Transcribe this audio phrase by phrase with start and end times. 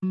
[0.00, 0.06] 啊，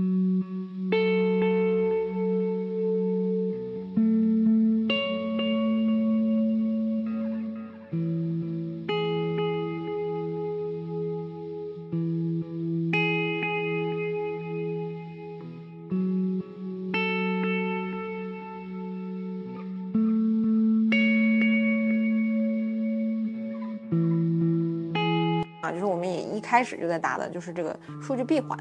[25.71, 28.59] 就是我们也一开始就在打的就是这个数据闭环，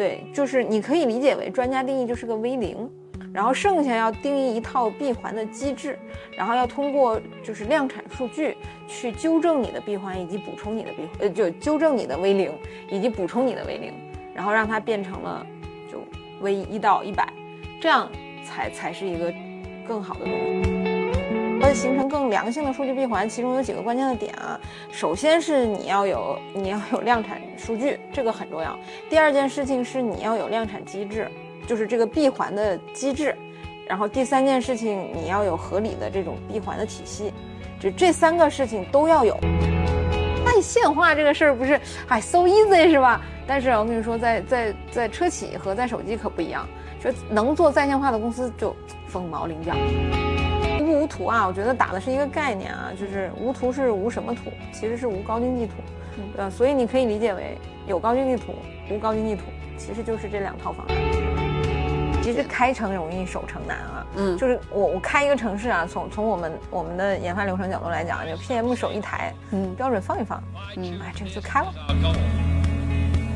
[0.00, 2.90] 对，就是你可以理解为专家定义就是个 V 零，
[3.34, 5.98] 然后剩下要定义一套闭环的机制，
[6.34, 8.56] 然后要通过就是量产数据
[8.88, 12.50] 去纠正你的闭环以及补充你的闭环，呃，就纠正你的 V 零
[12.90, 13.92] 以及补充你的 V 零，
[14.34, 15.46] 然后让它变成了
[15.92, 16.02] 就
[16.40, 17.30] V 一到一百，
[17.78, 18.10] 这样
[18.42, 19.30] 才才是一个
[19.86, 20.70] 更好的东西。
[21.60, 24.58] 要形成更良性的数据闭环，其中有几个关键的点啊。
[24.90, 28.76] 首先是你要有你要有量产数据，这个很重要。
[29.08, 31.28] 第二件事情是你要有量产机制，
[31.66, 33.36] 就是这个闭环的机制。
[33.86, 37.32] 然后第三件事情你要有合理的这种闭环的体系，
[37.78, 39.36] 就这三个事情都要有。
[40.44, 43.20] 在线化这个事儿不是哎 so easy 是吧？
[43.46, 46.66] 但是我跟你说，在在在车企和在手机可不一样，
[47.00, 48.74] 说能做在线化的公司就
[49.06, 49.72] 凤毛麟角。
[50.80, 55.74] 无不无图啊，我觉得打的是一个概念啊，就是无图是无什么图，其实是无高精地图，
[56.32, 56.50] 对吧？
[56.50, 58.54] 所以你可以理解为有高精地图，
[58.90, 59.42] 无高精地图，
[59.76, 60.96] 其实就是这两套方案。
[62.22, 64.06] 其实开城容易，守城难啊。
[64.16, 70.42] 嗯，就是我我开一个城市啊，从从我们我们的研发流程角度来讲，就 PM 手一台，嗯，标准放一放，
[70.76, 71.72] 嗯，哎，这个就开了。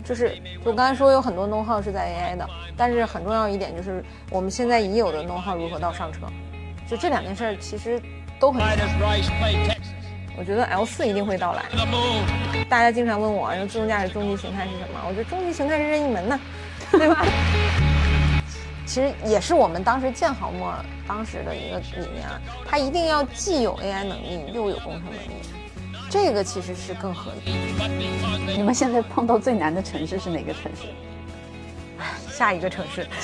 [0.05, 6.27] 就是我刚才说有很多 know how 是在 AI 的，但是很重要一点就是我们现在已有的 know how 如何到上车。
[6.87, 7.98] 就这两件事儿其实
[8.39, 8.61] 都很。
[10.37, 11.65] 我觉得 L 四一定会到来。
[12.69, 15.01] 大家经常问我，说自动驾驶终极形态是什么？
[15.07, 16.41] 我觉得终极形态是任意门呢，
[16.91, 17.25] 对吧？
[18.87, 20.75] 其实也是我们当时建好墨
[21.07, 25.41] 当时的一个理念啊，它一定要既有 AI 能力又有工程能力，
[26.11, 27.55] 这个其实是更合理。
[28.57, 30.89] 你们现在碰到最难的城市是哪个城市？
[32.31, 33.07] 下一个城市。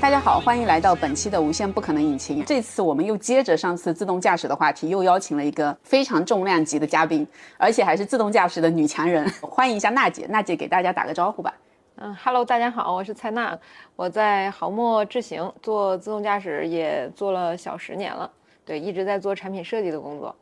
[0.00, 2.42] 大家好，欢迎来到本期的无限不可能引擎。
[2.46, 7.26] 这次我们又接着上次自动驾驶的话题，又邀请了一个非常重量级的嘉宾，
[7.58, 9.30] 而且还是自动驾驶的女强人。
[9.42, 11.54] 欢迎一下娜姐，娜姐给大家打个招呼吧。
[11.96, 13.56] 嗯，Hello，大家好，我是蔡娜，
[13.94, 18.28] 我在豪墨智行做自动驾驶也做了小十年了，
[18.64, 20.34] 对，一直在做产品设计的工作。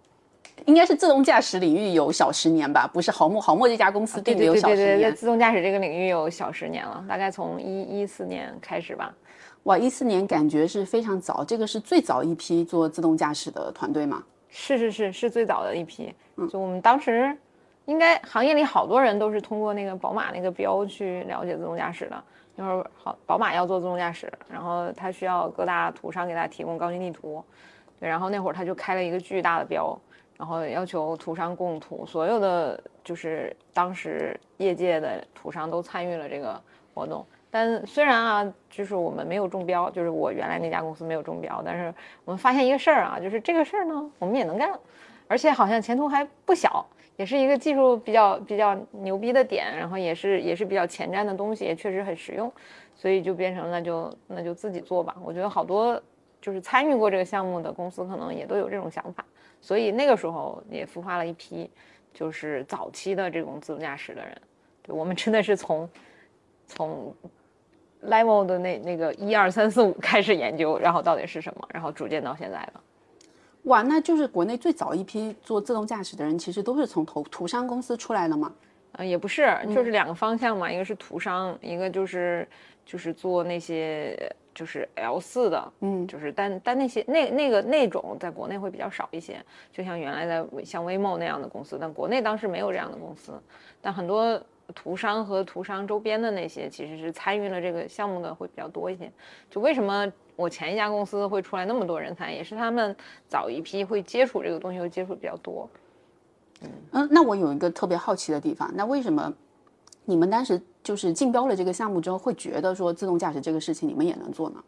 [0.66, 5.10] 应该是自动驾驶领域有小十年吧，不是豪墨，豪墨这家公司对对有小十年。
[5.10, 9.12] 在自动驾驶这个领域有小十年了，大概从一一四年开始吧。
[9.68, 14.24] 哇，一四年感觉是非常早，这个是最早一批做自动驾驶的团队吗？
[14.48, 16.10] 是是是是最早的一批。
[16.36, 17.36] 嗯，就我们当时，
[17.84, 22.24] 应该行业里好多人都是通过那个宝马那个标去了解自动驾驶的。
[22.56, 27.44] 那会儿好，宝马要做自动驾驶，然后它需要各大图商给他提供高清地图，
[28.00, 29.94] 对，然后那会儿他就开了一个巨大的标，
[30.38, 36.58] 然后要求图商供图，所有的就是当时业界的图商都参与了这个
[36.94, 37.22] 活动。
[37.50, 41.92] 但虽然啊，就是我们没有中标，就是我原来那家公司没有中标，但是
[42.26, 44.70] 我们发现一个事儿啊，就是这个事儿呢，我们也能干，
[45.26, 46.84] 而且好像前途还不小，
[47.16, 52.52] 也是一个技术比较比较牛逼的点，然后也是也是比较前瞻的东西，也确实很实用，
[52.94, 55.16] 所以就变成了就那就自己做吧。
[55.24, 55.98] 我觉得好多
[56.42, 59.24] 就是参与过这个项目的公司，可能也都有这种想法，
[59.62, 61.70] 所以那个时候也孵化了一批
[62.12, 64.38] 就是早期的这种自动驾驶的人，
[64.82, 65.88] 对我们真的是从
[66.66, 67.14] 从。
[68.04, 72.80] Level 的那那个一二三四五开始研究，然后到底是什么，然后逐渐到现在的。
[73.64, 78.52] 哇，那就是国内最早一批做自动驾驶的人，其实都是从图图商公司出来的吗？
[78.92, 82.48] 呃，也不是，就是两个方向嘛，一个是图商，一个就是
[82.86, 84.16] 就是做那些
[84.54, 93.32] 就是 L 四的，嗯，就是但但那些那那个那种在国内会比较少一些，就像原来的像 Waymo 那样的公司，但国内当时没有这样的公司，
[93.82, 94.40] 但很多。
[94.74, 99.10] 图商和图商周边的那些，其实是参与了这个项目的会比较多一些。
[99.50, 100.06] 就为什么
[100.36, 102.94] 我前一家公司会出来那么多人才，也是他们
[103.26, 105.68] 早一批会接触这个东西，会接触比较多。
[106.62, 109.32] 嗯嗯，那我有一个特别好奇的地方，那为什么
[110.04, 114.62] 你们当时就是竞标了这个项目之后，会觉得说自动驾驶这个事情你们也能做呢？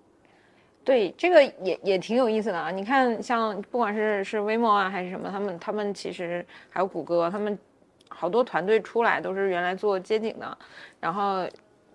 [0.82, 2.70] 对，这个也也挺有意思的啊。
[2.70, 7.58] 你看，像不管是是 Waymo 啊，还是什么，他们他们其实还有谷歌，他们。
[8.20, 10.58] 好多团队出来都是原来做街景的，
[11.00, 11.48] 然后，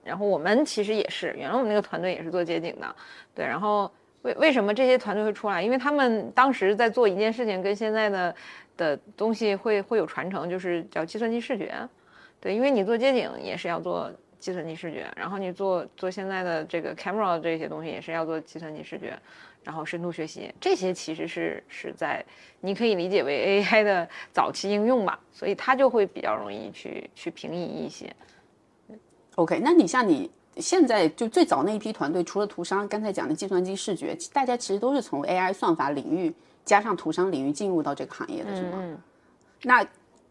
[0.04, 2.96] 然后我们其实也是，原来我们那个团队也是做街景的，
[3.36, 3.92] 对，然后
[4.24, 5.62] 为为什么这些团队会出来？
[5.62, 8.36] 因为他们当时在做一件事情，跟现在的
[8.76, 11.88] 的东西会会有传承，就是叫计算机视觉。
[12.42, 19.14] 对，因为你做街景也是要做计算机视觉，然后你做做现在的这个 camera 这些东西也是要做计算机视觉，
[19.66, 22.24] 然后深度学习这些其实是是在
[22.62, 28.16] 你可以理解为 AI 的早期应用吧，所以它就会比较容易去去平移一些。
[29.36, 36.34] OK，那你像你现在就最早那一批团队，除了图商刚才讲的计算机视觉，大家其实都是从 AI 算法领域
[36.64, 38.78] 加上图商领域进入到这个行业的，是吗？
[38.80, 38.98] 嗯，
[39.64, 39.86] 那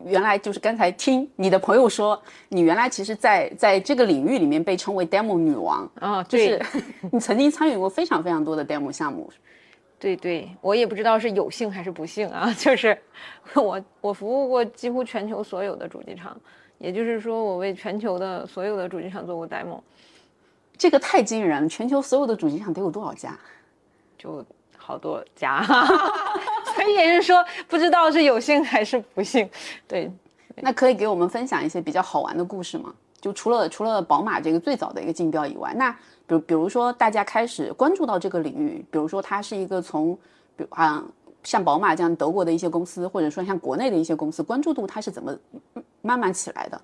[0.05, 6.61] 原来就是刚才听你的朋友说，你原来其实在在这个领域里面被称为 demo 女王，哦，就是
[7.13, 9.31] 你曾经参与过非常非常多的 demo 项目。
[9.99, 12.97] 对对，我也不知道是有幸还是不幸啊， 就是
[13.55, 16.39] 我我服务过几乎全球所有的主机厂，
[16.77, 19.81] 也就是说我为全球的所有的主机厂做过 demo，
[20.77, 21.69] 这个太惊人了！
[21.69, 23.39] 全球所有的主机厂得有多少家？
[24.19, 24.45] 就
[24.77, 25.65] 好多家，
[26.89, 29.49] 也是说不知道是有幸还是不幸。
[29.89, 30.11] 对，
[30.57, 32.95] 那可以给我们分享一些比较好玩的故事吗？
[33.21, 35.91] 就除了除了宝马这个最早的一个竞标以外，那
[36.27, 40.15] 比如比如说大家开始关注到这个领域，比如说它是一个从，
[40.57, 41.03] 比如啊
[41.43, 45.35] 像宝马这样德国的一些公司，或者说像国内的一些公司，关注度它是怎么
[46.03, 46.81] 慢慢起来的？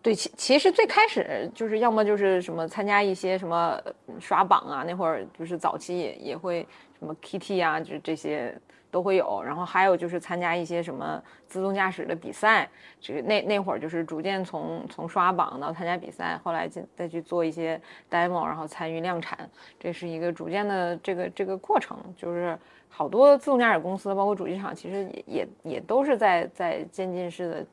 [0.00, 3.78] 对，其其实最开始就是要么就是什么参加一些什么
[4.20, 6.66] 刷榜啊，那会儿就是早期也也会
[6.98, 8.56] 什么 KT 啊，就是这些
[8.90, 9.42] 都会有。
[9.42, 12.68] 然后还有就是参加一些什么自动驾驶的比赛，
[13.00, 17.80] 这个那那会儿就是逐渐从从刷榜到参加比赛，后来再再去做一些
[18.10, 19.48] demo，然后参与量产，
[19.78, 21.96] 这是一个逐渐的这个这个过程。
[22.16, 22.58] 就是
[22.88, 27.66] 好多自动驾驶公司，包括主机厂，其实也也也都是在在渐进式的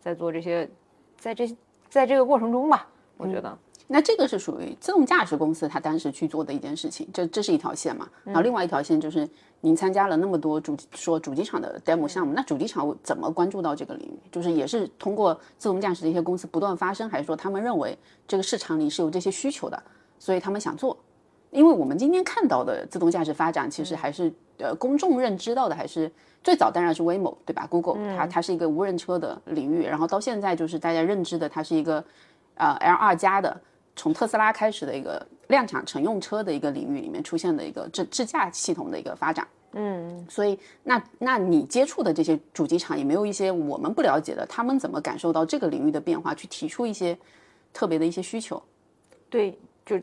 [0.00, 0.68] 在做这些，
[1.16, 1.48] 在这。
[1.90, 2.86] 在这个过程中吧，
[3.16, 3.58] 我觉得，
[3.90, 8.06] 那这个是属于自动驾驶公司他当时去做的一件事情，这这是一条线嘛。
[8.22, 9.26] 然后另外一条线就是
[9.62, 14.18] 您参加了那么多主说主机厂的 demo 项目，那主机厂怎么关注到这个领域？
[14.30, 19.82] 就是也是通过自动驾驶的一些公司不断发声，还是说他们认为这个市场里是有这些需求的，
[20.18, 20.96] 所以他们想做？
[21.50, 26.12] 因为我们今天看到的自动驾驶发展，其实还是呃公众认知到的还是
[26.44, 32.04] 最早当然是 Waymo 对吧？Google 它它是一个无人车的领域，然后到现在就是大家认知的它是一个
[32.56, 33.58] 呃 L 二加的，
[33.98, 39.46] 从特斯拉开始的一个量产乘用车的一个领域里面出现的一个智智驾系统的一个发展。
[39.72, 47.16] 嗯，所以那那你接触的这些主机厂，有没有一些我们不了解的，他们怎么感受到这个领域的变化，去提出一些
[47.72, 48.62] 特别的一些需求？
[49.28, 50.00] 对，就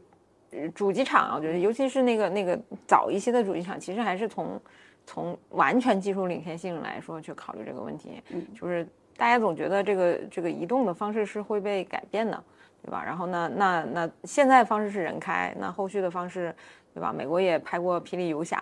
[0.75, 4.61] 主机厂啊，我觉得尤其是那个那个早一些的主机厂，其实还是从
[5.07, 8.21] 从完全技术领先性来说去考虑这个问题。
[8.29, 8.87] 嗯，就是
[9.17, 12.43] 大家总觉得这个这个移动的方式是会被改变的，
[12.85, 13.03] 对吧？
[13.03, 16.55] 然后呢，那那现在方式是人开，那后续的方式，
[16.93, 17.11] 对吧？
[17.11, 18.57] 美国也拍过《霹雳游侠》，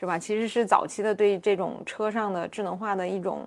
[0.00, 0.18] 是吧？
[0.18, 3.46] 其实是早期的对这种车上的智能化的一种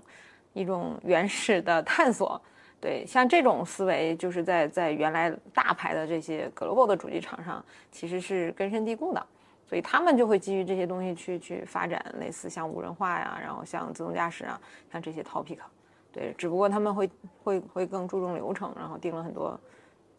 [0.53, 2.39] 一种原始的探索。
[2.79, 9.25] 对，像这种思维，就是在在原来大牌的这些 global 的主机厂上，其实是根深蒂固的，
[9.67, 14.61] 所以他们就会基于这些东西去去发展类似像无人化呀，然后像自动驾驶啊，
[14.91, 15.57] 像这些 topic。
[16.11, 17.09] 对，只不过他们会
[17.43, 19.59] 会会更注重流程，然后定了很多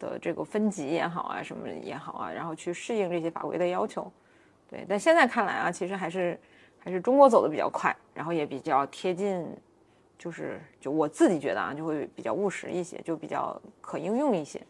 [0.01, 4.11] 的这个分级也好啊，什么也好啊，然后去适应这些法规的要求。
[4.69, 6.39] 对，但现在看来啊，其实还是
[6.79, 9.45] 还是中国走的比较快，然后也比较贴近。
[10.17, 14.61] 就是，就我自己觉得啊，就会比较务实一些，就比较可应用一些。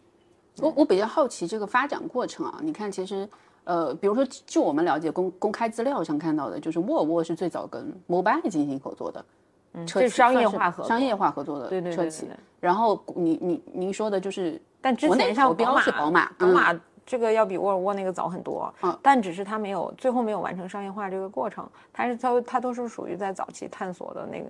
[0.59, 3.27] 我我比较好奇这个发展过程啊，你看，其实
[3.65, 9.25] 呃，比如说就我们了解公公开资料上看到的，就是沃尔沃是最早跟 Mobile 进行合作的，
[9.73, 12.39] 嗯，这是商业化合，商业化合作的对对车企对对对。
[12.61, 16.53] 然后你你您说的就是，但之前像投标是宝马宝嗯。
[16.53, 18.97] 马这个要比沃尔沃那个早很多，嗯。
[19.01, 24.45] 但只是它没有最后没有完成商业化这个过程，它是它它都是属于在早期探索的那个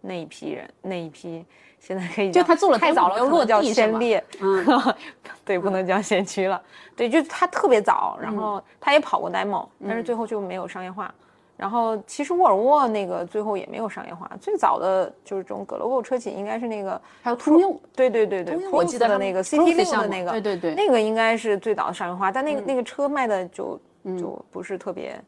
[0.00, 1.44] 那一批人那一批，
[1.78, 4.94] 现在可以叫就他做了太早了，落可能叫地先烈，嗯，
[5.44, 6.62] 对，不能叫先驱了，
[6.94, 8.36] 对，就是它特别早，然嗯。
[8.36, 11.12] 后他也跑过 demo，但是最后就没有商业化。
[11.56, 23.80] 然后其实沃尔沃那个最后也没有商业化，最早的就是这种 global 车企应该是那个还有通用，对对对对我记得的那个 CT 六的那个，对对对那个应该是最早的商业化，但那个、嗯那个车卖的就
[24.18, 25.18] 就不是特别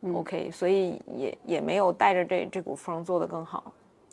[0.00, 3.64] 嗯 OK，、所以也也没有带着这这股风做得更好。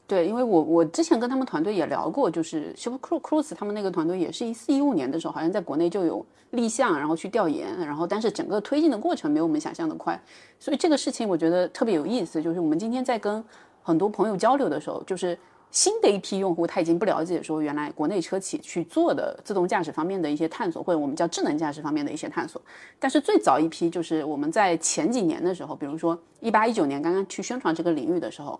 [0.06, 10.22] 对，因为我我之前跟他们团队也聊过，就是 Super Cru- Cruise 他们那个团队也是一四一五年的时候，好像在国内就有立项，然后去调研，然后但是整个推进的过程没有我们想象的快，
[10.60, 12.42] 所以这个事情我觉得特别有意思。
[12.42, 13.44] 就是我们今天在跟
[13.82, 15.40] 很多朋友交流的时候，就是
[15.72, 22.62] 新的一批用户他已经不了解说原来国内车企去做的自动驾驶方面的一些探索，或者我们叫智能驾驶方面的一些探索。
[23.00, 28.60] 但是最早一批就是我们在前几年的时候，比如说一八一九年刚刚去宣传这个领域的时候，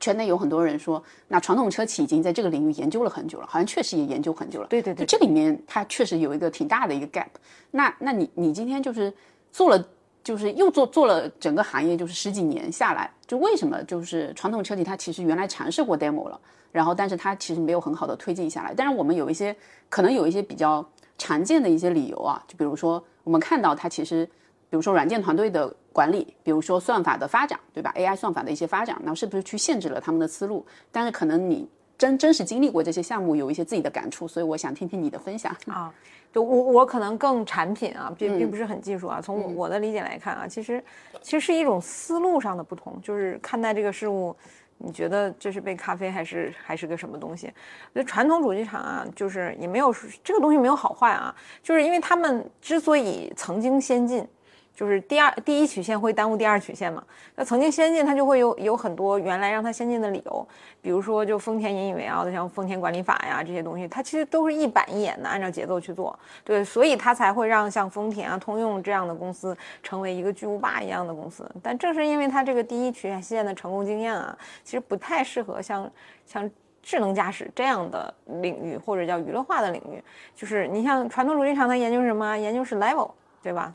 [0.00, 4.66] 圈内有很多人说，那传统车企已经在这个领域研究了很久了，好像确实也研究很久了。
[4.68, 7.26] 对对对，这里面它确实有一个挺大的一个 gap。
[7.70, 9.12] 那那你你今天就是
[9.52, 9.84] 做了。
[10.26, 16.40] 就是又做做了整个行业，就是十几年下来，就为什么就是传统车企它其实原来尝试过 demo 了，
[16.72, 18.74] 然后但是它其实没有很好的推进下来。
[18.76, 19.54] 但是我们有一些
[19.88, 20.84] 可能有一些比较
[21.16, 24.28] 常见的一些理由啊，就比如说我们看到它其实，
[24.76, 30.66] 比如说软件团队的管理，比如说算法的发展，对吧？AI 算法的一些发展，那是不是去限制了他们的思路？
[30.92, 31.66] 但是可能你
[31.96, 35.90] 真真实经历过这些项目，有一些自己的感触，所以我想听听你的分享 啊。
[36.30, 39.18] 就我我可能更产品啊，并并不是很技术啊。
[39.18, 40.84] 从我我的理解来看啊，其实
[41.22, 44.36] 其实是一种思路上的不同，就是看待这个事物，
[44.76, 47.50] 你觉得这是杯咖啡还是还是个什么东西？
[47.94, 49.90] 那传统主机厂啊，就是也没有
[50.22, 54.28] 这个东西没有好坏啊，就是因为他们之所以曾经先进。
[54.76, 57.02] 就是第二第一曲线会耽误第二曲线嘛？
[57.34, 60.46] 那曾经先进，它就会有有很多原来让它先进的理由，
[60.82, 71.50] 比如说就丰田引以为傲的像丰田管理法呀这些东西，它其实都是一板一眼的按照节奏去做，对，所以它才会让像丰田啊、通用这样的公司成为一个巨无霸一样的公司。
[71.62, 75.90] 但正是因为它这个第一曲线的成功经验啊，其实不太适合像
[76.26, 76.50] 像
[76.82, 80.04] 智能驾驶这样的领域或者叫娱乐化的领域。
[80.34, 82.36] 就是你像传统主机厂，它研究什么？
[82.36, 83.10] 研究是 level，
[83.42, 83.74] 对吧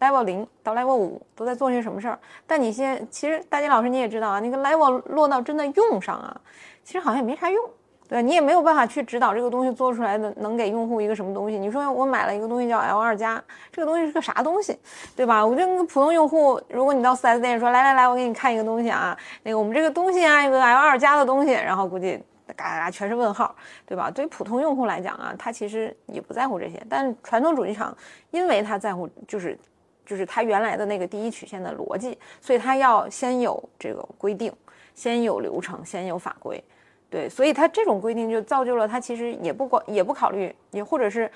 [0.00, 2.18] ？level 零到 level 五都在做些什么事儿？
[2.46, 6.36] 但你现其实大金老师你也知道啊，那个 level 落到真的用上啊，
[6.82, 7.64] 其实好像也没啥用，
[8.08, 11.56] 对你也没有办法去指导这个东西做出来的能给用户一个什么东西。
[11.56, 13.42] 你说我买了一个东西叫 L 二加，
[13.72, 14.78] 这个东西是个啥东西，
[15.16, 15.44] 对吧？
[15.44, 22.22] 我觉得普通用户，如果你到 4S 店说来来来，我给你看一个东西啊，那个我们这个东西啊，一个 L 二加的东西，然后估计。
[22.48, 23.54] 嘎嘎嘎，全是问号，
[23.86, 24.10] 对吧？
[24.10, 26.80] 对于普通用户来讲啊，他其实也不在乎这些。
[26.90, 27.96] 但传统主机厂，
[28.30, 29.58] 因为他在乎，就是
[30.04, 34.52] 就是他原来的那个第一曲线的逻辑，所以他要先有这个规定，
[34.94, 36.62] 先有流程，先有法规，
[37.08, 41.30] 对，所以他这种规定就造就了他其实也不管也不考虑，也或者是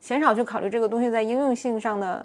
[0.00, 2.24] 鲜少去考虑这个东西在应用性上的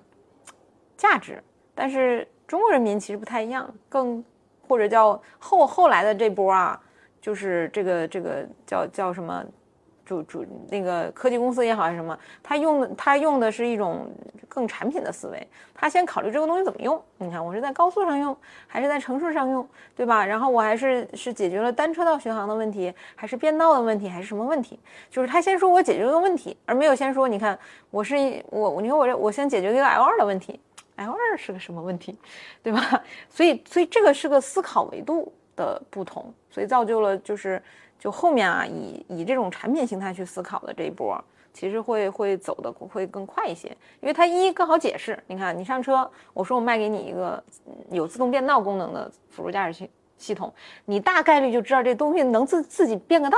[0.95, 1.43] 价值。
[1.75, 4.23] 但是中国人民其实不太一样，更
[4.67, 6.81] 或者叫后后来的这波啊。
[7.21, 9.45] 就是这个这个叫叫什么，
[10.03, 14.11] 主主那个科技公司也好还是什么，他用的他用的是一种
[14.49, 17.01] 更产品的思维，他先考虑这个东西怎么用。
[17.17, 18.35] 你看我是在高速上用，
[18.67, 20.25] 还是在城市上用，对吧？
[20.25, 24.79] 然后我还是是解决了单车道巡航的问题，还是变道的问题，还是什么问题？
[25.09, 27.57] 就是他先说我解决了个问题，而没有先说你看
[27.91, 28.15] 我是
[28.49, 30.59] 我你看我这我先解决一个 L 二的问题
[30.95, 32.17] ，L 二是个什么问题，
[32.63, 33.01] 对吧？
[33.29, 35.31] 所以所以这个是个思考维度。
[35.55, 37.61] 的不同，所以造就了就是
[37.99, 43.67] 就后面啊，以以这种产品形态去思考的这一波，其实会会走的会更快一些，
[43.99, 45.21] 因为它一更好解释。
[45.27, 47.43] 你看，你上车，我说我卖给你一个
[47.89, 50.53] 有自动变道功能的辅助驾驶系系统，
[50.85, 53.37] 你大概率就知道这东西能自自己变个道，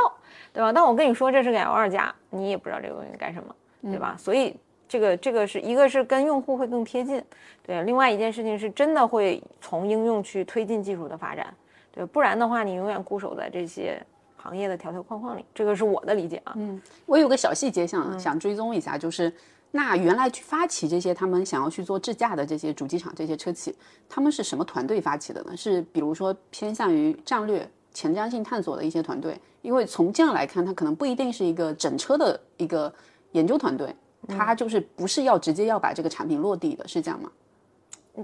[0.51, 0.71] 对吧？
[0.71, 4.15] 但我跟你说这是个 L 二加，你也不知道这个东西干什么，对吧？
[4.17, 4.55] 所以
[4.87, 7.23] 这个这个是一个是跟用户会更贴近，
[7.65, 11.53] 对，另外一件事情是真的会从应用去推进技术的发展。
[11.93, 14.03] 对，不然的话，你永远固守在这些
[14.35, 15.45] 行业的条条框框里。
[15.53, 16.53] 这个是我的理解啊。
[16.55, 19.31] 嗯，我有个小细节想想追踪一下，就是
[19.69, 23.75] 那原来去发起这些他们想要去做智驾的这些主机厂、这些车企，
[24.09, 25.55] 他们是什么团队发起的呢？
[25.55, 29.39] 是比如说偏向于战略、前瞻性探索的一些团队？
[29.61, 32.91] 因为从这样来看，它可能不一定是一个整车的一个
[33.33, 33.95] 研究团队，
[34.27, 37.31] 它就是不是要直接要把这个产品落地的，是这样吗？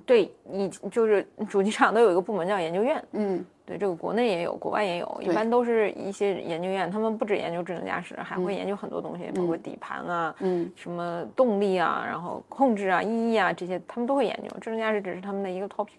[0.06, 3.46] 对你就是主机厂都有一个部门叫研究院，嗯。
[3.66, 14.58] 对这个国内也有，国外也有，一般都是一些研究院，他们不止研究智能驾驶，还会研究很多东西，包括底盘啊，嗯，什么动力啊，然后控制啊、意义啊这些，他们都会研究。
[14.60, 15.90] 智能驾驶只是他们的一个 topic。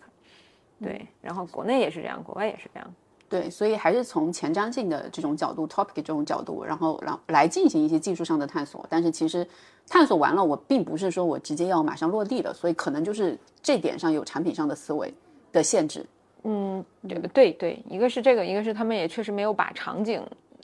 [0.83, 2.95] 对，然后国内也是这样，国外也是这样。
[3.31, 8.85] 对，所以还是从前瞻性的这种角度，topic 这种角度，然后让来进行一些技术上的探索。
[8.89, 9.47] 但是其实
[9.89, 15.15] 探索完了，我并不是说我直接要马上落地的，所以可能就是这点上有产品上的思维
[15.53, 16.05] 的限制。
[16.43, 20.21] 嗯，对对对，一个是这个，一个是他们也确实没有把场景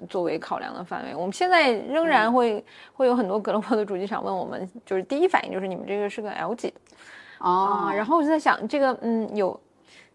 [0.08, 1.14] 作为考量的范围。
[1.14, 6.74] 我们现在仍然会会有很多格罗波的主机厂问我们，就是第一反应就是你们这个是个 L 级的
[7.38, 9.60] 啊，然后我就在想，这个嗯有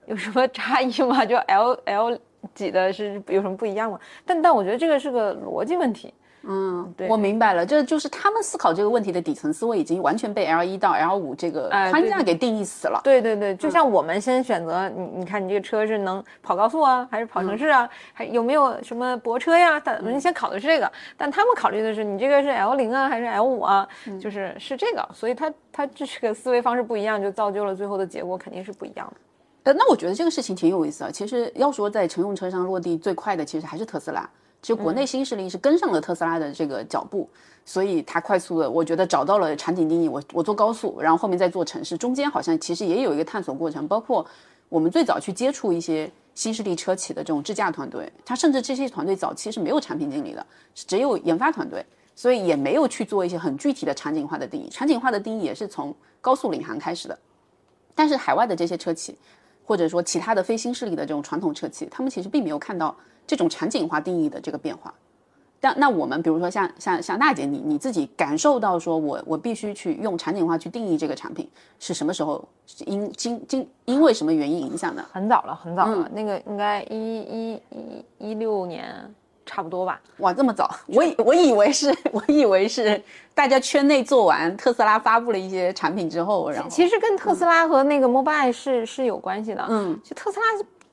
[0.08, 1.24] 有什么差异吗？
[1.24, 2.20] 就 L L
[2.54, 4.00] 级的是有什么不一样吗？
[4.26, 13.00] 但但我觉得这个是个逻辑问题，嗯，对我明白了，这就是他们思考这个问题的底层思维已经完全被 L 一到 L 五这个框架给定义死了。
[13.04, 19.80] 对对对，就像我们先选择你，你看你这个车是能跑高速啊，还是跑城市啊，还有没有什么泊车呀？
[19.80, 23.88] 但我们先考的是这个，但他们考虑的是你这个是 L 零啊，还是 L 五啊？
[24.20, 29.14] 就是是这个，所以他他这是个思维方式不一样，就造就了最后的结果肯定是不一样的。
[29.64, 31.12] 呃，那我觉得这个事情挺有意思啊。
[31.12, 34.28] 其实要说在乘用车上落地最快的，其实还是特斯拉。
[34.62, 37.28] 其实国内新势力是跟上了特斯拉的这个脚步，
[37.66, 40.08] 所以它快速的，我觉得找到了场景定义。
[40.08, 43.88] 我我做高速，然后后面再做城市，中间好像其实也有一个探索过程。
[43.88, 44.26] 包括
[44.70, 51.84] 我们最早去接触一些新势力车企的这种智驾团队，它甚至这些团队早期是没有产品经理的，是只有研发团队，
[52.16, 54.70] 所以也没有去做一些很具体的场景化的定义。
[54.70, 57.18] 场景化的定义也是从高速领航开始的。
[57.96, 59.18] 但是海外的这些车企，
[59.66, 64.94] 或者说其他的非新势力的这种传统车企，他们其实并没有看到这种场景化定义的这个变化。
[65.64, 72.44] 但那我们比如说像像像娜姐你你自己感受到说我我必须去用场景化去定义这个产品，是什么时候？
[72.66, 75.06] 是因经经因为什么原因影响的？
[75.12, 79.14] 很早了，很早了，那个应该一一一一六年
[79.46, 80.00] 差不多吧。
[80.18, 80.70] 哇，这么早？
[80.88, 83.02] 我以我以为是 我以为是
[83.34, 89.66] 大家圈内做完特斯拉发布了一些产品之后，然后其实跟特斯拉和那个 Mobile 是是有关系的。
[89.70, 90.46] 嗯，就特斯拉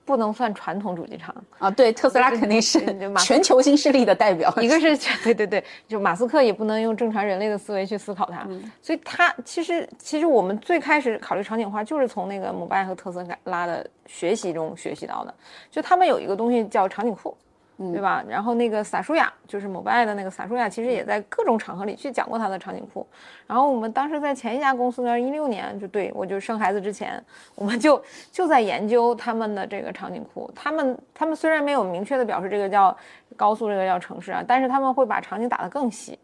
[0.05, 2.81] 不能算传统主机厂，啊，对，特斯拉肯定是
[3.19, 4.51] 全球新势力的代表。
[4.57, 8.49] 一个是 对对对，就马斯克也不能用正常人类的思维去思考它，
[8.81, 15.35] 所以他其实其实我们最开始考虑场景化，就是从那个摩拜和特斯拉的学习中学习到的，
[15.71, 17.37] 就他们有一个东西叫场景库。
[17.79, 18.25] 对吧？
[18.29, 23.07] 然后那个萨舒雅就是某拜的那个萨舒雅，其实也在各种场合里去讲过他的场景库。
[23.47, 27.23] 然后我们当时在前一家公司呢，一六年就对我就生孩子之前，
[27.55, 30.51] 我们就就在研究他们的这个场景库。
[30.57, 32.95] 他们他们虽然没有明确的表示这个叫
[33.37, 36.19] 高速，这个叫城市啊，但是他们会把场景打得更细。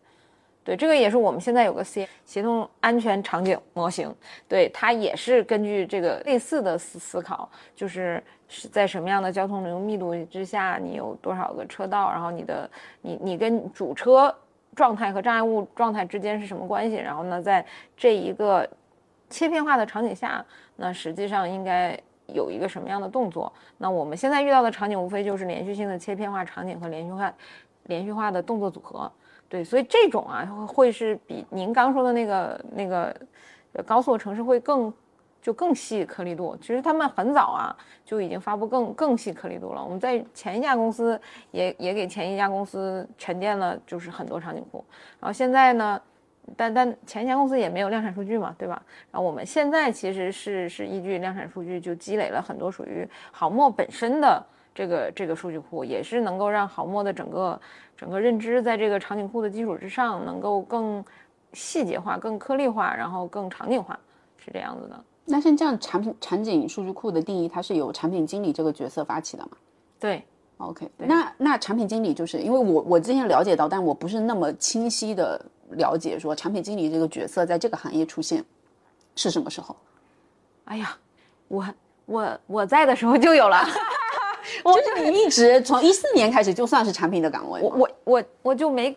[0.65, 4.13] 对，这个也是我们现在有个 C 协同安全场景模型，
[4.49, 12.71] 对它也是根据这个类似的思思考，就是是在什么样的交通流密度之下，你有多少个车道，然后你的
[13.03, 14.35] 你你跟主车
[14.75, 18.67] 状态和障碍物状态之间是什么关系，然后呢，在这一个
[19.29, 20.43] 切片化的场景下，
[20.77, 21.95] 那实际上应该
[22.29, 23.53] 有一个什么样的动作？
[23.77, 27.35] 那我们现在遇到的场景无非就是连续性的切片化场景和连续化
[27.83, 29.13] 连续化的动作组合。
[29.55, 33.15] 对，所以这种啊会是比您刚说的那个那个
[33.87, 34.93] 高速城市会更
[35.41, 36.59] 就更细颗粒度。
[36.61, 39.81] 其实他们很早啊就已经发布更更细颗粒度了。
[39.81, 41.21] 我们在前一家公司
[41.53, 44.85] 也也给前一家公司沉淀了就是很多场景库，
[45.21, 46.03] 然后现在呢，
[46.57, 48.83] 但但前一家公司也没有量产数据嘛，对吧？
[49.13, 57.61] 然后我们现在其实是是依据量产数据就积累了很多属于好墨本身的这个这个数据库，也是能够让好墨的整个。
[57.97, 61.03] 整个认知在这个场景库的基础之上，能够更
[61.53, 63.97] 细节化、更颗粒化，然后更场景化，
[64.37, 65.05] 是这样子的。
[65.25, 69.51] 那像这样产品场景数据库的定义，它是由产品经理这个角色发起的吗
[70.01, 70.25] 对
[70.57, 78.45] ，？OK，那那产品经理就是因为我我之前了解到，但我不是那么清晰的了解说产品经理这个角色在这个行业出现
[79.15, 79.77] 是什么时候？
[80.65, 80.99] 哎呀，
[81.47, 81.65] 我
[82.07, 83.65] 我我在的时候就有了。
[84.65, 88.97] 就是你一直从一四年开始就算是产品的岗位吗，我我我我就没，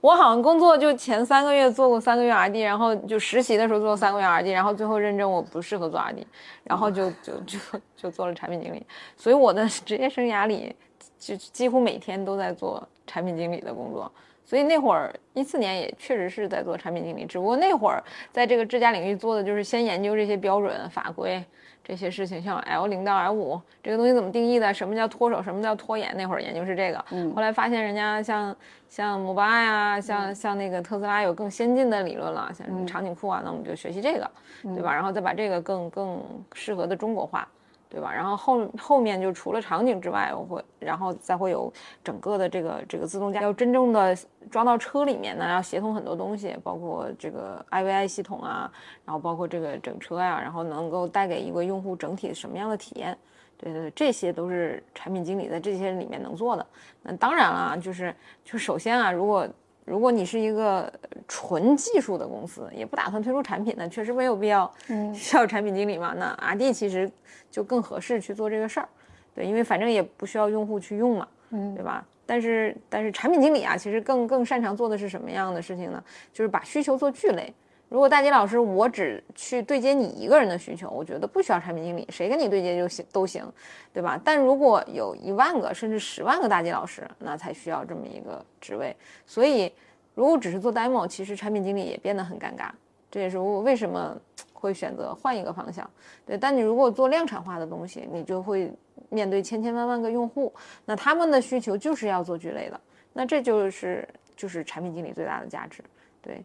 [0.00, 6.24] 我好像工作就前三个月做过三个月 RD，然后就实习的时候做三个月 RD，然后最后认证我不适合做 RD，
[6.64, 7.58] 然后就就就
[7.96, 10.74] 就做了产品经理，所以我的职业生涯里
[11.18, 14.10] 就几乎每天都在做产品经理的工作。
[14.44, 21.44] 所以那会儿一四年也确实是在做产品经理，只不过那会儿在这个智驾领域做的就是先研究这些标准法规。
[21.86, 24.74] 这些事情，像 L 零到 L 五这个东西怎么定义的？
[24.74, 25.40] 什么叫脱手？
[25.40, 26.12] 什么叫拖延？
[26.16, 27.04] 那会儿研究是这个。
[27.12, 28.56] 嗯，后来发现人家像
[28.88, 34.28] 像 Mobile 啊，像像那个特斯拉有更先进的理论了，像什么场景库啊，那我们就学习这个，
[34.64, 34.92] 对吧？
[34.92, 36.20] 然后再把这个更更
[36.54, 37.46] 适合的中国化。
[37.88, 38.12] 对吧？
[38.12, 41.72] 然后后后面就除了场景之外，我会，然后再会有
[42.02, 44.16] 整个的这个这个自动驾要真正的
[44.50, 48.70] 装到车里面呢，要协同很多东西，包括这个 IVI 系统啊，
[49.04, 53.16] 然后包括这个整车呀、然后能够带给一个用户整体什么样的体验？
[53.58, 56.66] 对对对，这些都是产品经理在这些里面能做的。
[57.02, 59.48] 那当然了，就是就首先啊，如果
[59.86, 60.92] 如果你是一个
[61.26, 64.70] 纯技术的公司，也不打算推出产品呢，确实没有必要
[65.14, 66.12] 需要产品经理嘛。
[66.14, 67.10] 那 R&D 其实
[67.50, 68.88] 就更合适去做这个事儿，
[69.34, 72.04] 对，因为反正也不需要用户去用嘛，嗯，对吧？
[72.26, 76.02] 但是但是产品经理啊，其实更更擅长做的是什么样的事情呢？
[76.32, 77.54] 就是把需求做聚类，
[77.88, 83.44] 如果大吉老师我只去对接你一个人的需求，我觉得不需要产品经理，谁跟你对接就行都行，
[83.92, 84.20] 对吧？
[84.24, 88.94] 但如果有一万个甚至十万个大吉老师，那才需要这么一个职位。
[89.24, 89.72] 所以，
[90.16, 92.70] 如果只是做 demo，其实产品经理也变得很尴尬。
[93.08, 94.16] 这也是我为什么
[94.52, 95.88] 会选择换一个方向。
[96.26, 98.72] 对，但你如果做量产化的东西，你就会
[99.08, 100.52] 面对千千万万个用户，
[100.84, 102.80] 那他们的需求就是要做聚类的，
[103.12, 105.84] 那这就是就是产品经理最大的价值。
[106.20, 106.44] 对。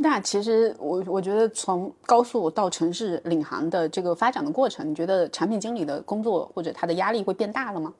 [0.00, 7.92] 那其实我我觉得从高速到城市领航的这个发展的过程，你觉得产品经理的工作或者他的压力会变大了吗？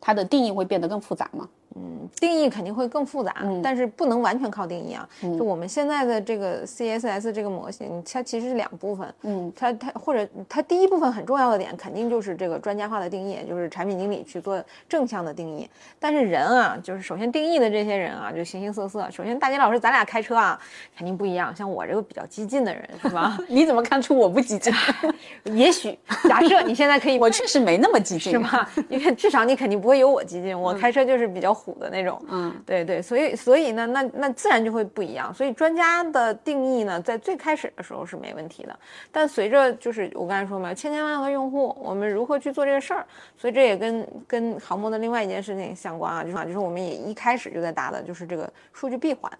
[0.00, 1.48] 他的定义会变得更复杂吗？
[1.76, 5.08] 嗯，定义肯定会更复杂，但是不能完全靠定义啊。
[5.20, 9.14] 就我们现在的这个 CSS 这个模型，它其实是两部分。
[9.22, 15.68] 嗯，它它或者它第一部分很重要的点，肯定就是这个专家化的定义，就是产品经理去做正向的定义。
[15.98, 19.08] 但是人啊，就是首先定义的这些人啊，就形形色色。
[19.10, 20.58] 首先，大金老师，咱俩开车啊，
[20.96, 21.54] 肯定不一样。
[21.54, 23.36] 像我这个比较激进的人，是吧？
[23.48, 24.72] 你怎么看出我不激进？
[25.54, 28.70] 也许假设你现在可以，我确实没那么激进，是吧？
[28.88, 30.58] 因为至少你肯定不会有我激进。
[30.58, 32.20] 我开车就是比较虎的那种。
[32.28, 35.32] 嗯，对对，所以所以呢，那那自然就会不一样。
[35.32, 38.78] 所以专家的定义呢，在最开始的时候是没问题的，
[39.10, 43.06] 但随着就是我刚才说嘛，千千万个用户，我们如何去做这个事儿？
[43.36, 49.32] 所以这也跟跟航模的另外一件事情相关啊，就是啊，就是我们也一开始就在打的就是这个数据闭环。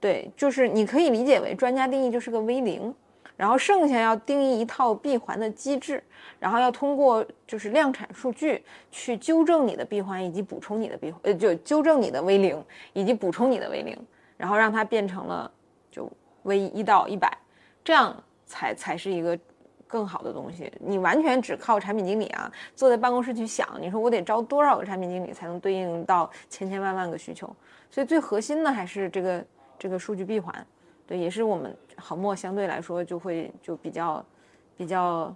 [0.00, 2.94] 对，就是你可以理解为专家定义就是个 V 零。
[3.38, 6.02] 然后剩下要定义一套闭环的机制，
[6.40, 13.96] 然后要通过就是量产数据去纠正你的闭环以及补充你的闭环，呃，就纠正你的 V 零以及补充你的 V 零，
[14.36, 15.48] 然后让它变成了
[15.88, 16.10] 就
[16.42, 17.32] V 一到一百，
[17.84, 19.38] 这样才才是一个
[19.86, 20.72] 更好的东西。
[20.80, 27.46] 你完全只靠产品经理啊，坐在办公室去想，你说我得招多少个产品经理才能对应到千千万万个需求？
[27.88, 29.44] 所以最核心的还是这个
[29.78, 30.66] 这个数据闭环。
[31.08, 34.22] 对，也是我们航墨相对来说就会就比较，
[34.76, 35.34] 比较，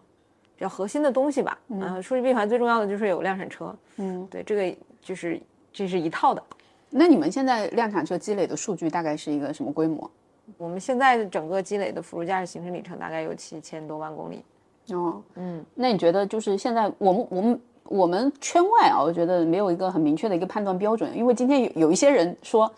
[0.55, 1.59] 比较核心的东西吧。
[1.69, 3.75] 嗯，数据闭环最重要的就是有量产车。
[3.97, 5.41] 嗯，对，这个就是
[5.73, 6.43] 这是一套的。
[6.91, 10.11] 那你们现在量产车积累的数据大概是一个什么规模？
[10.59, 14.45] 我们现在整个积累的辅助驾驶行驶里程大概有七千多万公里。
[14.91, 22.71] 哦，嗯，那你觉得就是现在我们我们我们圈外啊，我觉得没有一个很明确的一个判断标准，因为今天有有一些人说。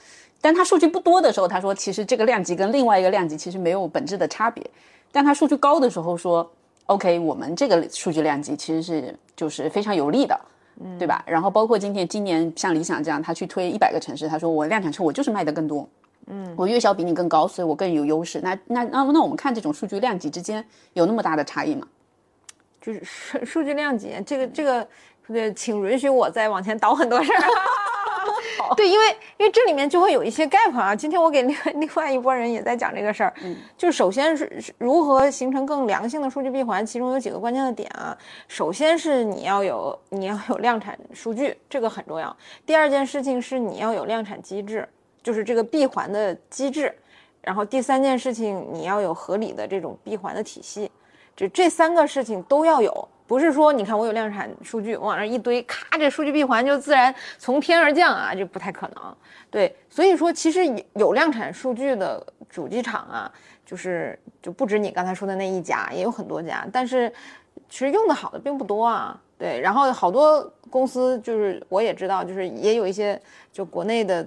[0.45, 4.63] 但它数据不多的时候，他说其实这个量级跟另外一个量级其实没有本质的差别。
[5.11, 6.47] 但它数据高的时候说
[6.85, 10.39] ，OK，我们这个数据量级其实是就是非常有利的，
[10.99, 11.25] 对吧？
[11.27, 15.89] 然后包括今天今年像理想这样，他去推一百个城市，他说我量产车我就是卖的更多，
[16.27, 18.39] 嗯，我月销比你更高，所以我更有优势。
[18.43, 21.89] 那那那那我们看这种数据量级之间有那么大的差异吗？
[22.83, 24.87] 就是数数据量级这个这个，
[25.27, 27.39] 对，请允许我再往前倒很多事儿。
[28.77, 30.95] 对，因为因为这里面就会有一些 gap 啊。
[30.95, 38.17] 今天我给另 另外一波人也在讲这个事儿，嗯，就首先是如何形成更良性的数据闭环，其中有几个关键的点啊。
[38.49, 42.35] 首先是你要有你要有量产数据，这个很重要。
[42.65, 44.89] 第二件事情是你要有量产机制，
[45.23, 46.95] 就是这个闭环的机制。
[47.41, 50.91] 然后第三件事情你要有合理的这种闭环的体系，
[51.37, 53.09] 这这三个事情都要有。
[53.27, 59.17] 不是说你看我有量产数据，我往那一堆，咔，这数据闭环就自然从天而降啊，这不太可能。
[59.51, 60.61] 对，所以说其实
[60.95, 63.33] 有量产数据的主机厂啊，
[63.65, 67.13] 就是就不止你刚才说的那一家，也有很多家，但是
[67.69, 69.21] 其实用的好的并不多啊。
[69.39, 73.21] 对，然后好多公司就是我也知道，就是也有一些
[73.53, 74.27] 就国内的。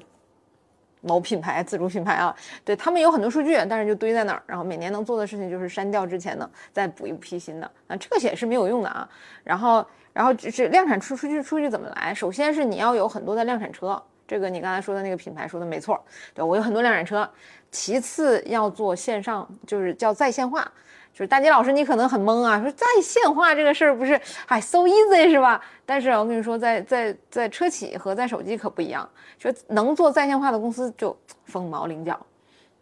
[1.08, 9.08] 某品牌自主品牌啊，对他们有很多数据，但是就堆在那儿，然后每年能做的事情就是删掉之前的，再补一批新的，啊这个也是没有用的啊。
[9.44, 12.14] 然后，然后就是量产出数据，数据怎么来？
[12.14, 15.98] 首先是你要有很多的量产车，这个你刚才说的那个品牌说的没错，
[16.34, 17.28] 对我有很多量产车。
[17.70, 20.72] 其次要做线上，就是叫在线化。
[21.18, 25.60] 就是大吉老师，你可能很懵啊，说在线化这个事儿不是，哎，so easy 是吧？
[25.84, 32.24] 但是我跟你说，在在在车企和在手机可不一样，说能做在线化的公司就凤毛麟角，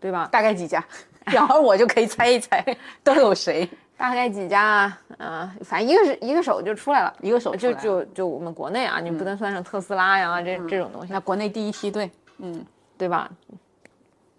[0.02, 0.28] 对吧？
[0.30, 0.84] 大概几家？
[1.24, 2.62] 然后我就可以猜一猜
[3.06, 3.70] 都有谁？
[3.96, 5.00] 大概几家啊？
[5.18, 11.14] 啊，反正一个是一个手就出来了，一个手就就就我们国内啊，你不能算上特斯拉呀这这种东西。
[11.14, 12.66] 那国内第一梯队，嗯，
[12.98, 13.32] 对吧？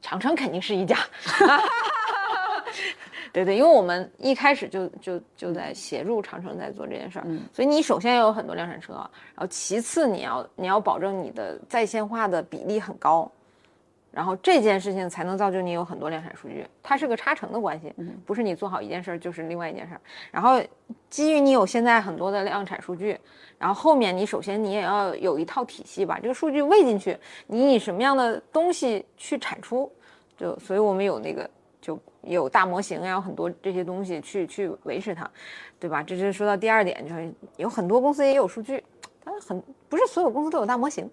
[0.03, 0.95] 长城肯定是一家。
[3.37, 13.31] 对对，因为我们一开始就就就在协助长城在做这件事儿，所以你首先要有很多量产车，然后其次你要你要保证你的在线化的比例很高，
[14.11, 17.93] 然后这件事情才能造就你有很多量产数据，它是个差成的关系，
[18.25, 20.01] 不是你做好一件事儿就是另外一件事儿。
[20.31, 20.59] 然后
[21.11, 23.21] 基于你有现在很多的量产数据，
[23.59, 27.15] 然后后面你首先你也要有一套体系把这个数据喂进去，
[27.47, 29.93] 你以什么样的东西去产出，
[30.39, 31.47] 就所以我们有那个。
[31.87, 35.31] 就有大模型呀，有很多这些东西去去维持它，
[35.79, 36.03] 对吧？
[36.03, 38.83] 这是说到第二点，就是有很多公司也有数据，
[39.25, 41.09] 它很不是所有公司都有大模型，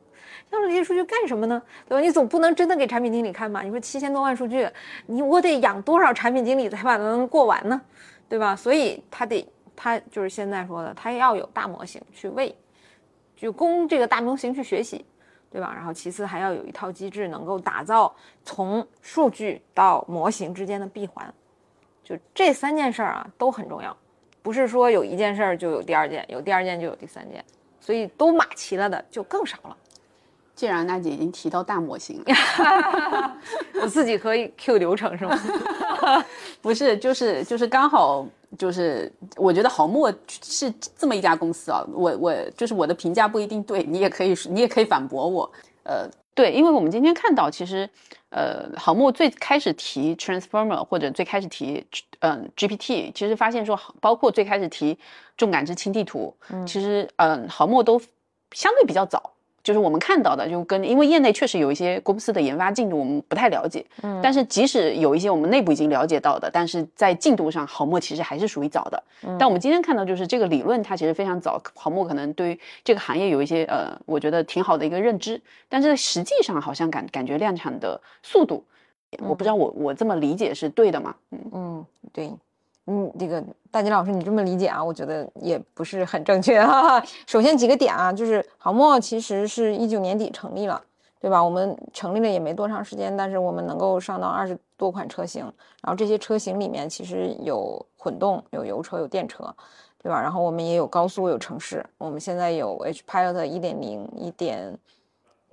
[0.50, 1.62] 要这些数据干什么呢？
[1.88, 2.02] 对吧？
[2.02, 3.62] 你总不能真的给产品经理看吧？
[3.62, 4.68] 你说七千多万数据，
[5.06, 7.80] 你我得养多少产品经理才把它能过完呢？
[8.28, 8.56] 对吧？
[8.56, 12.56] 所以他得他就是现在说的，他要有大模型去喂，
[13.36, 15.06] 就供这个大模型去学习。
[15.54, 15.72] 对吧？
[15.76, 18.12] 然后其次还要有一套机制，能够打造
[18.44, 21.32] 从数据到模型之间的闭环，
[22.04, 23.96] 就这三件事儿啊都很重要，
[24.42, 27.46] 不是说有一件事儿就有第二件，有第二件就有第三件，
[27.80, 29.78] 所以都码齐了的就更少了。
[30.56, 32.24] 既然娜姐已经提到大模型，
[33.80, 35.38] 我自己可以 Q 流程是吗？
[36.62, 38.26] 不是，就是就是刚好
[38.58, 45.52] 就是我觉得好墨是这么一家公司啊，我我就是我的评价不一定对，你也可以你也可以反驳我，
[45.84, 47.90] 呃，对，因为我们今天看到其实
[48.30, 51.86] 呃好墨最开始提 transformer 或者最开始提
[52.20, 54.98] 嗯 GPT，其实发现说包括最开始提
[55.36, 56.34] 重感知轻地图，
[56.66, 58.02] 其实嗯好墨都
[58.52, 59.33] 相对比较早。
[59.64, 69.02] 就是我们看到的，就跟因为业内确实有一些公司的研发进度我们不太了解，嗯，但是即使有一些我们内部已经了解到的，但是在进度上，好墨其实还是属于早的。
[69.40, 78.62] 但我们今天看到就是这个理论它其实非常早，好墨可能对于这个行业有一些呃，我觉得挺好的一个认知，但是实际上好像感感觉量产的速度，
[79.20, 81.16] 我不知道我我这么理解是对的吗？
[81.32, 82.30] 嗯嗯，对。
[82.86, 83.42] 嗯，这个
[83.72, 84.84] 大吉老师，你这么理解啊？
[84.84, 87.02] 我觉得也不是很正确哈。
[87.26, 90.84] 首先几个点啊，就是好墨其实是一九年底成立了，
[91.20, 91.42] 对吧？
[91.42, 95.44] 我们成立了也没多长时间，但是我们能够上到二十多款车型，
[95.82, 99.44] 然后这些车型里面其实有混动、有油车、有电车，
[100.02, 100.22] 对吧？
[100.22, 101.86] 然后我们也有高速、有城市。
[101.98, 104.78] 我们现在有 H Pilot 一点零、一点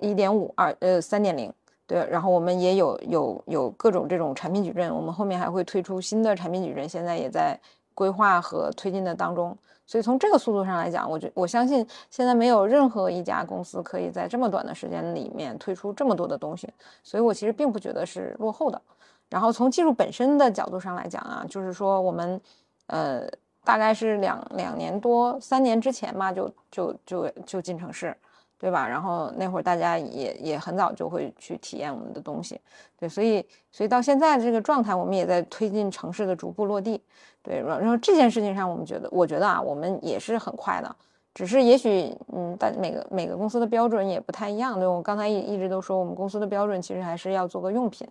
[0.01, 1.53] 一点五、二呃三点零。
[1.90, 7.59] 对，然后我们也有有有各种这种产品矩阵，我们后面还会推出新的产品矩阵，现在也在
[7.94, 9.59] 规划和推进的当中。
[9.88, 16.72] 所以从这个速度上来讲，我觉我相信现在没有任何一家公司可以在这么短的时间里面推出这么多的东西，
[17.03, 18.81] 所以我其实并不觉得是落后的。
[19.29, 22.40] 然后从技术本身的角度上来讲啊，就是说我们
[22.87, 23.29] 呃
[23.64, 28.16] 大概是两两年多三年之前吧，就就就就进城市。
[28.61, 28.87] 对吧？
[28.87, 32.61] 然后那会儿大家也也很早就会去体验我们的东西，
[32.99, 33.42] 对，所以
[33.73, 37.03] 所以到现在这个状态，我们也在推进城市的逐步落地，
[37.42, 40.96] 对，然后这件事情上，我们觉得，我觉得啊，我们也是很快的，
[41.33, 48.07] 只是也许，嗯，但每个每个公司的标准也不太一样，对，我刚才一一直都说，我们公司的标准其实还是要做个用品。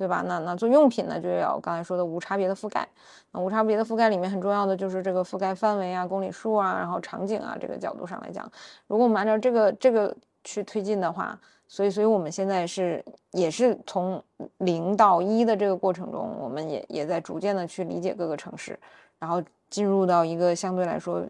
[0.00, 0.24] 对吧？
[0.26, 2.88] 那那做用品呢，就要刚才说的无差别的覆盖。
[3.32, 8.50] 那无差别的覆盖里面很重要的就是这个覆盖范围啊、公里数啊，然后场景啊这个角度上来讲，
[8.86, 14.24] 如果我们按照这个这个去推进的话，所以所以我们现在是也是从
[14.56, 18.78] 零到一的这个过程中，我们也也在逐渐的去理解各个城市，
[19.18, 21.22] 然后进入到一个相对来说。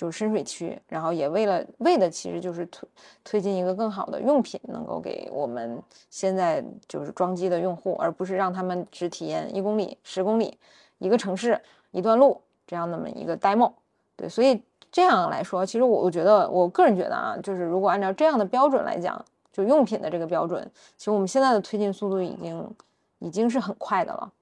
[0.00, 2.88] 就是深水区，然后也为了为的其实就是推
[3.22, 10.56] 推进一个更好的用品，能够给我们现在就是装机的用户，而不是让他们只体验一公里、十公里、
[11.00, 11.60] 一个城市、
[11.90, 13.70] 一段路这样那么一个 demo。
[14.16, 22.74] 对，所以这样来说，其实我我觉得我个人觉得啊，就是如果按照这样的标准来讲，就用品的这个标准，其实我们现在的推进速度已经
[23.18, 24.32] 已经是很快的了。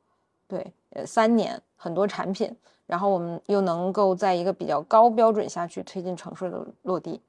[0.47, 2.55] 对，呃，三年很多产品。
[2.89, 7.21] 然后我们又能够在一个比较高标准下去推进城市的落地，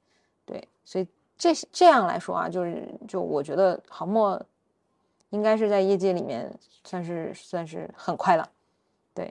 [0.46, 4.40] 对，所以这这样来说啊，就是就我觉得好墨
[5.28, 6.50] 应该是在业界里面
[6.82, 8.48] 算是算是很快了。
[9.14, 9.30] 对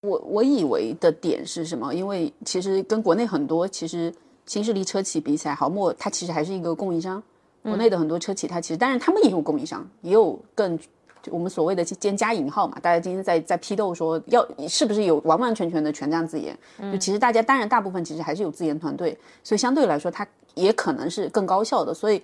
[0.00, 1.94] 我我以为的点是什么？
[1.94, 4.10] 因为其实跟国内很多其实
[4.46, 7.22] 新势力车企比起来，豪墨它其实还是一个供应商。
[7.62, 10.78] 国内的很多车企它其实，当然他们也有供应商，也有更。
[11.22, 16.56] 就我们所谓的兼加引号嘛，大家今天在在批斗说要是不是有完完全全的全站自研？
[16.92, 21.92] 就其实大家当然大部分其实还是有自研团队，所以相对来说它也可能是更高效的。
[21.92, 22.22] 所以，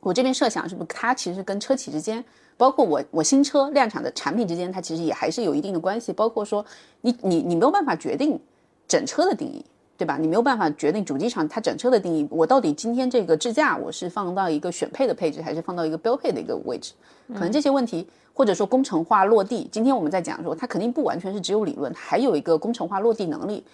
[0.00, 2.24] 我这边设想是不是它其实跟车企之间，
[2.56, 6.12] 包括我我新车量产的产品之间，它其实也还是有一定的关系。
[6.12, 6.64] 包括说
[7.02, 8.40] 你你你没有办法决定
[8.88, 9.64] 整车的定义。
[9.96, 10.16] 对吧？
[10.18, 16.92] 你没有办法决定主机厂它整车的定义，我到底今天这个支架我是放到一个选配的配置，还是放到一个标配的一个位置？
[17.32, 23.64] 可能这些问题，或者说工程化落地，今天我们在讲说，它肯定不完全是只有理论，还有一个工程化落地能力。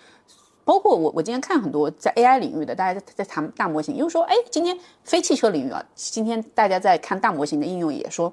[0.62, 8.33] 包括我我今天看很多在 AI 领域的，大家在谈大模型，又说，哎，今天非汽车领域啊，今天大家在看大模型的应用，也说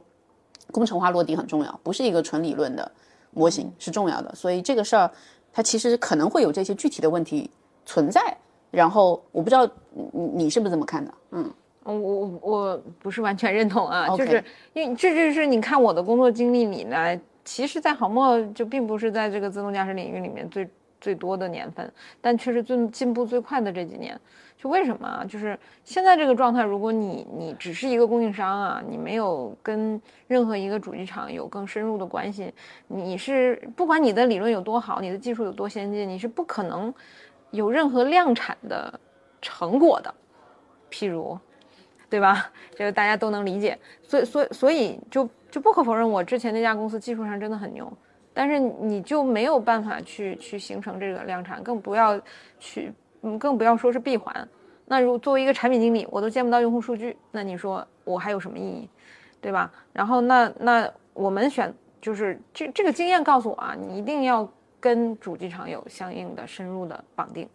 [0.72, 2.92] 工程化落地很重要，不是一个纯理论的
[3.32, 4.36] 模型是重要的。
[4.36, 5.10] 所以这个事儿，
[5.52, 7.50] 它其实可能会有这些具体的问题。
[7.88, 8.22] 存在，
[8.70, 9.68] 然后我不知道
[10.14, 11.14] 你你是不是这么看的？
[11.32, 11.52] 嗯，
[11.84, 20.70] 我我我不是完全认同啊，就是因为这就是你看我的工作经历里呢其实，在航墨就并不是在这个自动驾驶领域里面最
[21.00, 24.20] 最多的年份，但却是最进步最快的这几年。
[24.58, 25.24] 就为什么啊？
[25.24, 32.52] 就是现在这个状态，如果你你只是一个供应商啊，你没有跟任何一个主机厂有更深入的关系，
[32.88, 36.92] 你是不管你的理论有多好，你的技术有多先进，你是不可能
[37.58, 39.00] 有任何量产的
[39.42, 40.14] 成果的。
[40.90, 41.38] 譬如，
[42.10, 42.50] 对吧？
[42.76, 43.78] 这个大家都能理解。
[44.04, 47.92] 所以，所以，所以就就不可否认，我之前那家公司技术上真的很牛，
[48.34, 52.20] 但是你就没有办法去去形成这个量产，更不要
[52.60, 52.94] 去。
[53.24, 54.48] 嗯，更不要说是闭环。
[54.86, 58.88] 那如作为一个产品经理，我都见不到用户数据，那你说我还有什么意义，
[59.42, 59.70] 对吧？
[59.92, 64.48] 然后那那我们选就是这这个经验告诉我啊，你一定要
[64.88, 67.46] 跟主机厂有相应的深入的绑定。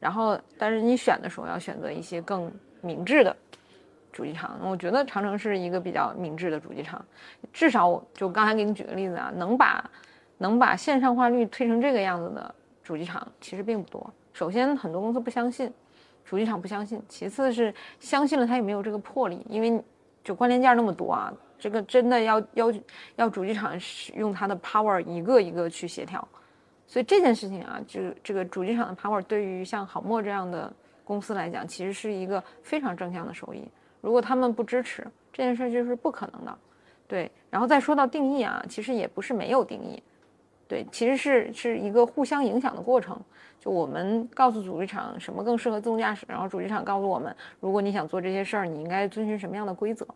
[0.00, 3.36] 然后，但是你选的时候要选择一些更明智的
[4.12, 4.58] 主机厂。
[4.64, 7.04] 我觉得长城是一个比较明智的主机厂，
[7.52, 9.88] 至少我就刚才给你举个例子啊，能把
[10.38, 14.12] 能把线上化率推成这个样子的主机厂其实并不多。
[14.32, 15.72] 首先，很多公司不相信，
[16.24, 19.80] 主机厂不相信；其次是相信了，他也没有这个魄力，因为
[20.24, 22.72] 就关联件那么多啊，这个真的要要
[23.14, 26.26] 要主机厂使用它的 power 一个一个去协调，
[26.92, 30.70] 所以这件事情啊，就这个主机厂的 power 对于像好墨这样的
[31.04, 33.66] 公司来讲，其实是一个非常正向的收益。
[34.02, 35.02] 如果他们不支持
[35.32, 36.58] 这件事，就是不可能的。
[37.08, 40.02] 对，然后再说到定义啊，其实也不是没有定义，
[40.68, 43.18] 对，其实是是一个互相影响的过程。
[43.58, 50.06] 就我们告诉主机厂什么更适合自动驾驶，然后主机厂告诉我们，如果你想做这些事儿，你应该遵循什么样的规则，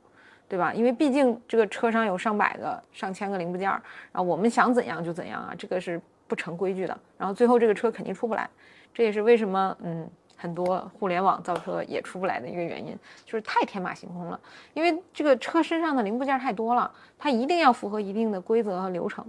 [0.47, 0.75] 对吧？
[0.75, 3.81] 因为毕竟这个车上有上百个、上千个零部件儿，
[4.13, 6.99] 然后我们想怎样就怎样啊，这个是不成规矩的。
[7.19, 8.49] 然后最后这个车肯定出不来，
[8.93, 14.39] 这也是为什么嗯很多互联网造车也出不来的一个原因，就是太天马行空了。
[14.75, 19.25] 因为这个车身上的零部件太多了，它一定要符合一定的规则和流程，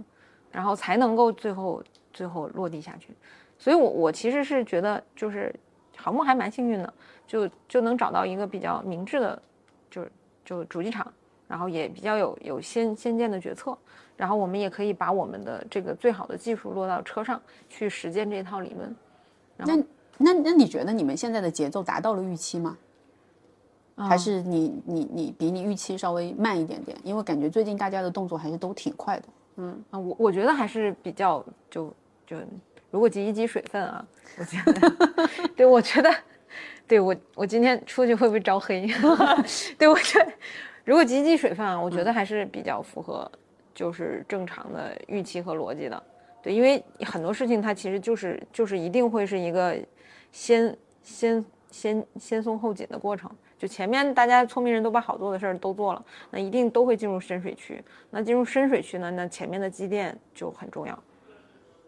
[0.52, 1.82] 然后才能够最后
[2.12, 3.14] 最后落地下去。
[3.58, 5.52] 所以，我我其实是觉得，就是
[5.96, 6.94] 好梦还蛮幸运的，
[7.26, 9.42] 就就能找到一个比较明智的，
[9.90, 10.12] 就是
[10.44, 11.12] 就主机厂，
[11.48, 13.76] 然后也比较有有先先见的决策，
[14.16, 18.94] 然后我们也可以把我们的这个最好的技术落到车上去实践这套理论。
[19.56, 19.76] 那
[20.18, 22.76] 那那你觉得你们现在的节奏达到了预期吗？
[23.96, 26.96] 还是你你你比你预期稍微慢一点点？
[27.02, 29.24] 因为感觉最近大家的动作还是都挺快的。
[29.56, 31.92] 嗯啊，我我觉得还是比较就
[32.24, 32.36] 就。
[32.90, 34.02] 如果挤一挤水分啊，
[34.38, 34.92] 我觉得，
[35.54, 36.10] 对我觉得，
[36.88, 38.88] 对我我今天出去会不会招黑？
[39.76, 40.32] 对我觉得，
[40.88, 43.30] 如果挤一挤水分啊，我觉得还是比较符合
[43.74, 46.02] 就是正常的预期和逻辑的。
[46.42, 49.78] 对，因为很多事情它其实就是就是一定会是一个
[50.32, 53.30] 先先先先松后紧的过程。
[53.58, 57.84] 就前面大家聪明人都把好做的事儿都做了，那一定都会进入深水区。
[58.08, 60.98] 那进入深水区呢，那前面的积淀就很重要。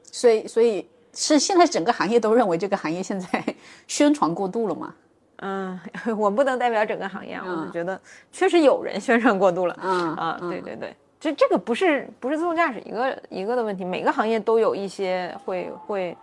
[0.03, 3.43] 所以，所以是现在整个行业都认为这个行业现在
[3.89, 4.95] 宣传过度了吗？
[5.41, 5.79] 嗯，
[6.17, 7.99] 我不能代表整个行业，啊，我觉得
[8.31, 9.77] 确实有人宣传过度了。
[9.83, 16.17] 嗯啊，对对对，这这个不是不是自动驾驶一个一个的问题，每个行业都有一些会会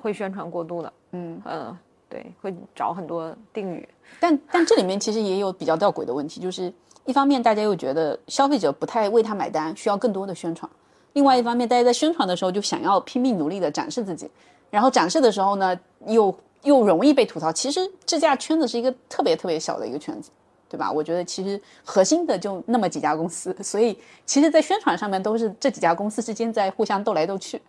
[0.00, 0.92] 会宣传过度的。
[1.12, 3.88] 嗯嗯，对，会找很多定语。
[4.18, 6.72] 但但这里面其实也有比较吊诡的问题，就是
[7.04, 10.70] 一方面大家又觉得消费者不太为他买单，需要更多的宣传。
[11.14, 14.30] 另外一方面，大家在宣传的时候就想要拼命努力的展示自己，
[14.70, 17.52] 然后展示的时候呢，又又容易被吐槽。
[17.52, 20.30] 其实这家圈子是一个特别特别小的一个圈子，
[20.68, 20.90] 对吧？
[20.90, 27.60] 我觉得其实核心的就那么几家公司， 所以其实，在宣传上面都是这几家公司之间在互相斗来斗去，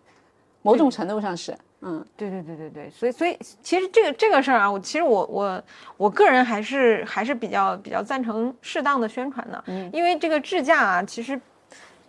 [0.62, 2.90] 某种程度上是，嗯，对对对对对。
[2.90, 5.62] 所以所以其实这个这个事儿啊，我其实我我
[5.96, 11.40] 我个人还是还是比较比较赞成适当的宣传的，嗯，因为这个智驾啊，其实。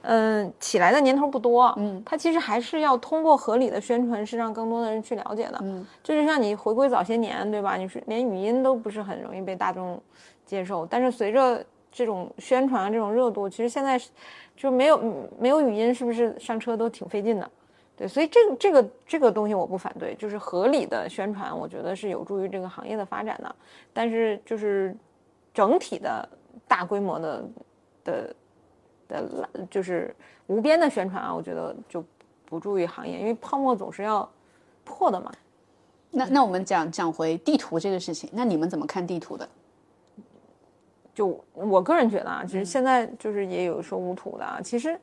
[0.06, 7.78] 嗯，起来的年头不多，嗯，它其实还是要通过合理的宣传，是让更多的人去了解的，嗯，就是像你回归早些年，对吧？
[7.78, 9.98] 你是连语音都不是很容易被大众
[10.46, 13.98] 接受，但是随着这种宣传这种热度，其实现在
[14.58, 17.50] 就没有没有语音，是不是上车都挺费劲的？
[17.96, 23.56] 对，所以这个这个这个东西我不反对，就是合理的宣传，我觉得是有助于这个行业的发展的，
[23.94, 24.94] 但是就是
[25.54, 26.28] 整体的
[26.68, 27.46] 大规模的
[28.04, 28.36] 的。
[29.08, 30.16] 的就是
[30.48, 32.04] 无边的宣传啊，我觉得就
[32.46, 34.30] 不注意行业，因为泡沫总是要
[34.84, 35.32] 破的嘛。
[36.12, 39.48] 那那我们讲讲回地图这个事情，那你们怎么看地图的？
[41.14, 45.00] 就我个人觉得啊，其实现在就是也有说无图的啊，其实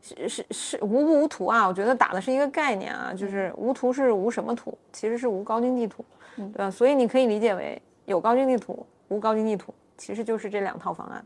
[0.00, 6.04] 是是是无不无图啊，我觉得打的是一个概念啊，就是无图是无什么图，其实是无高精地图，
[6.36, 6.70] 对吧？
[6.70, 9.74] 所以你可以理解为有高精地图，无高精地图。
[9.96, 11.24] 其实就是这两套方案。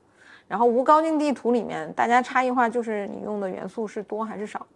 [0.49, 4.67] 然后无高精地图里面，大家差异化就是你用的元素是多还是少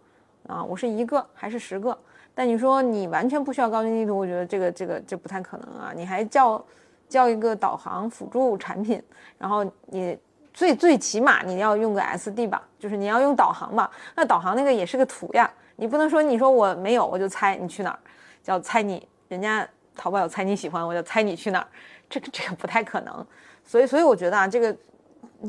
[0.47, 0.63] 啊？
[0.63, 1.95] 我是一个还是十个？
[2.33, 5.91] 但你说你完全不需要高精地图，我觉得这个这个这不太可能啊！
[5.95, 6.63] 你还叫
[7.09, 9.01] 叫一个导航辅助产品，
[9.37, 10.17] 然后你
[10.53, 13.89] 最最起码你要用个 SD 吧，就是你要用导航吧？
[14.15, 17.99] 那导航那个也是个图呀，你不能说你说我没有我就猜你去哪儿，
[18.43, 21.67] 叫猜你人家淘宝有猜你喜欢，我就猜你去哪儿，
[22.07, 23.25] 这个这个不太可能。
[23.63, 24.75] 所以所以我觉得啊，这个。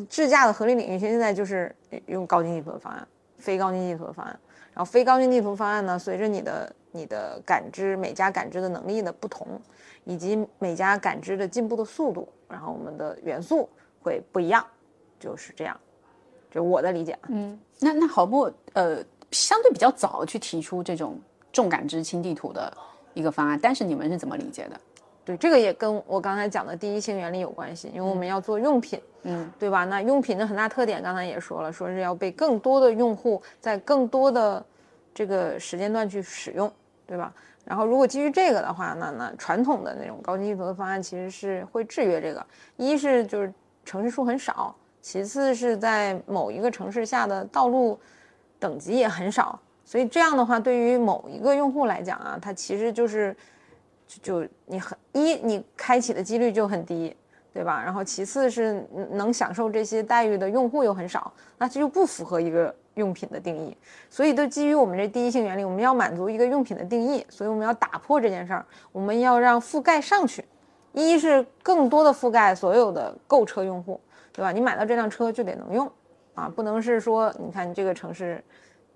[0.08, 1.74] 智驾的合理领域现在就是
[2.06, 3.06] 用高精地图的方案，
[3.38, 4.38] 非高精地图的方案。
[4.74, 9.60] 然后非高精地图方案呢，随着你的你的感知每家感知的能力的不同，
[10.04, 13.68] 以及每家感知的进步的速度，然后我们的元素
[14.00, 14.64] 会不一样，
[15.18, 15.76] 就是这样，
[16.48, 17.18] 就我的理解。
[17.28, 21.18] 嗯，那那好不呃，相对比较早去提出这种
[21.52, 22.72] 重感知轻地图的
[23.14, 24.80] 一个方案，但是你们是怎么理解的？
[25.24, 29.84] 对，这个也跟我刚才讲的第一性原理有关系，因为我们要做用品，嗯，对吧？
[29.84, 34.64] 那用品的很大特点，刚才也说了，说是要被更多的用户在更多的
[35.14, 36.72] 这个时间段去使用，
[37.06, 37.32] 对吧？
[37.64, 42.46] 然后如果基于这个的话，那那传统的那种高精地图的方案其实是会制约这个，
[42.76, 43.52] 一是就是
[43.84, 47.98] 城市数很少，其次是在某一个城市下的道路
[48.58, 53.36] 等级也很少，所以这样的话，对于某一个用户来讲啊，它其实就是
[54.06, 54.42] 就。
[54.42, 57.14] 就你很一，你开启的几率就很低，
[57.58, 57.82] 对吧？
[57.82, 63.76] 然后其次是能享受这些待遇的用户又很少，那这就不符合一个用品的定义。
[64.08, 70.44] 所以，都基于我们这第一性原理，我们要满足一个用品的定义，所以我们要打破这件事儿，我们要让覆盖上去。
[70.92, 74.00] 一是更多的覆盖所有的购车用户，
[74.30, 74.52] 对吧？
[74.52, 75.90] 你买到这辆车就得能用
[76.34, 78.40] 啊，不能是说你看这个城市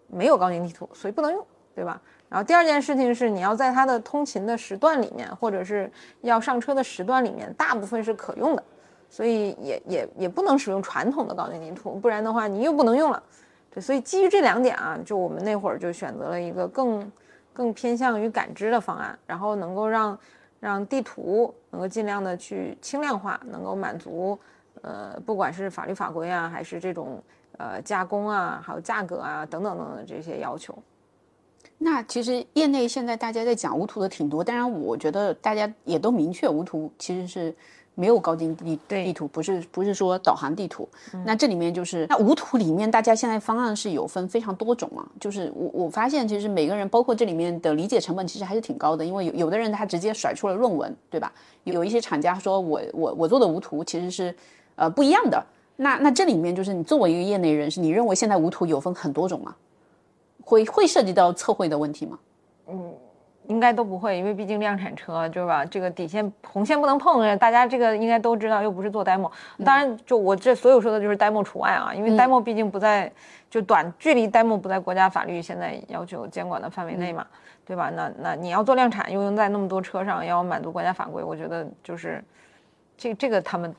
[0.06, 1.44] 没有高精地图，所以不能用，
[1.74, 2.00] 对吧？
[2.32, 8.64] 然后第二件事情是，你要在它的通勤的时段里面，或者是要上车的时段里面，大部分是可用的，
[9.10, 13.22] 所以也也也不能使用传统的高精地图，不然的话你又不能用了。
[13.70, 17.12] 对，所以基于这两点啊，就我们那会儿就选择了一个更
[17.52, 20.18] 更偏向于感知的方案，然后能够让
[20.58, 24.38] 让地图能够尽量的去轻量化，能够满足
[24.80, 27.22] 呃不管是法律法规啊，还是这种
[27.58, 30.74] 呃加工啊，还有价格啊等等等等这些要求。
[31.84, 37.52] 那其实业内现在大家在讲无图的挺多，当然我觉得大家也都明确无图其实是
[37.96, 40.88] 没有高精地地图，不是不是说导航地图。
[41.26, 45.04] 那这里面就是那无图里面，大家现在方案是有分非常多种啊。
[45.18, 51.32] 就是我我发现其实每个人，包括这里面的理解成本其实还是挺高的，因为有有的人他直接甩出了论文，对吧？
[51.64, 54.34] 有一些厂家说我我我做的无图其实是
[54.76, 55.44] 呃不一样的。
[55.76, 59.54] 那那这里面就是你作为一个业内人士，你认为现在无图有分很多种吗？
[60.45, 62.18] 会会涉及到测绘的问题吗？
[62.68, 62.95] 嗯，
[63.49, 65.64] 应该都不会，因为毕竟量产车，对吧？
[65.64, 69.30] 这个底线红线不能碰，大家这个应该都知道，又不是做 demo。
[69.64, 73.11] 当然，就我这所有说的就是 demo 除外啊，因为 demo 毕竟不在
[73.51, 77.26] 就短距离 demo 不在国家法律现在要求监管的范围内嘛，
[77.64, 77.90] 对吧？
[77.90, 82.22] 那那你要做量产，又用在那么多车上，要满足国家法规，我觉得就是
[82.97, 83.74] 这这个他们。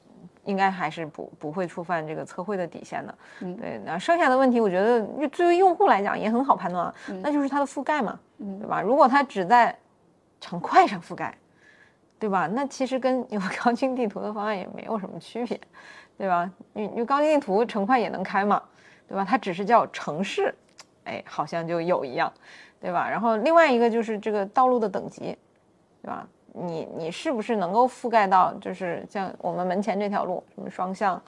[0.46, 3.80] 应该还是不不会触犯这个测绘的底线的，嗯，对。
[3.86, 8.82] 那剩下的问题，我觉得作为用户来讲也很好判断，那就是它的覆盖嘛，对吧？
[8.82, 9.74] 如果它只在
[10.42, 11.38] 城块上覆盖，
[12.20, 12.48] 对吧？
[12.48, 15.60] 那其实跟有高清地图的方案也没有什么区别，
[16.18, 16.50] 对吧？
[16.74, 18.62] 你你高清地图城块也能开嘛，
[19.08, 19.26] 对吧？
[19.26, 20.54] 它只是叫城市，
[21.06, 22.32] 哎，好像就有一样，
[22.82, 23.10] 对吧？
[23.10, 25.38] 然后另外一个就是这个道路的等级，
[26.02, 26.28] 对吧？
[26.54, 31.22] 你你是不是能够覆盖到，就是像我们门前这条路，什么双向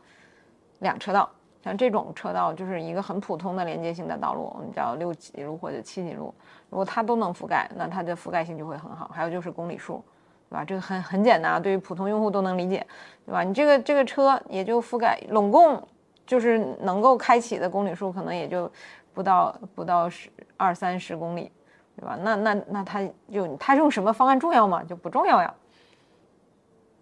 [0.79, 1.27] 两车道，
[1.63, 6.33] 像这种车道就是一个很普通的连接性的道路，我们叫六级路或者七级路，
[6.69, 9.09] 如果它都能覆盖，那它的覆盖性就会很好。
[9.13, 10.03] 还有就是公里数，
[10.49, 10.63] 对吧？
[10.63, 12.85] 这个很很简单，对于普通用户都能理解，
[13.25, 13.43] 对吧？
[13.43, 15.81] 你这个这个车也就覆盖，拢共
[16.27, 18.71] 就是能够开启的公里数可能也就
[19.13, 21.51] 不到不到十二三十公里。
[21.97, 22.17] 对吧？
[22.21, 24.83] 那那那他就他用什么方案重要吗？
[24.83, 25.53] 就不重要呀。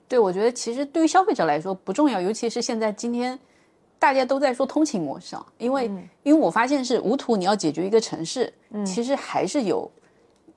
[0.08, 3.38] 对，我觉得其实对于消费者来说不重要，尤其是现在今天
[3.98, 5.91] 大家都在说通勤模式啊，因为
[6.24, 8.54] 因为我发现是无图你要解决一个城市，
[8.86, 9.89] 其实还是有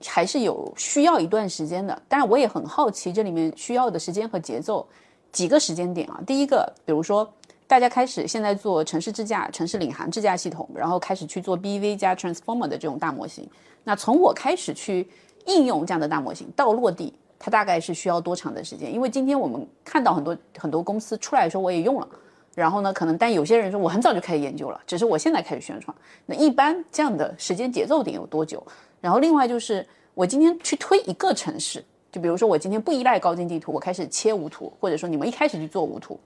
[0.05, 2.03] 还是有需要一段时间的。
[2.09, 4.87] 当然，我也很好奇这里面需要的时间和节奏
[5.33, 6.21] 几个时间点啊。
[6.27, 7.31] 第一个，比如说。
[7.69, 13.45] 大家开始现在做城市智驾、城市领航智驾系统，然后开始去做 BEV 加 Transformer 的这种大模型。
[13.89, 15.09] 那从我开始去
[15.45, 18.93] 应用这样的大模型到落地，它大概是需要多长的时间？
[18.93, 22.09] 因为今天我们看到很多很多公司出来的时候我也用了，
[22.53, 25.97] 然后呢，可能但有些人说我很早就开始研究了，只是我现在开始宣传。
[26.27, 28.61] 那一般这样的时间节奏点有多久？
[29.01, 36.19] 然后另外就是我今天去推一个城市，就比如说我今天不依赖高精地图，我开始切无图，或者说你们一开始去做无图。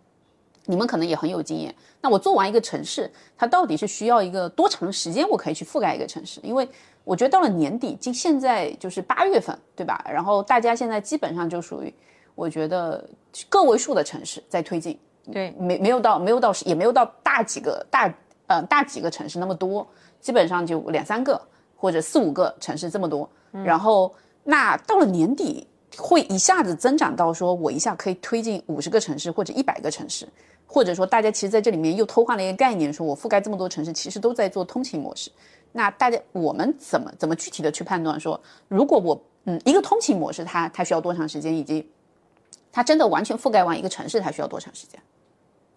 [0.66, 1.74] 你们可能也很有经验。
[2.00, 6.38] 那我做完一个城市，它到底是需要一个多长的时间，我可以去覆盖一个城市？
[6.44, 6.68] 因为
[7.04, 10.04] 我觉得到了年底，今现在就是八月份，对吧？
[10.08, 11.92] 然后大家现在基本上就属于，
[12.34, 13.04] 我觉得
[13.48, 14.98] 个位数的城市在推进，
[15.32, 18.14] 对，没没有到没有到也没有到大几个大
[18.46, 19.86] 呃大几个城市那么多，
[20.20, 21.40] 基本上就两三个
[21.74, 23.28] 或者四五个城市这么多。
[23.64, 30.28] 然后那到了年底，会一下子增长到说我一下可以推进五十个城市或者一百个城市。
[30.72, 35.28] 或者说，大家其实在这里面又偷换了一个概念，说我覆盖这么多城市，其实都在做通勤模式。
[35.72, 41.88] 那大家我们怎么怎么具体的去判断说，如果我嗯一个通勤模式，它它需要多长时间，以及
[42.72, 45.00] 它真的完全覆盖完一个城市，它需要多长时间？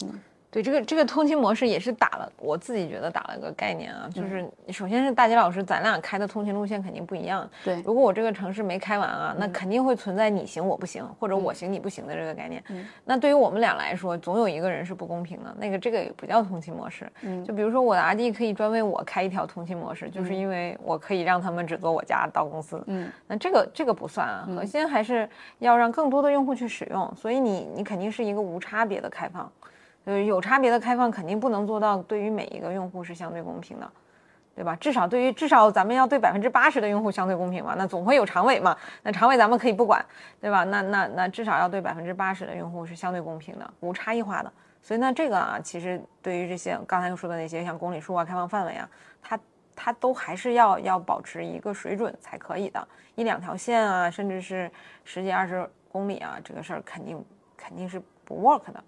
[0.03, 0.19] 嗯。
[0.53, 7.49] 对这个这个通勤模式也是打了，我自己觉得打了个概念啊，就是首先是大吉老师，咱俩开的通勤路线肯定不一样。
[7.63, 12.63] 对，如果我这个城市没开完啊，那肯定会存在你行我不行，或者我行你不行的这个概念。
[12.69, 15.55] 嗯，那对于我们俩来说，总有一个人是不公平的。
[15.57, 17.11] 那个这个也不叫通勤模式。
[17.23, 22.79] 嗯，就比如说我的阿弟可以专为我开一条通勤模式，就是因为我可以让他们只坐我家到公司。
[22.85, 25.27] 嗯，那这个这个不算啊，核心还是
[25.57, 27.11] 要让更多的用户去使用。
[27.15, 29.51] 所以你你肯定是一个无差别的开放。
[30.05, 33.89] 呃，有差别的开放肯定不能做到对于每一个用户是相对公平的，
[34.55, 34.75] 对吧？
[34.75, 37.73] 至少对于至少咱们要对百分之八十的用户相对公平嘛。
[37.77, 40.05] 那总会有长尾嘛，那长尾咱们可以不管，
[40.41, 40.63] 对吧？
[40.65, 44.51] 那那那至少要对百分之八十的用户是相对公平的，无差异化的。
[44.81, 48.89] 所以呢，这个啊，其实对于这些刚才又说的那些像公里数啊、开放范围啊，
[49.21, 49.39] 它
[49.73, 52.85] 它都还是要要保持一个水准才可以的。
[53.15, 54.69] 一两条线啊，甚至是
[55.05, 57.23] 十几二十公里啊，这个事儿肯定
[57.55, 58.83] 肯定是不 work 的。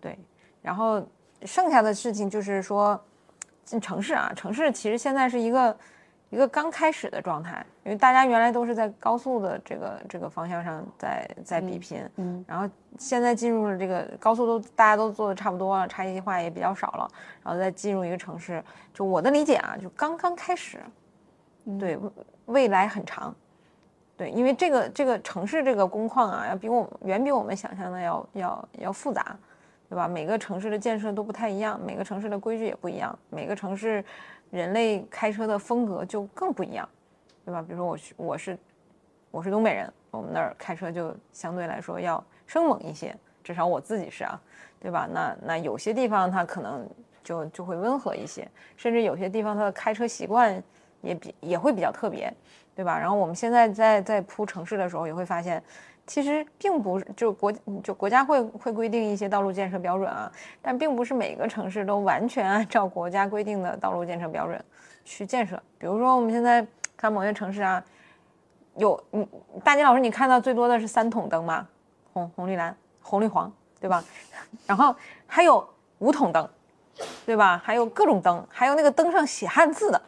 [0.00, 0.18] 对，
[0.62, 1.04] 然后
[1.42, 2.98] 剩下的事情就是说，
[3.64, 5.76] 进城市啊，城市其实现在是一个
[6.30, 12.68] 一个刚开始的状态，因为大家原来都是在高速的这个这个方向上在在比拼，嗯，然后
[12.98, 17.08] 现在进入了这个高速都大家都做的差不多了，差异化也比较少了，
[17.44, 20.78] 然后再进入一个城市，就我的理解啊，就刚刚开始，
[21.78, 21.98] 对，
[22.46, 23.34] 未来很长，
[24.16, 29.36] 对，因为这个这个城市这个工况啊，要比我远比我们想象的要要要复杂。
[29.88, 30.08] 对吧？
[30.08, 34.04] 每个城市的建设都不太一样，每个城市的规矩也不一样，每个城市
[34.50, 36.88] 人类开车的风格就更不一样，
[37.44, 37.62] 对吧？
[37.62, 38.58] 比如说我是我是
[39.30, 44.40] 我是东北人，我们那儿开车就相对来说要生猛一些，至少我自己是啊，
[44.80, 45.08] 对吧？
[45.12, 46.88] 那那有些地方它可能
[47.22, 50.60] 就就会温和一些，甚至有些地方它的开车习惯
[51.00, 52.32] 也比也会比较特别，
[52.74, 52.98] 对吧？
[52.98, 55.62] 然后我们现在在在铺城市的时候也会发现。
[56.06, 57.52] 其实并不是，就国
[57.82, 60.30] 就国家会会规定一些道路建设标准啊，
[60.62, 64.64] 但并不是每个城市都完全按照国家规定的道路建设标准
[65.04, 65.60] 去建设。
[65.78, 66.64] 比如说我们现在
[66.96, 67.84] 看某些城市啊，
[68.76, 69.26] 有你
[69.64, 71.66] 大金老师，你看到最多的是三筒灯吗？
[72.12, 74.04] 红红绿蓝红绿黄，对吧？
[74.64, 74.94] 然后
[75.26, 76.48] 还有五筒灯，
[77.24, 77.60] 对吧？
[77.64, 80.00] 还有各种灯，还有那个灯上写汉字的，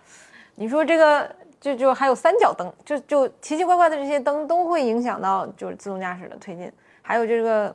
[0.54, 1.28] 你说这个。
[1.60, 6.70] 就就还有三角灯，就就奇奇怪怪的这些灯都会影响到就是自动驾驶的推进，
[7.02, 7.74] 还有这个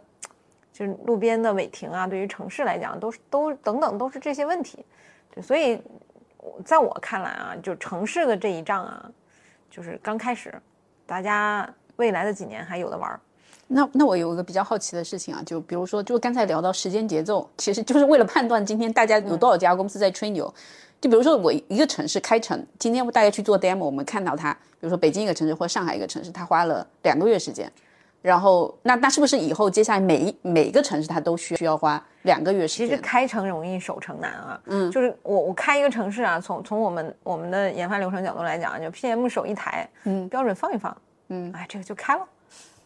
[0.71, 4.85] 就是路边的违停啊，对于城市来讲都是都等等都是这些问题，
[5.33, 5.81] 对，所以
[6.63, 9.11] 在我看来啊，就城市的这一仗啊，
[9.69, 10.53] 就是刚开始，
[11.05, 13.19] 大家未来的几年还有的玩儿。
[13.67, 20.53] 那那我有一个比较好奇的事情啊，就比如说就刚才聊到时间节奏，其实就是为了判断今天大家有多少家公司在吹牛。
[21.03, 27.69] 就比如说我一个城市开城，今天大家去做 demo，我们看到它，比如说北京一个城市或上海一个城市，它花了两个月时间，
[28.21, 32.87] 然后那那是不是以后接下来每一每个城市它都需需要花两个月时间？
[32.87, 40.95] 其实开城容易守城难啊，嗯，就是我我开一个城市啊，从从我们我们的研发流程角度来讲，就 PM 手一台，嗯，标准放一放，
[41.27, 42.25] 嗯，哎，这个就开了，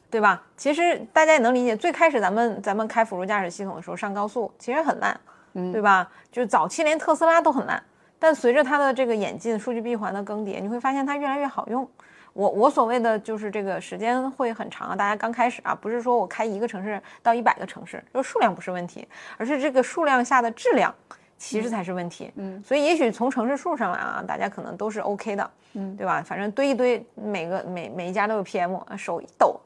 [0.10, 0.44] 对吧？
[0.58, 5.16] 其实大家也能理解，最开始咱们咱们开辅助驾驶系统的时候上高速其实很烂，
[5.54, 6.10] 嗯，对吧？
[6.32, 7.80] 就是早期连特斯拉都很慢。
[8.20, 11.88] 但随着它的这个演进，数据闭环的更迭，你会发现它越来越好用。
[12.34, 14.96] 我我所谓的就是这个时间会很长啊。
[14.96, 19.08] 大家刚开始啊，不是说我开一个城市到一百个城市，就数量不是问题，
[19.38, 20.94] 而是这个数量下的质量
[21.38, 22.32] 其实才是问题。
[22.36, 26.22] 嗯，所以也许从城市数上来啊，大家可能都是 OK 的，嗯，对吧？
[26.24, 29.60] 反正堆一堆，每个每每一家都有 PM，手一抖。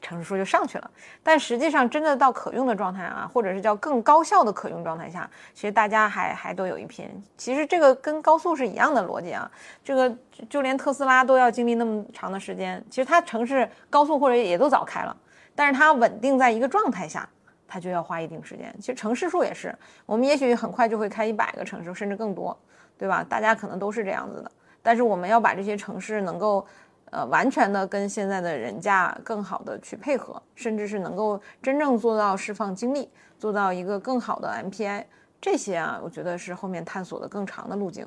[0.00, 0.90] 城市数就上去了，
[1.22, 7.08] 但实际上真的到可用的状态啊，或者是叫更高效的可用状态下，其实大家还还都有一拼。
[7.36, 9.50] 其实这个跟高速是一样的逻辑啊，
[9.84, 10.12] 这个
[10.48, 12.82] 就连特斯拉都要经历那么长的时间。
[12.88, 15.16] 其实它城市高速或者也都早开了，
[15.54, 17.28] 但是它稳定在一个状态下，
[17.68, 18.74] 它就要花一定时间。
[18.80, 19.76] 其实城市数也是，
[20.06, 22.58] 我们也许很快就会开一百个城市，甚至更多，
[22.98, 23.24] 对吧？
[23.28, 24.50] 大家可能都是这样子的，
[24.82, 26.66] 但是我们要把这些城市能够。
[27.10, 33.08] 呃，完全的跟现在的人价更好的去配合，甚至是能够真正做到释放精力，
[33.38, 35.04] 做到一个更好的 MPI，
[35.40, 38.06] 这些啊，我觉得是后面探索的更长的路径。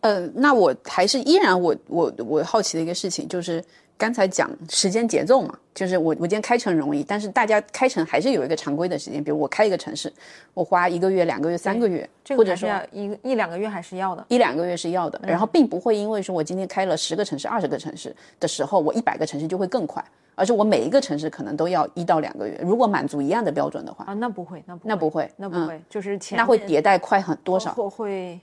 [0.00, 3.62] 呃，那我还是依然我我我好奇的一个事情就是。
[3.98, 10.12] 刚才讲时间节奏嘛，就是我我今天开城容易，但是大家开城还是有一个常规的时间，比如我开一个城市，
[10.52, 15.18] 我花一个月、两个月、三个月，或者说一一两个月还是要的，一两个月是要的。
[15.26, 22.60] 然后并不会因为说我今天开了十个城市、二十个城市的时候，我一百个城市就会更快，而是我每一个城市可能都要一到两个月。
[22.62, 27.72] 如果满足一样的标准的话啊，那不会，那那不会，那不会，就是那会迭代快很多少？
[27.72, 28.38] 会，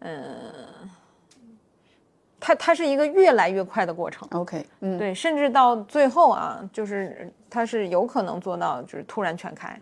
[0.00, 0.18] 嗯。
[2.46, 9.80] 它它是一个越来越快的过程，OK，嗯，对，甚至到最后啊，就是它是有可能做到就是突然全开，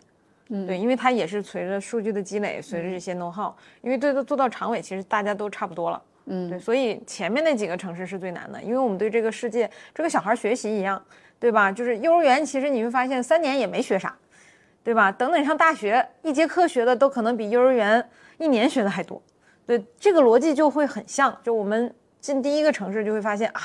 [0.49, 11.03] 嗯，对，因为它也是随着数据的积累，随着这些 know how，因为对做到长尾其实大家都差不多了，嗯，对，所以前面那几个城市是最难的，因为我们对这个世界，这个小孩学习一样，
[11.41, 11.73] 对吧？
[11.73, 14.17] 就是幼儿园其实你会发现三年也没学啥，
[14.85, 15.11] 对吧？
[15.11, 18.09] 等等上大学，一节课学的都可能比幼儿园
[18.39, 19.21] 一年学的还多，
[19.67, 21.93] 对，这个逻辑就会很像，就我们。
[22.23, 23.61] 进第一个城市就会发现啊，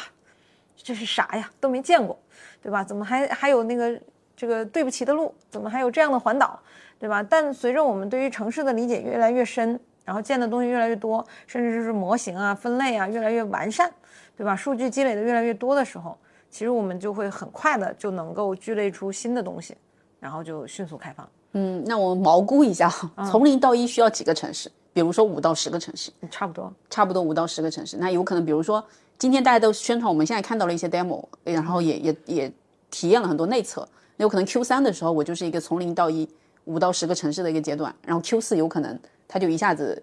[0.76, 1.50] 这是啥呀？
[1.60, 2.20] 都没见过，
[2.62, 2.84] 对吧？
[2.84, 4.02] 怎么还还有那个
[4.36, 5.34] 这个对不起的路？
[5.50, 6.60] 怎么还有这样的环岛，
[7.00, 7.22] 对吧？
[7.22, 13.90] 但随着我们对于城市的理解越来越深，然后见的东西越来越多，甚至就是模型啊、分类啊越来越完善，
[14.36, 14.56] 对吧？
[14.56, 16.18] 数据积累的越来越多的时候，
[16.50, 19.78] 其实我们就会很快的就能够聚类出新的东西，
[20.20, 21.30] 然后就迅速开放。
[21.52, 22.92] 嗯，那我们毛估一下，
[23.30, 24.72] 从零到一需要几个城市？
[24.98, 27.98] 比如说五到十个城市，差不多，差不多五到十个城市。
[27.98, 28.84] 那有可能，比如说
[29.20, 32.52] 今天大家都宣传，我们现在看到了一些 demo，然后也也也
[32.90, 33.88] 体验了很多内测。
[34.16, 36.28] 那有可能 Q 三的时候，我就是一个从零到一
[36.66, 40.02] 五到十个城市的一个阶段，然后 Q 四有可能它就一下子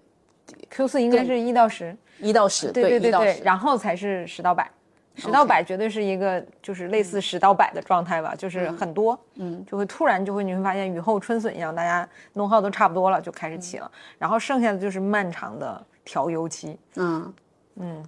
[0.71, 4.71] ，Q 四应该是一到十，一到十，对对对对，然后才是十到百。
[5.15, 17.33] 十到百绝对是一个就是类似十到百的状态吧，就是很多，嗯，就会突然就会你会发现雨后春笋一样，大家弄号都差不多了，就开始起了，然后剩下的就是漫长的调油期，嗯。
[17.77, 18.01] 嗯，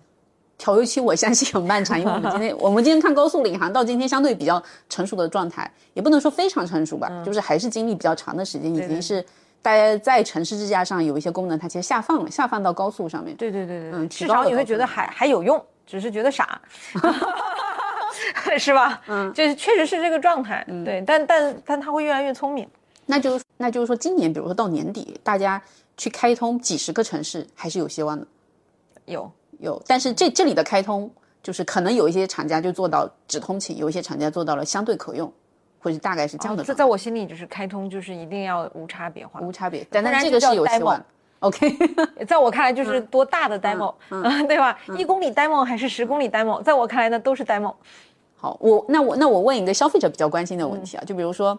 [0.57, 9.25] 调油期我相信很漫长，因为我们今天 我们今天看高速领航到今天相对比较成熟的状态，也不能说非常成熟吧，就是还是经历比较长的时间，已经是
[9.61, 15.61] 大家在城市支架上有一些功能它其实下放了，下放到高速上面，对对对对，嗯，至少你会觉得还还有用。
[15.87, 16.61] 只是觉得傻，
[18.59, 19.01] 是吧？
[19.07, 22.69] 嗯，就是确实是这个状态，对，但但但他会越来越聪明。
[23.07, 25.63] 那就那就是说，今年比如说到年底，大家
[25.97, 28.27] 去开通几十个城市还是有希望的。
[29.05, 29.31] 有
[29.61, 31.09] 有，但是这这里的开通，
[31.41, 35.33] 就是可能有一些厂家就做到只通勤，有一些厂家做到了相对可用，
[35.79, 36.65] 或者大概是这样的。
[36.65, 39.87] 在在我心里，就是开通就是一定要无差别化，无差别。
[39.89, 41.01] 但但这个是有希望。
[41.41, 41.77] OK，
[42.27, 43.95] 在我看来就是多大的 demo，
[44.49, 44.79] 对吧？
[44.97, 47.75] 一公里 demo 还是十公里 demo，在我看来呢都是 demo。
[48.37, 51.59] 好，我那我那我问一个消费者比较关心的问题啊，就比如说，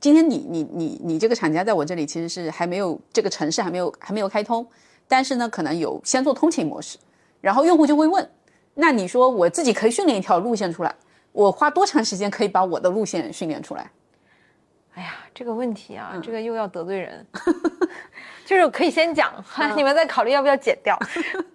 [0.00, 4.66] 今天你你你你这个厂家在我这里其实是还没有这个城市还没有还没有开通，
[5.06, 6.98] 但是呢可能有先做通勤模式，
[7.40, 8.28] 然后用户就会问，
[8.74, 10.94] 那你说我自己可以训练一条路线出来，
[11.32, 13.90] 我花多长时间可以把我的路线训练出来？
[14.94, 17.26] 哎呀，这个问题啊，这个又要得罪人，
[18.44, 19.32] 就是可以先讲，
[19.76, 20.98] 你们再考虑要不要剪掉。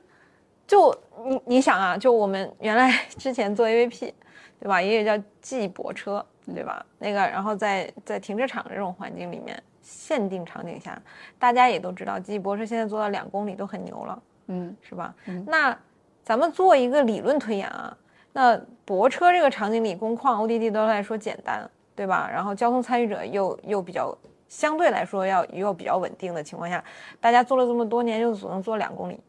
[0.68, 0.94] 就
[1.26, 4.12] 你你想啊，就我们原来之前做 AVP，
[4.60, 4.82] 对吧？
[4.82, 6.86] 也有叫记泊车，对吧？
[7.00, 11.02] 那个，然后在在停车场这种环境里面，限定场景下，
[11.40, 15.14] 大家也都知道，记泊车现在做到两公里都很牛了，嗯，是吧？
[15.46, 15.78] 那
[16.24, 17.96] 咱们做一个理论推演啊，
[18.34, 21.70] 那泊车这个场景里，工况 ODD 都来说简单。
[21.96, 22.30] 对吧？
[22.32, 24.16] 然后交通参与者又又比较
[24.48, 26.84] 相对来说要又比较稳定的情况下，
[27.20, 29.20] 大家做了这么多年，就只能做两公里，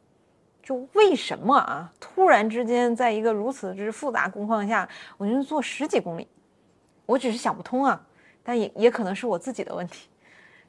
[0.63, 1.93] 就为什么啊？
[1.99, 6.27] 突然之间，在一个如此之复杂工况下，我就能做十几公里？
[7.07, 8.01] 我只是想不通啊，
[8.43, 10.09] 但也也可能是我自己的问题，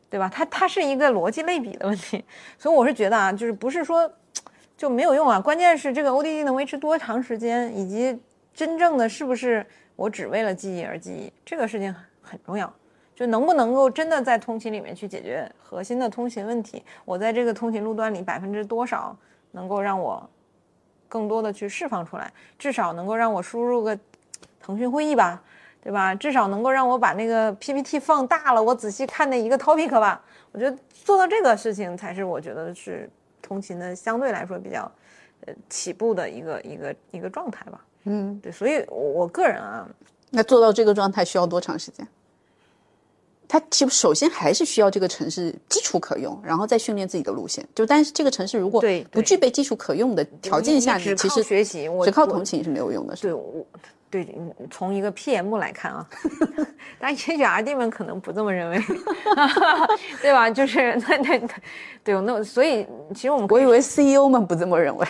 [0.10, 0.30] 对吧？
[0.34, 2.24] 它它是一个逻辑类比的问题，
[2.58, 4.12] 所以我是觉得啊，就是不是说
[4.78, 5.40] 就没有用啊？
[5.40, 8.20] 关键是这个 ODD 能维持多长时间，以及
[8.54, 9.66] 真正的是不是？
[9.96, 12.74] 我只为了记忆而记忆，这个事情很重要。
[13.20, 16.82] 就能不能够真的在通勤里面去解决核心的通勤问题？
[17.04, 19.14] 我在这个通勤路段里百分之多少
[19.52, 20.26] 能够让我
[21.10, 22.32] 更多的去释放出来？
[22.58, 24.00] 至少能够让我输入个
[24.62, 25.44] 腾讯会议吧，
[25.84, 26.16] 对吧？
[26.16, 30.24] 至少能够让我把那个 PPT 放大了，我仔细看那一个 topic 吧。
[30.54, 33.10] 我觉得做到这个事情才是我觉得是
[33.42, 34.90] 通勤的相对来说比较
[35.46, 37.86] 呃起步的一个一个一个状态吧。
[38.06, 39.86] 嗯，对，所以，我个人啊，
[40.30, 42.08] 那做到这个状态需要多长时间？
[43.52, 47.68] 它其实首先还是需要这个城市基础可用，然后再训练自己的路线。
[47.74, 53.16] 就但是这个城市如果对不具备基础可用的条件下，你其实学习，我只靠同情是没有用的。
[53.16, 53.66] 对我，
[54.12, 56.08] 对，嗯从一个 PM 来看啊，
[57.02, 58.80] 但也许 RD 们可能不这么认为，
[60.22, 60.48] 对吧？
[60.52, 61.42] 就是 那那
[62.04, 62.86] 对，那所以
[63.16, 65.08] 其实我们以我以为 CEO 们不这么认为。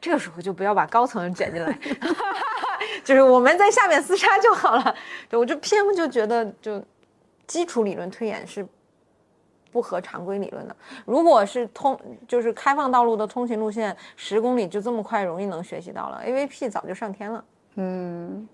[0.00, 1.76] 这个时候就不要把高层卷进来，
[3.02, 4.94] 就是我们在下面厮杀就好了。
[5.28, 6.80] 对我就 PM 就觉得就
[7.46, 8.66] 基础理论推演是
[9.72, 10.76] 不合常规理论的。
[11.04, 17.44] 如果是通就是开放道路的通行路线，十公里就这么快容易能学习到了，AVP 早就上天了。
[17.76, 18.48] 嗯，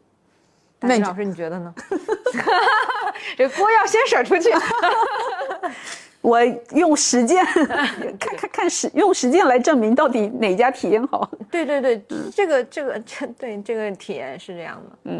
[0.80, 1.74] 那老师你觉得呢？
[3.36, 4.50] 这锅要先甩出去。
[6.22, 6.38] 我
[6.74, 7.42] 用实践
[8.20, 11.30] 看看看实用实践来证明到底哪家体验好。
[11.50, 15.10] 对对对，这个这个这对这个体验是这样的。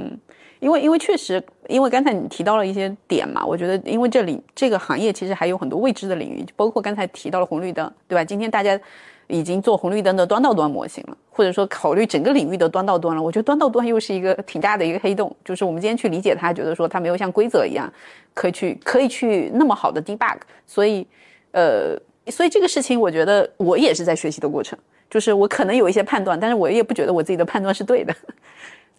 [0.61, 8.25] 因为因为确实，因为刚才你提到了一些点嘛，我觉得因为这里这个行业其实还有很多未知的领域，包括刚才提到了红绿灯，对吧？
[8.25, 8.79] 今天大家
[9.27, 13.23] 已经做红绿灯的端到端模型了，或者说考虑整个领域的端到端了。
[13.23, 17.91] 我觉得端到端又是一个挺大的一个黑洞，就是我们今天去理解它，觉得说它没有像规则一样
[18.35, 20.37] 可以去可以去那么好的 debug，
[20.67, 21.07] 所以
[21.53, 21.97] 呃，
[22.27, 28.15] 所以这个事情我觉得我也是在学习的过程，就是我可能有一些判断，但是我也不觉得我自己的判断是对的。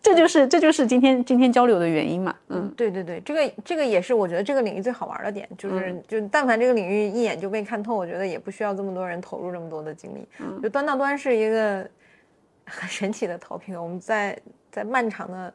[0.02, 10.28] 这就是这就是今天今天交流的原因嘛，嗯，对对对，这个这个也是我觉得这个领域最好玩的点，就是、就但凡这个领域一眼就被看透，我觉得也不需要这么多人投入这么多的精力。
[10.64, 11.88] 就端到端是一个
[12.66, 14.38] 很神奇的 topic，我们在
[14.72, 15.54] 在漫长的，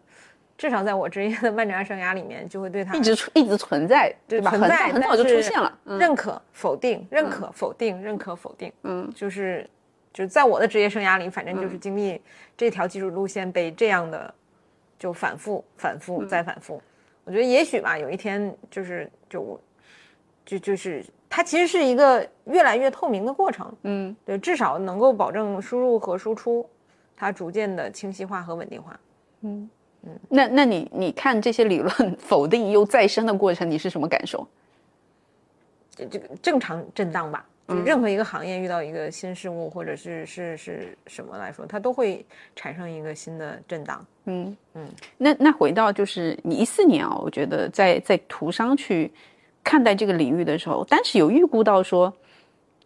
[0.57, 4.51] 至少在我职业的漫长生涯里面，就会对它一直存一直存在，对吧？
[4.51, 5.99] 存在，很早就出现了，嗯。
[5.99, 9.69] 认可、否定、认可、否定、认可、否定，嗯，就是
[10.17, 12.19] 就是在我的职业生涯里，反正嗯就是经历
[12.57, 14.33] 这条技术路线被这样的
[14.99, 16.83] 就反复、反复嗯再反复。
[17.25, 19.61] 我觉得也许吧，有一天就是就我
[20.47, 26.67] 就就是它其实是一个越来越透明的过程，嗯，对，至少能够保证输入和输出
[27.15, 28.99] 它逐渐的清晰化和稳定化。
[29.43, 29.69] 嗯
[30.05, 34.49] 嗯那那你你看这些理论 否定又再生的过程，你是什么感受？
[35.95, 37.47] 这这个正常震荡吧。
[37.69, 44.07] 就任何一个行业遇到一个新事物，或者是是是什么来说，它都会产生一个新的震荡。
[44.27, 49.13] 嗯嗯那那回到就是你一四年啊，我觉得在在图商去
[49.65, 52.13] 看待这个领域的时候，当时有预估到说，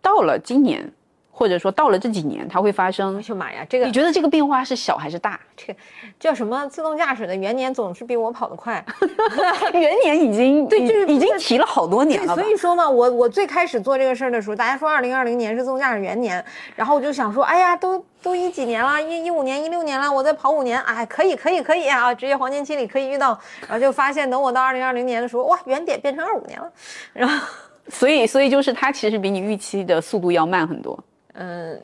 [0.00, 0.90] 到了今年
[1.30, 3.24] 或者说到了这几年，它会发生哎。
[3.28, 5.38] 呦妈呀，这个你觉得这个变化是小还是大？
[5.56, 5.78] 这个
[6.18, 8.84] 叫什么自动驾驶的元年总是比我跑得快。
[9.72, 12.44] 元年已经对就是已经提了好多年，了所？
[12.44, 26.70] 以说嘛，我我最开始做这个事儿的时候，大家说二零二零年是自动驾驶元年，然后我就想说，哎呀，都都一几年了，一一五年、一六年了，我再跑五年，哎，可以可以可以啊，职业黄金期里可以遇到，然后就发现等我到二零二零年的时候，哇，原点变成二五年了，
[27.12, 27.46] 然后。
[27.88, 30.96] 所以所以就是它其实比你预期的速度要慢很多。
[31.34, 31.82] 嗯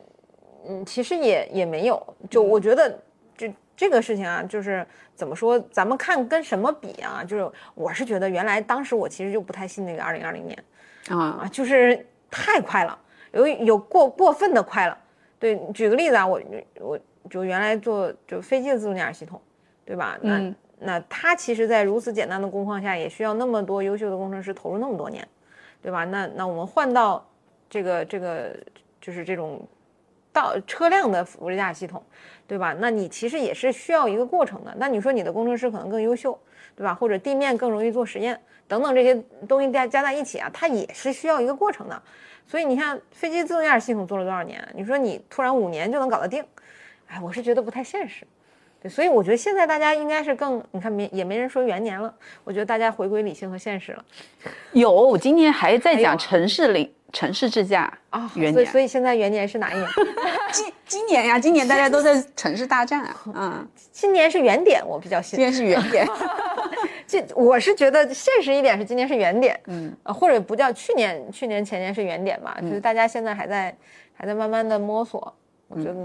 [0.69, 2.99] 嗯，其实也也没有，就我觉得
[3.37, 7.23] 这这个事情啊，就是怎么说，咱们看跟什么比啊？
[7.27, 10.65] 就是我是觉得原来当时我其实就不太信那个二零二零年
[11.09, 12.99] 啊，啊，就是太快了，
[13.33, 14.99] 有有过过分的快了。
[15.39, 16.41] 对，举个例子啊，我
[16.81, 19.41] 我就原来做就飞机的自动驾驶系统，
[19.85, 20.19] 对吧？
[20.21, 25.27] 那、嗯那它其实，在如此简单的工况下，也需要那么多优秀的工程师投入那么多年，
[25.81, 26.05] 对吧？
[26.05, 27.27] 那那我们换到
[27.71, 28.55] 这个这个
[29.07, 29.65] 就是这种
[30.33, 32.03] 到车辆的辅助驾驶系统，
[32.45, 32.75] 对吧？
[32.81, 34.75] 那你其实也是需要一个过程的。
[34.79, 36.37] 那你说你的工程师可能更优秀，
[36.75, 36.93] 对吧？
[36.93, 38.37] 或者地面更容易做实验
[38.67, 39.15] 等等这些
[39.47, 42.03] 东西加加在一起啊，它也是需要一个过程的。
[42.49, 44.61] 所以你看飞机自动驾驶系统做了多少年？
[44.75, 46.45] 你说你突然五年就能搞得定，
[47.07, 48.27] 哎，我是觉得不太现实。
[48.83, 54.05] 对，所以我觉得现在大家应该是更，你看没也没人说元年了，我觉得大家回归理性和现实了
[54.73, 58.31] 有，我今天还在讲城市领、城市智驾啊。
[58.35, 58.55] 元年。
[58.55, 59.89] 所以所以现在元年是哪一年？
[60.53, 65.47] 今今年呀，今年大家都在城市大战啊， 嗯，今年是原点，我比较信今。
[65.47, 66.07] 年是原点，
[67.09, 73.75] 这我是觉得现实一点是今年是原点，嗯，呃，或者不叫去年，去年前年是原点吧，就是大家现在还在
[74.15, 75.35] 还在慢慢的摸索。
[75.69, 75.97] 我觉得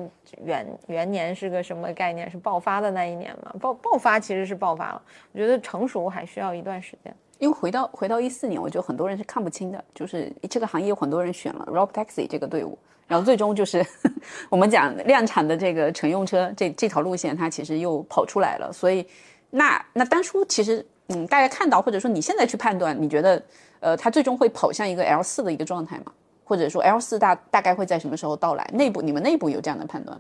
[0.44, 2.28] 元元年是个什么概念？
[2.32, 3.54] 是爆发的那一年嘛？
[3.60, 5.00] 爆爆发其实是爆发了，
[5.34, 7.14] 我觉得成熟还需要一段时间。
[7.42, 12.78] 因为回到回到一四年，我觉得很多人是看不清的，就是这个行业有很多人选了 Rob Taxi 这个队伍，
[13.08, 13.84] 然后最终就是
[14.48, 18.72] 我们讲量产的这个乘用车这这条路线，它其实又跑出来了。
[18.72, 19.04] 所以
[19.50, 23.44] 那那当初其实嗯，大家看到或者说你现在去判断，你觉得
[23.80, 26.12] 呃它最终会跑向一个 L 四的一个状态吗？
[26.44, 28.70] 或者说 L 四大大概会在什么时候到来？
[28.72, 30.16] 内部你们内部有这样的判断？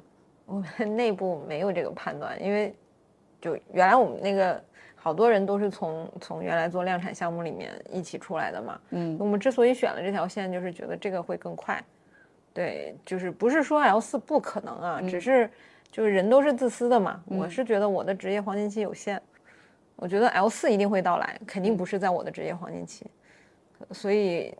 [0.48, 2.76] 我们内部没有这个判断，因为
[3.40, 4.60] 就原来我们那个
[5.04, 8.80] 好多人都是从从原来做量产项目里面一起出来的嘛。
[8.92, 11.84] 嗯，我们之所以选了这条线，就是觉得这个会更快。
[12.54, 15.50] 对，就是不是说 L 四不可能啊，只是
[15.92, 17.20] 就是人都是自私的嘛。
[17.26, 19.20] 我是觉得我的职业黄金期有限，
[19.96, 23.08] 我觉得 L 四一定会到来，肯定不是在我的职业黄金期，
[23.90, 24.54] 所以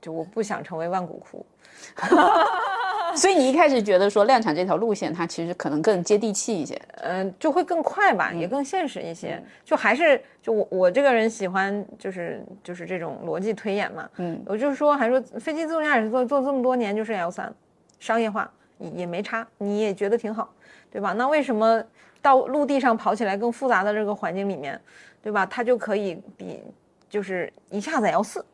[0.00, 1.46] 就我不想成为万古枯。
[3.16, 9.42] 所以你一开始觉得说量产这条路线，它其实可能更接地气一些，嗯，就会更快吧，也更现实一些。
[9.64, 17.52] 就还是就我我这个人喜欢就是就是这种逻辑推演嘛，嗯，我就是说，还说飞机自动驾驶做做这么多年就是 L 三，
[17.98, 20.52] 商业化也也没差，你也觉得挺好，
[20.90, 21.12] 对吧？
[21.12, 21.82] 那为什么
[22.20, 24.80] 到陆地上跑起来更复杂的这个环境里面，
[25.22, 25.46] 对吧？
[25.46, 26.60] 它就可以比
[27.08, 28.44] 就是一下子 L 四。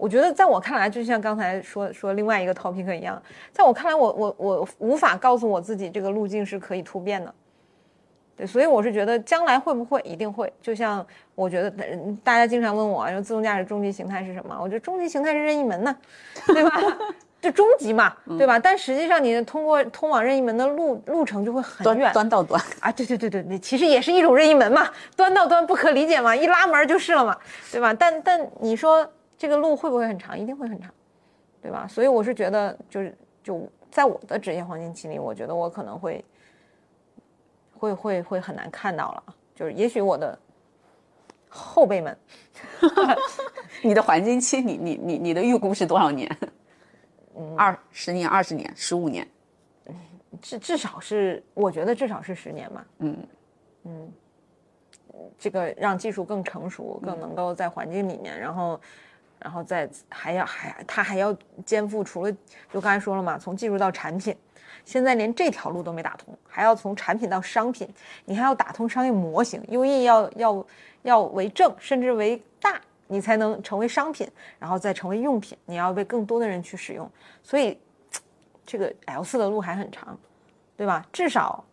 [0.00, 3.22] 我觉得在我看来，就像刚才说说另外一个 topic 一样，
[3.52, 7.34] 在我看来，我我我无法告诉我自己这个路径是可以突变的，
[8.34, 11.70] 对，所以我是觉得将来会不会一定会，就像我觉得
[12.24, 14.58] 大家经常问我，说自动驾驶终极形态是什么？
[14.58, 15.94] 我觉得终极形态是任意门呢，
[16.46, 16.80] 对吧？
[17.42, 18.58] 就终极嘛，对吧？
[18.58, 27.36] 但实际上你通过通往任意门的路路程就会很远，端到端啊，对对对对，你其实也是一种任意门嘛，端到端不可理解嘛，一拉门就是了嘛，
[27.70, 27.92] 对吧？
[27.92, 29.06] 但但你说。
[29.40, 30.38] 这个路会不会很长？
[30.38, 30.92] 一定会很长，
[31.62, 31.86] 对吧？
[31.88, 36.22] 所以我是觉得，就是就在我的职业黄金期里，我觉得我可能会
[37.72, 39.34] 会会会很难看到了。
[39.54, 40.38] 就是也许我的
[41.48, 42.14] 后辈们
[43.82, 46.30] 你的黄金期，你你你你的预估是多少年？
[47.34, 49.26] 嗯，二十年、二十年、十五年？
[50.42, 52.86] 至至少是，我觉得至少是十年吧。
[52.98, 53.16] 嗯
[53.84, 54.12] 嗯，
[55.38, 58.78] 这个让技术更成熟，更能够在环境里面，然后。
[59.40, 61.34] 然后再还要还他还要
[61.64, 62.32] 肩负除了
[62.72, 64.36] 就刚才说了嘛，从技术到产品，
[64.84, 67.88] 现在连这条路都没打通，还要从产品到商品，
[68.26, 70.66] 你还要打通商业模型，U E 要要
[71.02, 74.28] 要为正，甚至为大，你才能成为商品，
[74.58, 77.10] 然后再成为用品，你要被更多的人去使用，
[77.42, 77.78] 所以
[78.66, 80.18] 这个 L 四的路还很长，
[80.76, 81.06] 对吧？
[81.12, 81.64] 至少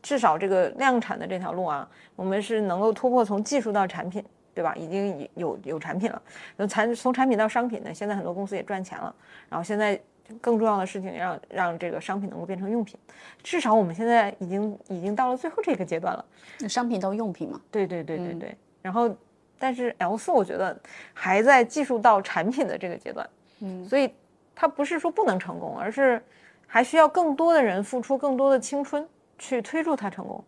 [0.00, 4.24] 至少这个量产的这条路啊，我们是能够突破从技术到产品。
[4.56, 4.74] 对吧？
[4.74, 6.22] 已经有有产品了，
[6.56, 7.92] 那产从产品到商品呢？
[7.92, 9.14] 现在很多公司也赚钱了。
[9.50, 10.00] 然后现在
[10.40, 12.98] 更重要的事情，让让这个商品能够变成用品。
[13.42, 16.24] 至少我们现在已经已经到了最后这个阶段了。
[16.60, 17.60] 那商品到用品嘛？
[17.70, 18.56] 对对对对对。
[18.80, 19.14] 然后，
[19.58, 20.74] 但是 L 四我觉得
[21.12, 23.28] 还在技术到产品的这个阶段。
[23.60, 23.86] 嗯。
[23.86, 24.10] 所以
[24.54, 26.22] 它不是说不能成功，而是
[26.66, 29.06] 还需要更多的人付出更多的青春
[29.38, 30.42] 去推助它成功。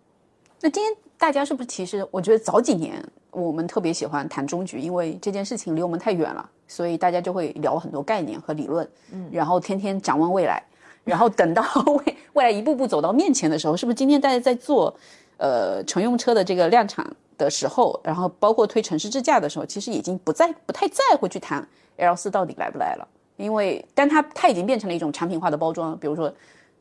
[0.62, 3.04] 那今天大家是不是其实我觉得早几年？
[3.40, 10.62] 我们特别喜欢谈终局，因为这件事情离我们太远了，所以大家就会聊很多概念和理论，嗯，然后天天展望未来，
[11.04, 11.62] 然后等到
[12.04, 14.94] 未未来一步步走到面前的时候，是不是今天大家在做，
[15.36, 21.66] 呃，乘用车的这个量产的时候，然后包括推城市智驾的时候，其实已经不再不太在乎去谈
[21.96, 26.32] L 四到底来不来了，因为但它它已经变成了一种产品化的包装，比如说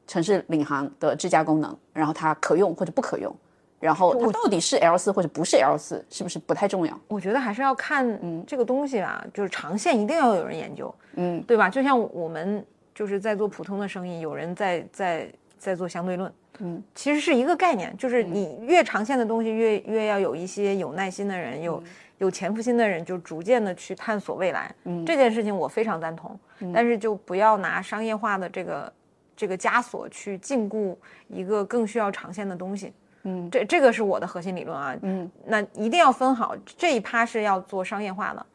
[0.08, 3.36] 城市领航的智驾功能，然后它可用或者不可用。
[3.80, 7.00] 然后它到底是 L 四或者不是 L 四，是不是不太重要？
[7.08, 11.70] 我觉得还是要看嗯这个东西啊，就是长线一定要有人研究，嗯，对吧？
[11.70, 12.66] 就像我们
[12.96, 21.84] 就是在做普通的生意，有人在在在做相对论，嗯，其实是一个概念，就是你越长线的东西，越越要有一些有耐心的人，有
[22.18, 24.74] 有潜伏心的人，就逐渐的去探索未来。
[24.86, 26.40] 嗯，这件事情我非常赞同，
[26.74, 28.94] 但是就不要拿商业化的这个
[29.36, 30.96] 这个枷锁去禁锢
[31.28, 32.92] 一个更需要长线的东西。
[33.30, 34.96] 嗯，这这个是我的核心理论啊。
[35.02, 38.46] 嗯，那一定要分好，这一趴是要做商业化的，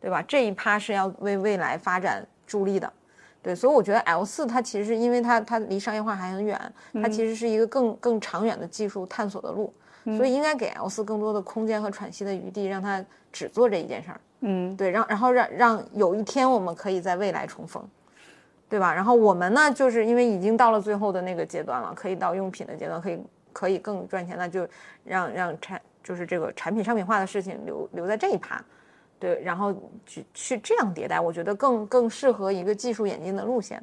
[0.00, 0.22] 对吧？
[0.26, 2.90] 这一趴是要为未来发展助力的，
[3.42, 3.54] 对。
[3.54, 6.58] 所以我觉得 L 四它其实是因为它它离商业化还很远，
[6.94, 9.70] 它其实是一个更更长远的技术探索的路，
[10.16, 14.20] 所以应该给 L 四更多的空间和喘息的余地，让它只做这一件事儿。
[14.40, 17.86] 嗯，对，让然后让让有一天我们可以在未来重逢，
[18.66, 18.94] 对吧？
[18.94, 23.20] 然后我们呢，就是因为已经到了最后的那个阶段了，可以到用品的阶段，可以。
[23.52, 24.66] 可以更赚钱，那就
[25.04, 28.62] 让让产就是这个产品商品化的事情留留在这一趴，
[29.18, 29.72] 对，然后
[30.04, 33.80] 去去这样迭代，我觉得更更适合一个技术演进的路线，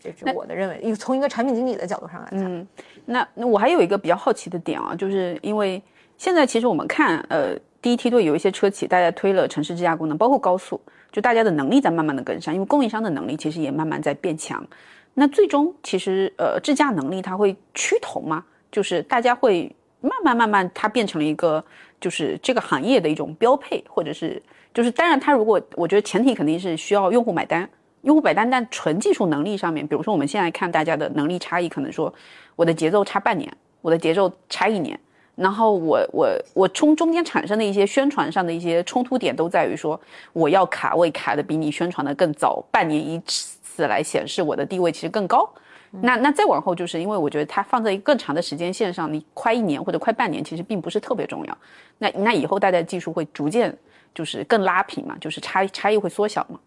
[0.00, 0.94] 这是我的认为。
[0.94, 2.66] 从一个产品经理的角度上来看，嗯，
[3.04, 5.82] 那那我还有一个比较好奇的点啊，就是因为
[6.16, 10.80] 现在其实我们看，呃，第一梯队有一些车企，大家推了城市智驾功能，包括高速，
[11.12, 14.66] 就大家的能力在慢慢的跟上，因为供应商的能力其实也慢慢在变强。
[15.12, 18.44] 那最终其实呃，智驾能力它会趋同吗？
[18.70, 21.62] 就是大家会慢慢慢慢，它变成了一个，
[22.00, 24.42] 就是这个行业的一种标配，或者是
[24.72, 27.68] 就是，当然它如果我觉得前提肯定是需要用户买单，
[28.02, 32.12] 用户买单，但纯技术能力上面，比如说我们现在看大家的能力差异，可能说
[32.56, 33.52] 我的节奏差半年，
[33.82, 34.98] 我的节奏差一年，
[35.34, 40.00] 然后我我我从中间产生的一些宣传上的一些冲突点都在于说，
[40.32, 45.46] 我要卡位卡的比你宣传的更早，半年一次来显示我的地位其实更高。
[45.90, 51.58] 那那再往后，就是因为我觉得它放在一个更长的时间线上，你快一年或者快半年，其实并不是特别重要。
[51.98, 53.76] 那那以后大家技术会逐渐
[54.14, 56.58] 就是更拉平嘛，就是差差异会缩小嘛。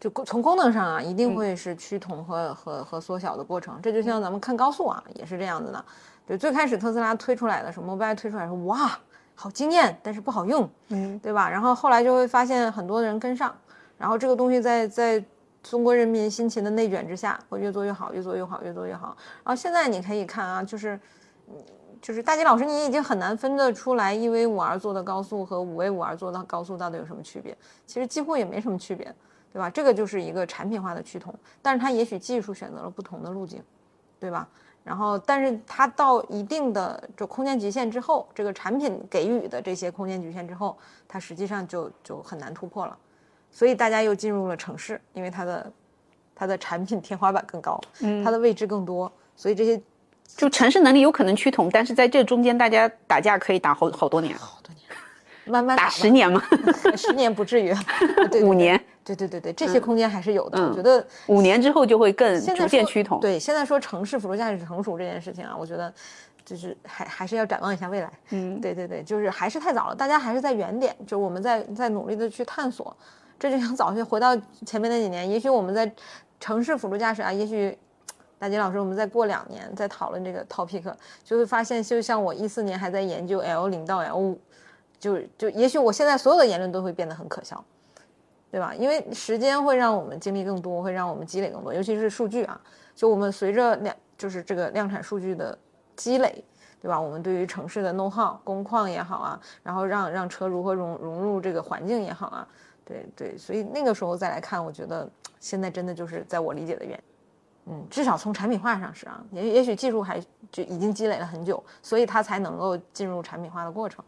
[0.00, 3.78] 就从功能上啊，一定会是趋同和和和缩小的过程。
[3.82, 5.84] 这就像咱们看高速啊，也是这样子的。
[6.28, 8.98] 就最开始特斯拉推出来的时候，Mobile 推出来说哇，
[9.34, 11.48] 好惊艳，但是不好用，嗯，对吧？
[11.48, 13.54] 然后后来就会发现很多人跟上，
[13.96, 15.24] 然后这个东西在在
[15.70, 19.16] 中国人民辛勤的内卷之下，会越做越好，越做越好，越做越好。
[19.44, 20.98] 然后现在你可以看啊，就是
[22.00, 27.56] 就是大吉老师，你已经很难分得出来一 V 五 R 做的高速和五 V 五 R 做的高速到底有什么区别，
[27.86, 29.12] 其实几乎也没什么区别，
[29.52, 29.68] 对吧？
[29.68, 33.62] 这个就是一个产品化的趋同，但是它也许技术选择了不同的路径，
[34.20, 34.48] 对吧？
[34.84, 42.96] 然后，但是它到一定的就空间极限之后，这个产品给予的这些空间局限之后，它实际上就就很难突破了。
[43.56, 45.72] 所以大家又进入了城市，因为它的
[46.34, 49.80] 它的产品天花板更高，嗯，它的位置更多，所以这些
[50.26, 54.82] 就城市能力有可能趋同，但是在这中间大家打架可以打好好多年，好多年，
[55.46, 56.42] 慢慢打十年吗？
[56.94, 57.72] 十年不至于，
[58.30, 58.78] 对五年。
[59.02, 60.60] 对对对对，这些空间还是有的。
[60.68, 63.18] 我觉得五年之后就会更逐渐趋同。
[63.20, 65.90] 对，现在说城市辅助驾驶成熟这件事情啊，我觉得
[66.44, 68.10] 就是还还是要展望一下未来。
[68.32, 72.94] 嗯，对对对，就是还是太早了，大家还是在原点，就我们在在努力的去探索。
[73.38, 75.90] 这就像早些回到前面那几年，也许我们在
[76.40, 77.76] 城市辅助驾驶啊，也许
[78.38, 80.92] 大金老师，我们再过两年再讨论这个 topic，
[81.24, 84.40] 就会发现，就像我一四年还在研究 L 零到 L 五，
[84.98, 87.64] 就就也许我现在所有的言论都会变得很可笑。
[88.48, 88.72] 对吧？
[88.74, 92.58] 因为时间会让我们经历更多，会让我们积累更多，尤其是数据啊。
[92.94, 95.58] 就我们随着量，就是这个量产数据的
[95.94, 96.42] 积累，
[96.80, 96.98] 对吧？
[96.98, 102.48] 我们对于城市的 know how 工况也好啊，然后让让车如何融融入这个环境也好啊，
[102.86, 103.36] 对对。
[103.36, 105.06] 所以那个时候再来看，我觉得
[105.38, 107.02] 现在真的就是在我理解的原，
[107.66, 110.18] 嗯，至少从产品化上是啊，也也许技术还
[110.50, 114.02] 就已经积累了很久，所以它才能够进入产品化的过程。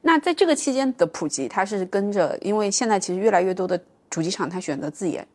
[0.00, 5.26] 那在这个期间的普及，它是跟着，因为现在其实越来越多的主机厂，它选择自研，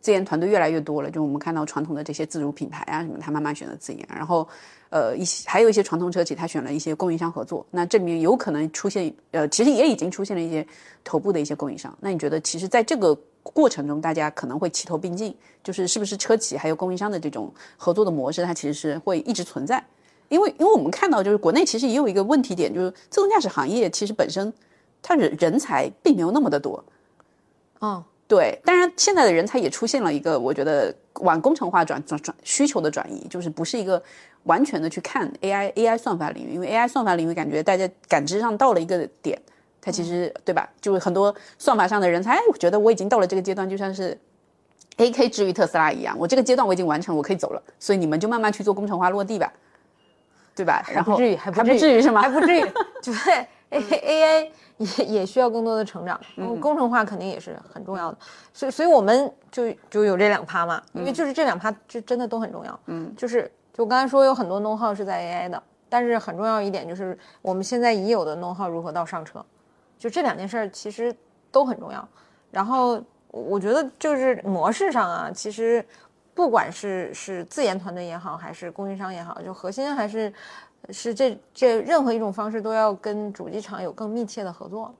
[0.00, 1.10] 自研团队越来越多了。
[1.10, 4.06] 就我们看到传统的这些自主品牌啊什么，它慢慢选择自研。
[4.14, 4.46] 然后，
[4.94, 7.66] 呃，一些还有一些传统车企，它选了一些供应商合作。
[7.72, 10.64] 那这里面有可能出现，呃，其实也已经出现了一些
[11.02, 11.92] 头部的一些供应商。
[12.00, 19.84] 那你觉得，其实在这个过程中，大家可能会齐头并进，就是是不是车企还有供应商的这种合作的模式，它其实是会一直存在？
[20.28, 24.52] 因为，因为我们看到，就是国内其实也有一个问题点，就是自动驾驶行业其实本身
[25.02, 26.84] 它人人才并没有那么的多。
[27.80, 28.56] 嗯，对。
[28.64, 34.00] 当然，现在的人才也出现了一个，我觉得往工程化转转转需求的转移，就是不是一个
[34.44, 39.38] 完全的去看 AI AI 算法领域，因为 AI 算法领域感觉大家感知上到了一个点，
[39.80, 40.68] 它其实对吧？
[40.80, 44.18] 就是很多算法上的人才，我觉得我已经到了这个阶段，就像是
[44.96, 49.52] AK 至于特斯拉一样，我这个阶段我已经完成，我可以走了，所以你们就慢慢去做工程化落地吧。
[50.56, 50.86] 对吧？
[50.94, 52.22] 然后不至于，还不至于是吗？
[52.22, 52.60] 还不至于，
[53.02, 56.20] 对，A A I 也也需要更多的成长，
[56.60, 58.18] 工程化肯定也是很重要的。
[58.52, 62.80] 所以，所以我们就就有这两趴嘛，因为就是这两趴就真的都很重要。
[62.86, 69.44] 嗯，就是就刚才说有很多弄号是在 A I 的，但是很重要一点就是我们现在已有的弄号如何到上车，
[69.98, 71.14] 就这两件事儿其实
[71.52, 72.08] 都很重要。
[72.50, 72.98] 然后
[73.28, 75.84] 我觉得就是模式上啊，其实。
[76.36, 80.34] 不管是是自研团队也好，还是供应商也好，就核心还是
[80.90, 84.92] 是这这任何一种方式都要跟主机厂有更密切的合作，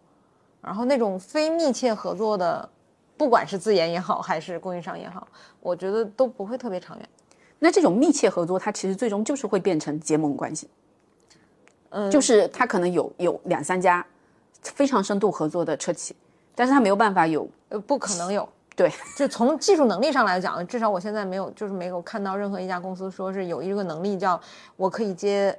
[0.63, 2.69] 然后那种非密切合作的，
[3.17, 5.27] 不管是自研也好，还是供应商也好，
[5.59, 7.09] 我觉得都不会特别长远。
[7.59, 10.69] 那这种密切合作，它其实最终就是会变成结盟关系，
[11.91, 14.05] 嗯，就是它可能有有两三家
[14.63, 16.15] 非常深度合作的车企，
[16.55, 18.49] 但是它没有办法有，呃，不可能有。
[18.77, 24.41] 对，就从技术能力上来讲，至少我现在没有，就是没有看到任何一家公司说是有一个能力叫
[24.75, 25.57] 我可以接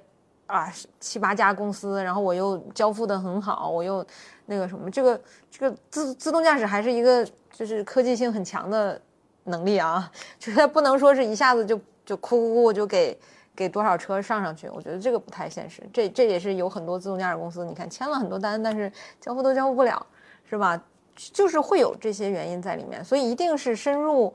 [0.48, 0.70] 啊
[1.00, 4.06] 七八家公司，然后我又交付的很好，我又
[4.46, 9.02] 那个什么，这个这个自自动驾驶还是一个就是科技性很强的
[9.46, 13.18] 能力啊， 就是不能说是一下子就就哭哭哭就给
[13.56, 15.82] 给多少车上上去，我觉得这个不太现实。
[15.92, 20.06] 这这也是有很多自动驾驶公司，你看签了很多单，但是交付都交付不了，
[20.50, 20.80] 是吧？
[21.16, 24.34] 就是会有这些原因在里面，所以一定是深入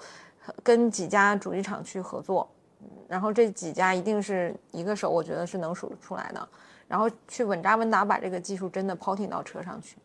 [0.62, 2.50] 跟几家主机厂去合作，
[3.06, 6.48] 然后这几家一定是一个手，我觉得是能数出来的，
[6.88, 9.98] 然后去稳扎稳打把这个技术真的抛挺到车上去，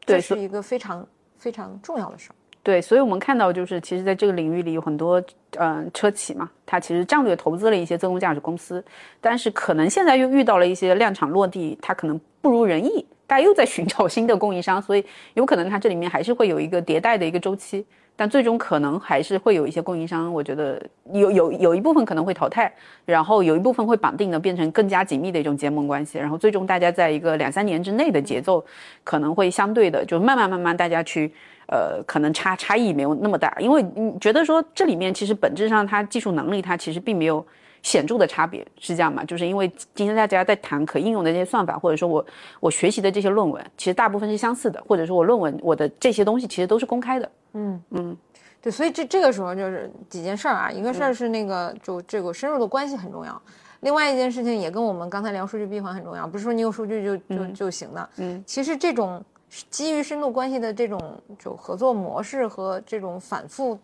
[0.00, 2.34] 这是一个非常非常重要的事儿。
[2.68, 8.84] 对，所以我们看到就是，其实在这个领域里有很多嗯车企嘛，它其实战略投资了一些自动驾驶公司，
[9.22, 15.02] 但是可能现在又遇到了一些量产落地，它可能不如人意，大家又在寻找新的供应商，所以
[15.32, 17.86] 有可能它这里面还是会有一个迭代的一个周期。
[18.20, 22.70] 但最终可能还是会有一些供应商，我觉得有有有一部分可能会淘汰，
[23.06, 28.62] 然后有一部分会绑定的变成更加紧密的一种结盟关系，然后最终大家在一个两三年之内的节奏
[29.04, 31.32] 可能会相对的就慢慢慢慢大家去
[31.68, 37.44] 呃可能差差异没有那么大，因为你觉得说这里面其实本质上它技术能力它其实并没有
[37.82, 39.24] 显著的差别，是这样吗？
[39.24, 42.26] 就是因为今天大家在谈可应用的这些算法，或者说我
[42.58, 47.30] 我学习的这些论文，其实大部分是相似的，或者说我论文我的这些东西其实都是公开的。
[47.54, 48.16] 嗯嗯，
[48.60, 53.40] 对，所以这这个时候就是几件事儿啊，一个事儿是那个就这个深入的关系很重要，
[53.80, 58.08] 另外一件事情也跟我们刚才聊数据闭环很重要，不是说你有数据就就就行的。
[58.16, 59.24] 嗯，其实这种
[59.70, 63.78] 基于深度关系的这种就合作模式和这种反复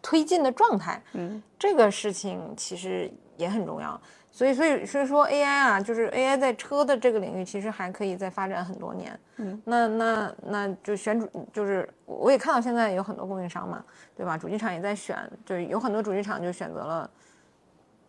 [0.00, 4.00] 推进的状态，嗯，这个事情其实也很重要。
[4.30, 9.18] 所以，所以，所以说 AI 啊，就是 AI 在车的这个领域，其实还可以再发展很多年。
[9.38, 13.84] 嗯，那那那就选主，就是我也看到现在有很多供应商嘛，
[14.16, 14.38] 对吧？
[14.38, 17.10] 主机厂也在选，就是有很多主机厂就选择了，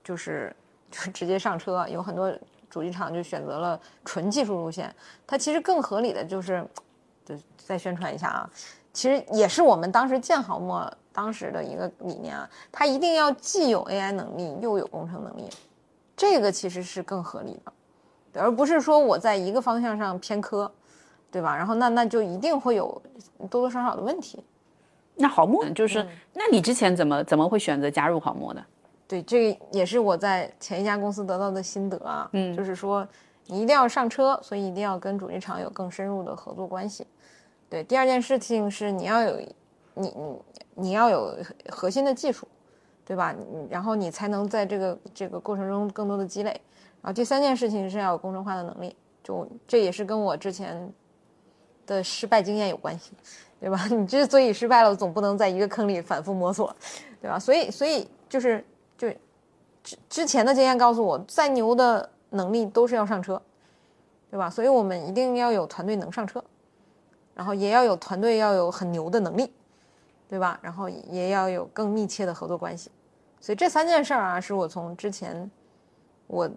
[0.03, 0.55] 就是
[0.91, 2.31] 就直接上车，有很多
[2.69, 4.93] 主机厂就选择了纯技术路线。
[5.25, 6.63] 它其实更合理的就是，
[7.29, 8.49] 就再宣传一下啊，
[8.91, 15.47] 其实也是我们当时建好墨当时的一个理念啊，它一定要既有 AI 能力，又有工程能力。
[16.17, 17.57] 这个其实是更合理
[18.33, 20.69] 的，而不是说我在一个方向上偏科，
[21.31, 21.55] 对吧？
[21.55, 23.01] 然后那那就一定会有
[23.49, 24.43] 多多少少的问题。
[25.15, 28.65] 那好墨就是，那你之前怎么怎么会选择加入好墨的？
[29.07, 32.29] 对，这个也是我在前一家公司得到的心得啊。
[32.33, 33.07] 嗯，就是说
[33.47, 37.05] 你一定要上车，所以一定要跟主机厂有更深入的合作关系。
[37.69, 39.39] 对，第二件事情是你要有
[39.93, 40.41] 你你
[40.75, 41.35] 你要有
[41.69, 42.47] 核心的技术。
[43.05, 43.35] 对吧？
[43.71, 46.51] 然后你才能在这个这个过程中更多的积累。
[47.01, 50.93] 然后第三件事情是要有工程化的能力，就这也是跟我之前
[51.87, 53.13] 的失败经验有关系，
[53.59, 53.83] 对吧？
[53.89, 56.71] 你之所以失败了，总不能在一个坑里反复摸索，
[57.19, 57.39] 对吧？
[57.39, 58.63] 所以所以就是
[58.95, 59.09] 就
[59.83, 63.41] 之之前的经验告诉我，再牛的能力都是要上车，
[64.29, 64.51] 对吧？
[64.51, 66.43] 所以我们一定要有团队能上车，
[67.39, 69.49] 然后也要有团队要有很牛的能力，
[70.27, 70.59] 对吧？
[70.61, 72.91] 然后也要有更密切的合作关系。
[73.39, 75.49] 所以这三件事儿啊，是我从之前
[76.27, 76.49] 我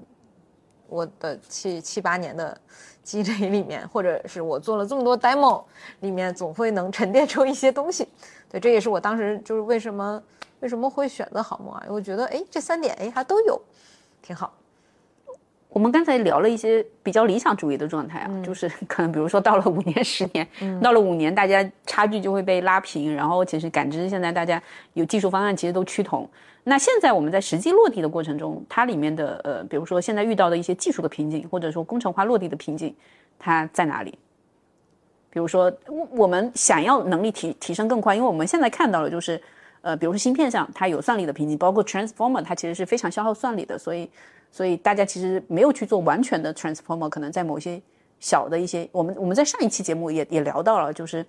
[0.88, 2.60] 我的七七八年的
[3.04, 5.62] 积累里面，或者是我做了这么多 demo
[6.00, 8.08] 里面，总会能沉淀出一些东西。
[8.50, 10.20] 对，这也是我当时就是为什么
[10.58, 11.84] 为什么会选择好梦啊？
[11.88, 13.62] 我觉得哎，这三点哎还都有，
[14.20, 14.52] 挺好。
[15.72, 20.46] 我们刚才聊了一些比较理想主义的状态啊，就是 可能比如说到了五年、十年，
[20.82, 24.62] 到了五年，大家差距就会被拉平，然后其实感知现在大家
[24.92, 26.28] 有技术方案其实都趋同。
[26.64, 32.94] 那现在我们在实际落地的过程中，它里面的呃，比如说现在遇到的一些技术的瓶颈，或者说工程化落地的瓶颈，
[33.38, 34.16] 它在哪里？
[35.30, 35.72] 比如说
[36.10, 39.40] 我们想要能力提提升更快，因为我们现在看到了就是，
[39.80, 44.08] 呃，比如说芯片上它有算力的瓶颈，包括 transformer 它其实是非常消耗算力的，所以
[44.52, 47.82] 所以大家其实没有去做完全的 transformer，可能在某些
[48.20, 51.26] 小的一些，我们我们在上一期节目也也聊到了，就是。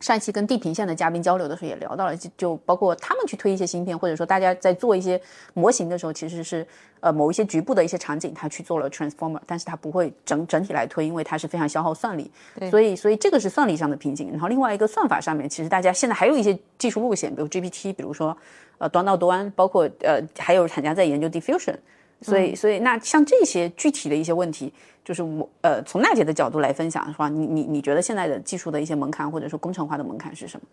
[0.00, 5.20] 上一期跟地平线的嘉宾交流的时候也聊到了，就就包括他们去推一些芯片，或者说大家在做一些
[5.52, 6.66] 模型的时候，其实是
[7.00, 12.30] 呃某一些局部的一些场景，他去做了 transformer，但是他不会整整体来推，因为它是非常消耗算力，
[12.70, 14.30] 所以所以这个是算力上的瓶颈。
[14.30, 18.34] 然后另外一个算法上面，其实大家现在还有一些技术路线，比如 GPT，比如说
[18.78, 21.76] 呃端到端，包括呃还有厂家在研究 diffusion。
[22.22, 24.72] 所以，所以那像这些具体的一些问题，
[25.04, 30.66] 就是我呃从娜姐的角度来分享的话，你你你觉得现在的技术的一些门槛或者说工程化的门槛是什么？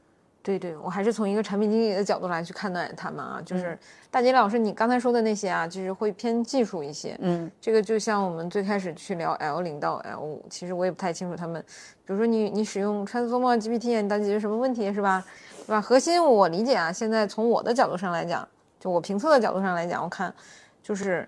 [0.44, 3.78] 对对，我还是从一个产品经理的角度来去看待他们啊，就是
[4.10, 7.18] 大杰老师你刚才说的那些啊，就是会偏技术一些。
[7.20, 11.62] 嗯，这个就像我们最开始去聊 L 零到 L 五，其实我也不太清楚他们，
[12.06, 15.22] 比如说你你使用 Transformer GPT，你到底解决什么问题是吧？
[15.66, 15.82] 对吧？
[15.82, 18.48] 核心我理解啊，现在从我的角度上来讲，
[18.80, 20.34] 就我评测的角度上来讲，我看
[20.82, 21.28] 就是。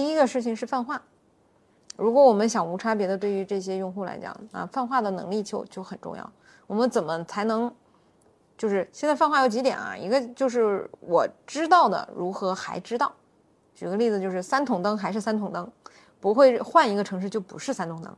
[0.00, 0.98] 第一个事情是泛化，
[1.94, 6.32] 如果我们想无差别的对于这些用户来讲啊，泛化的能力就就很重要。
[6.66, 7.70] 我们怎么才能，
[8.56, 9.94] 就是现在泛化有几点啊？
[9.94, 13.12] 一个就是我知道的如何还知道。
[13.74, 15.70] 举个例子，就是三筒灯还是三筒灯，
[16.18, 18.10] 不会换一个城市就不是三筒灯，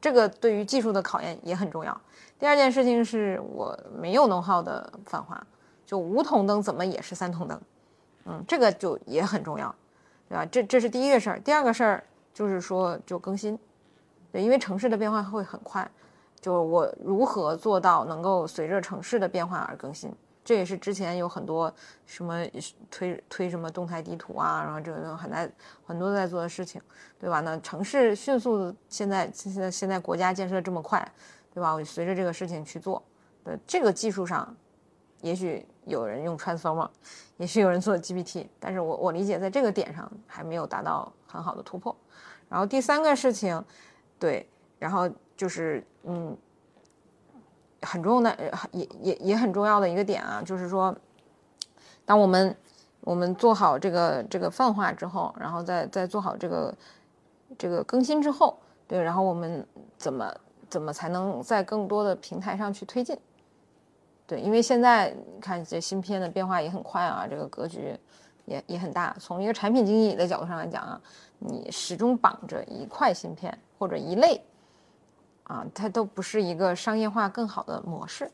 [0.00, 2.00] 这个对于技术的考验也很重要。
[2.36, 5.46] 第二件事情是我没有能耗的泛化，
[5.86, 7.60] 就五筒灯怎么也是三筒灯，
[8.24, 9.72] 嗯，这个就也很重要。
[10.32, 10.46] 对吧？
[10.46, 11.38] 这这是第一个事儿。
[11.40, 12.02] 第二个事儿
[12.32, 13.58] 就是说，就更新，
[14.32, 15.86] 对，因为城市的变化会很快。
[16.40, 20.10] 就是我如何做到能够随着城市的变化而更新。
[20.42, 21.70] 这也是之前有很多
[22.06, 22.44] 什么
[22.90, 25.52] 推推什么动态地图啊，然后这个很在
[25.84, 26.80] 很多在做的事情，
[27.20, 27.40] 对吧？
[27.40, 31.06] 那城市迅速现在现在现在国家建设这么快，
[31.52, 31.74] 对吧？
[31.74, 33.02] 我随着这个事情去做，
[33.44, 34.56] 对这个技术上，
[35.20, 36.88] 也许有人用 Transformer，
[37.36, 41.94] 也许有人做 GPT，但是我我理解在这个点上还没有达到很好的突破。
[42.48, 43.64] 然后第三个事情，
[44.18, 44.48] 对，
[44.78, 46.36] 然后就是嗯。
[47.84, 50.96] 很重要的，也也也很重要的一个点啊，就是说，
[52.04, 52.56] 当我们
[53.00, 56.72] 我们做好这个这个泛化之后，然后再再做好这个
[57.58, 58.56] 这个更新之后，
[58.86, 59.66] 对，然后我们
[59.98, 60.32] 怎么
[60.70, 63.18] 怎么才能在更多的平台上去推进？
[64.32, 67.94] 对，因为现在看这芯片的变化也很快啊，这个格局
[68.46, 69.14] 也也很大。
[69.20, 70.98] 从一个产品经理的角度上来讲啊，
[71.38, 74.42] 你始终绑着一块芯片或者一类。
[75.44, 78.30] 啊，它都不是一个商业化更好的模式，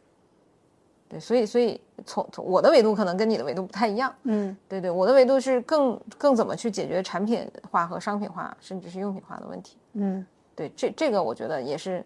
[1.08, 12.04] 对，所以所以从从我的维度可能跟你的维度不太一样，嗯，对对，我的维度是更更怎么去解决产品化和商品化，甚至是用品化的问题，嗯，对，这这个我觉得也是，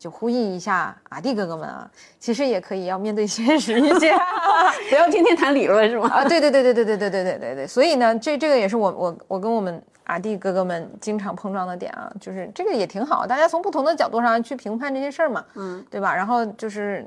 [0.00, 4.12] 就呼吁一下阿弟哥哥们啊，其实也可以要面对现实一些，
[4.88, 6.08] 不要天天谈理论是吗？
[6.08, 9.80] 啊，对对对对对对对对对对对，所以呢，这这个也是我我我跟我们。
[10.04, 16.12] 阿弟哥哥们经常碰撞的点啊，就是这个也挺好，大家从不同的角度上去评判这些事儿嘛，嗯，对吧？
[16.12, 17.06] 然后就是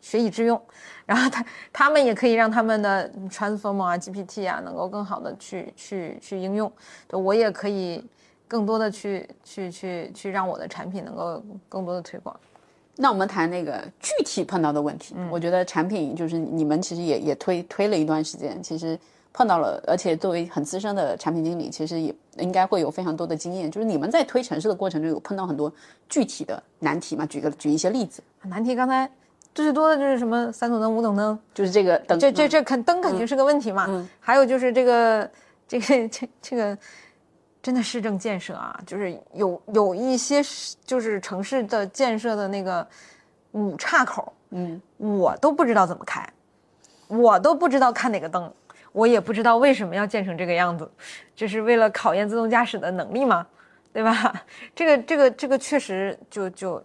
[0.00, 0.58] 学以致用，
[1.04, 6.72] 然后他他们也可以让他们的 Transformer 啊、GPT 啊能够更好的去去去应用，
[7.10, 8.02] 我也可以
[8.46, 12.34] 更多的去去去去让我的产品能够更多的推广。
[12.96, 18.98] 那我们谈那个具体碰到的问题，我觉得产品就是你们其实也也推推了一段时间，其实。
[19.36, 23.68] 碰到了，而且作为很资深的产品经理，其实也应该会有非常多的经验。
[23.68, 25.72] 就是你们在推城市的过程中，有碰到很多
[26.08, 27.26] 具体的难题吗？
[27.26, 28.22] 举个举一些例子。
[28.42, 29.10] 难题刚才
[29.52, 32.16] 最多的就是什么三筒灯、五筒灯，就是这个灯。
[32.16, 33.86] 这这这肯灯肯定是个问题嘛。
[33.88, 34.08] 嗯。
[34.20, 35.28] 还有就是这个
[35.66, 36.78] 这个这这个
[37.64, 40.42] 真的市政建设啊，就是有有一些
[40.84, 42.86] 就是城市的建设的那个
[43.52, 46.28] 五岔口，嗯，我都不知道怎么开，
[47.08, 48.52] 我都不知道看哪个灯。
[48.92, 50.88] 我也不知道为什么要建成这个样子，
[51.34, 53.46] 这是为了考验自动驾驶的能力吗？
[53.94, 54.44] 对吧？
[54.76, 56.84] 这个这个这个确实就就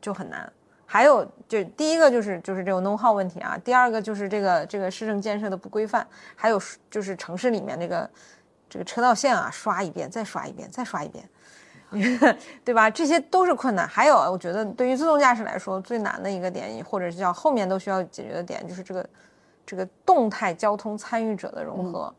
[0.00, 0.50] 就很难。
[0.86, 8.08] 还有就第一个就是就是这个 know how 问题啊，第二个就是这个这个市政建设的不规范，还有就是城市里面这个
[8.70, 11.28] 这个车道线啊，刷一遍再刷一遍再刷一遍，
[12.64, 12.88] 对吧？
[12.88, 13.86] 这些都是困难。
[13.86, 19.06] 还有我觉得对于自动驾驶来说最难的一个点，或者是叫后面都需要解决的点，就是这个。
[19.66, 22.12] 这个动态交通参与者的融合，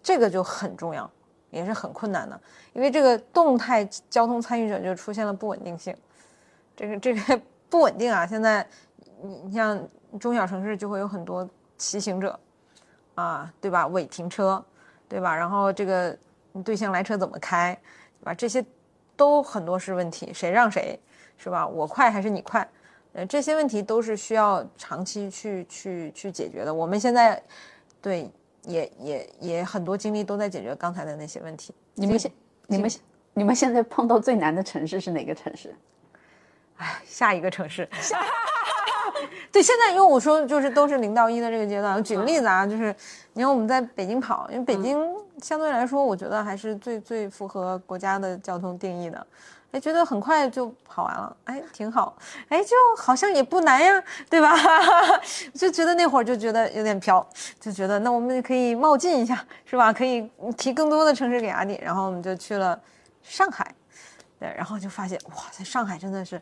[0.00, 1.10] 这个就很重要，
[1.50, 2.40] 也是很困难的。
[2.74, 5.96] 因为这个动态交通参与者就出现了不稳定性，
[6.76, 8.24] 这个这个不稳定啊！
[8.24, 8.64] 现在
[9.20, 9.82] 你你像
[10.20, 12.38] 中小城市就会有很多骑行者
[13.16, 13.88] 啊，对吧？
[13.88, 14.64] 违停车，
[15.08, 15.34] 对吧？
[15.34, 16.16] 然后这个
[16.52, 17.78] 你对象来车怎么开，
[18.20, 18.34] 对吧？
[18.34, 18.64] 这些
[19.16, 20.98] 都很多是问题，谁让谁，
[21.36, 21.66] 是吧？
[21.66, 22.68] 我快还是你快？
[23.12, 26.74] 呃，这些问题都是需要长期去去去解决的。
[26.74, 27.42] 我们现在，
[28.02, 28.30] 对，
[28.64, 31.74] 也也也很多精力都在解决刚才的那些问题。
[31.94, 32.30] 你们现
[32.66, 33.00] 你们现
[33.32, 35.74] 你们现在碰到最难的城市是哪个城市？
[36.76, 37.88] 哎，下一个城市。
[39.52, 42.02] 对，现在因为我说就是都是零到一的这个阶段。
[42.02, 42.94] 举个例子啊，就是
[43.32, 44.98] 你看我们在北京跑，因为北京
[45.42, 49.26] 相对来说，我觉得还是最最符合国家的交通定义的。
[49.72, 52.16] 哎，觉得很快就跑完了，哎，挺好，
[52.48, 54.54] 哎，就好像也不难呀，对吧？
[55.52, 57.26] 就觉得那会儿就觉得有点飘，
[57.58, 59.92] 就觉得那我们可以冒进一下，是吧？
[59.92, 62.80] 可以提更多的城市给阿弟，然后我们就去了
[63.22, 63.74] 上海，
[64.38, 66.40] 对，然后就发现哇，在上海真的是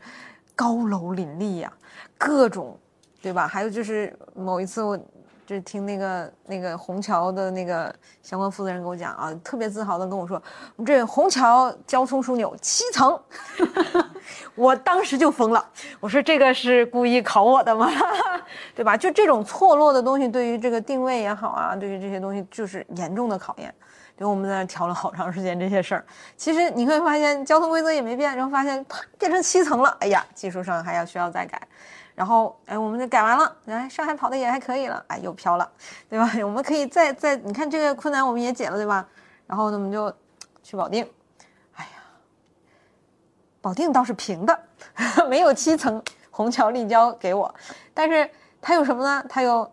[0.55, 1.73] 高楼林立呀，
[2.19, 2.79] 各种，
[3.23, 3.47] 对吧？
[3.47, 4.99] 还有就是某一次我。
[5.47, 10.43] 就是听那个那个虹桥的那个相关负责人跟我讲啊，特别自豪的跟我说，
[10.75, 13.21] 我们这虹桥交通枢纽七层，
[14.57, 15.63] 我当时就疯了。
[16.01, 17.91] 我说这个是故意考我的吗？
[18.75, 18.97] 对吧？
[18.97, 23.75] 就这种错落的东西，对于这个定位也好啊，对于这些东西就是严重的考验。
[24.17, 26.05] 就我们在那调了好长时间这些事儿，
[26.37, 31.61] 其实你会发现交通规则也没变，然后发现啪变成七层了，哎呀，技术上还要需要再改。
[32.15, 35.69] 然后，哎，我们就改完了，哎，上海跑的也还可以了，哎，又飘了，
[36.09, 36.31] 对吧？
[36.45, 39.05] 我们可以再再，你看这个困难我们也解了，对吧？
[39.49, 40.15] 然后呢，我们就
[40.63, 41.05] 去保定，
[41.75, 41.91] 哎呀，
[43.61, 44.57] 保定倒是平的，
[45.29, 46.01] 没有七层
[46.31, 47.53] 虹桥立交给我，
[47.93, 48.31] 但是
[48.63, 49.25] 它有什么呢？
[49.29, 49.69] 它有，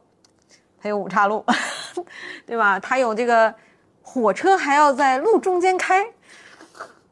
[0.82, 1.46] 它有五岔路，
[2.48, 2.80] 对吧？
[2.80, 3.54] 它有这个
[4.02, 6.06] 火车还要在路中间开，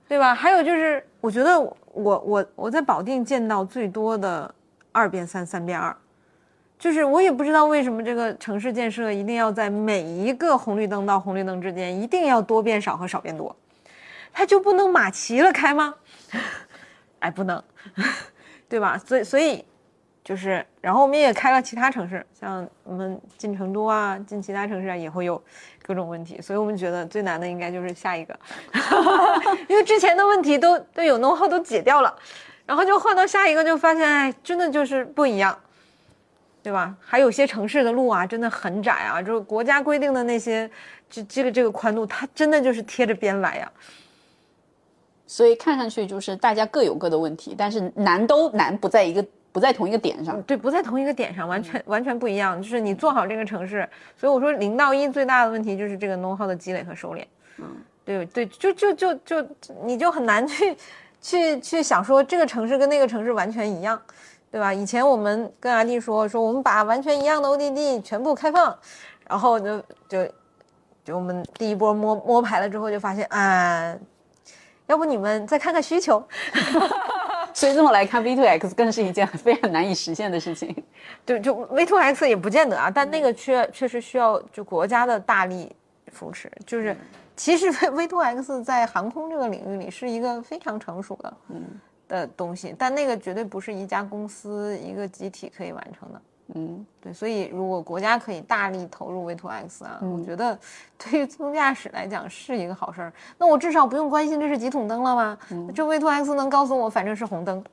[0.08, 0.34] 对吧？
[0.34, 4.54] 还有就是，我觉得我我我在保定见到最多的
[4.92, 5.96] 二变三，三变二，
[6.78, 13.56] 就是我也不知道为什么这个城市建设一定要在每一个红绿灯到红绿灯之间一定要多变少和少变多，
[14.34, 15.96] 它就不能马齐了开吗？
[17.20, 17.62] 哎，不能，
[18.70, 18.98] 对吧？
[18.98, 19.66] 所以所以
[20.24, 25.42] 就是，然后我们也开了其他城市，像我们进成都啊，进其他城市啊，也会有
[25.90, 26.40] 各种问题。
[26.40, 28.40] 所以我们觉得最难的应该就是下一个，
[29.68, 32.16] 因为之前的问题都都有弄号都解掉了，
[32.68, 35.58] 然后就换到下一个，就发现哎，真的就是不一样，
[36.62, 36.96] 对吧？
[37.02, 40.70] 还有些城市的路啊，真的很窄啊，就是国家规定的那些
[41.10, 43.72] 这这个这个宽度，它真的就是贴着边来呀。
[45.26, 50.42] 所以看上去就是大家各有各的问题，但是难都难不在一个不在同一个点上。
[50.44, 52.62] 对，不在同一个点上，完全完全不一样。
[52.62, 57.24] 就是你做好这个城市，所以我说零到一最大的问题就是这个 know how 的积累和收敛。
[57.58, 57.66] 嗯，
[58.06, 59.48] 对对，就就就就
[59.84, 60.78] 你就很难去
[61.22, 64.00] 去去想说这个城市跟那个城市完全一样，
[64.52, 64.74] 对吧？
[64.74, 68.78] 以前我们跟阿弟说说我们把完全一样的 ODD 全部开放，
[69.28, 70.28] 然后就就
[71.04, 73.96] 就我们第一波摸摸排了之后就发现啊。
[74.88, 76.18] 要不你们再看看需求，
[77.60, 80.74] 所以这么来看，V to X 更是一件非常难以实现的事情。
[81.26, 85.70] 对，就 V to X 也不见得啊，但那个确确实需要就国家的大力
[86.14, 86.50] 扶持。
[86.66, 86.96] 就是
[87.36, 91.66] 其实 V to X 在航空这个领域里是一个非常成熟的嗯
[92.08, 96.22] 的东西，但那个绝对不是一家公司一个集体可以完成的。
[96.56, 100.58] 嗯，对，所以如果国家可以大力投入 V2X 啊，我觉得
[100.98, 103.14] 对于自动驾驶来讲是一个好事儿。
[103.38, 105.38] 那我至少不用关心这是几筒灯了吗？
[105.76, 107.64] 这 V2X 能告诉我，反正是红灯。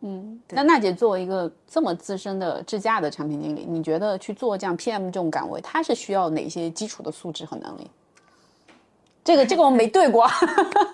[0.00, 7.88] 嗯，那娜姐作为一个这么资深的智驾的产品经理，你觉得去做这样 PM 这种岗位，它是需要哪些基础的素质和能力？
[9.22, 10.26] 这个这个我没对过，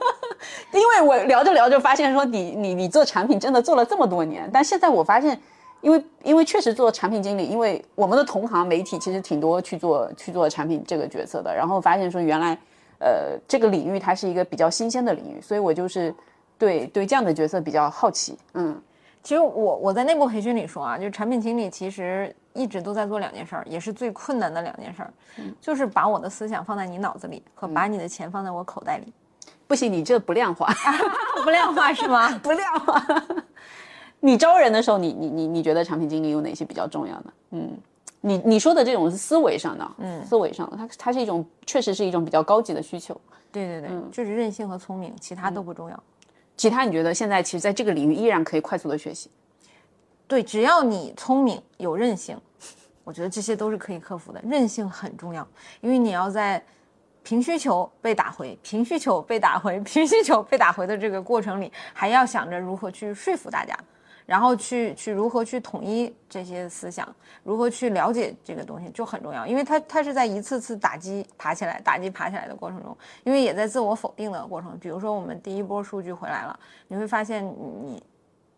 [0.74, 5.40] 因为我聊着聊着发现说你你你做产品真的做了这么多年，但现在我发现。
[5.82, 12.58] 因为因为确实做产品经理，因为我们的同行媒体其实挺多去做去做产品这个角色的，然后发现说原来，
[12.98, 16.14] 呃，这个领域它是一个比较新鲜的领域，所以我就是
[16.58, 18.36] 对对这样的角色比较好奇。
[18.54, 18.80] 嗯，
[19.22, 25.12] 其实我我在内部培训里说啊，就是产品经理其实一直都在做两件事儿，也是最困难的两件事儿，
[25.60, 29.12] 就是把我的思想放在你脑子里和把你的钱放在我口袋里。
[29.68, 30.72] 不行，你这不量化，
[31.44, 32.30] 不量化是吗？
[32.42, 33.04] 不量化。
[34.26, 37.32] 你招人的时候，你你你你觉得产品经理有哪些比较重要的？
[37.52, 37.78] 嗯，
[38.20, 43.18] 你你说的这种是思维上的，嗯，思维上的，它它是一种确实是一种比较高级的需求。
[43.52, 46.02] 对对对，就是韧性和聪明，其他都不重要。
[46.56, 49.30] 其他你觉得现在其实在这个领域依然可以快速的学习？
[50.26, 52.36] 对，只要你聪明有韧性，
[53.04, 54.42] 我觉得这些都是可以克服的。
[54.42, 55.46] 韧性很重要，
[55.80, 56.60] 因为你要在
[57.22, 63.72] 凭需求被打回、凭需求被打回、凭需求被打回的这个过程里，还要想着如何去说服大家。
[64.26, 67.08] 然后去去如何去统一这些思想，
[67.44, 74.76] 如何去了解这个东西就很重要，因为它它是在一次次打击爬起来、打击爬起来的过程中，因为也在自我否定的过程。
[74.78, 76.58] 比如说我们第一波数据回来了，
[76.88, 78.02] 你会发现你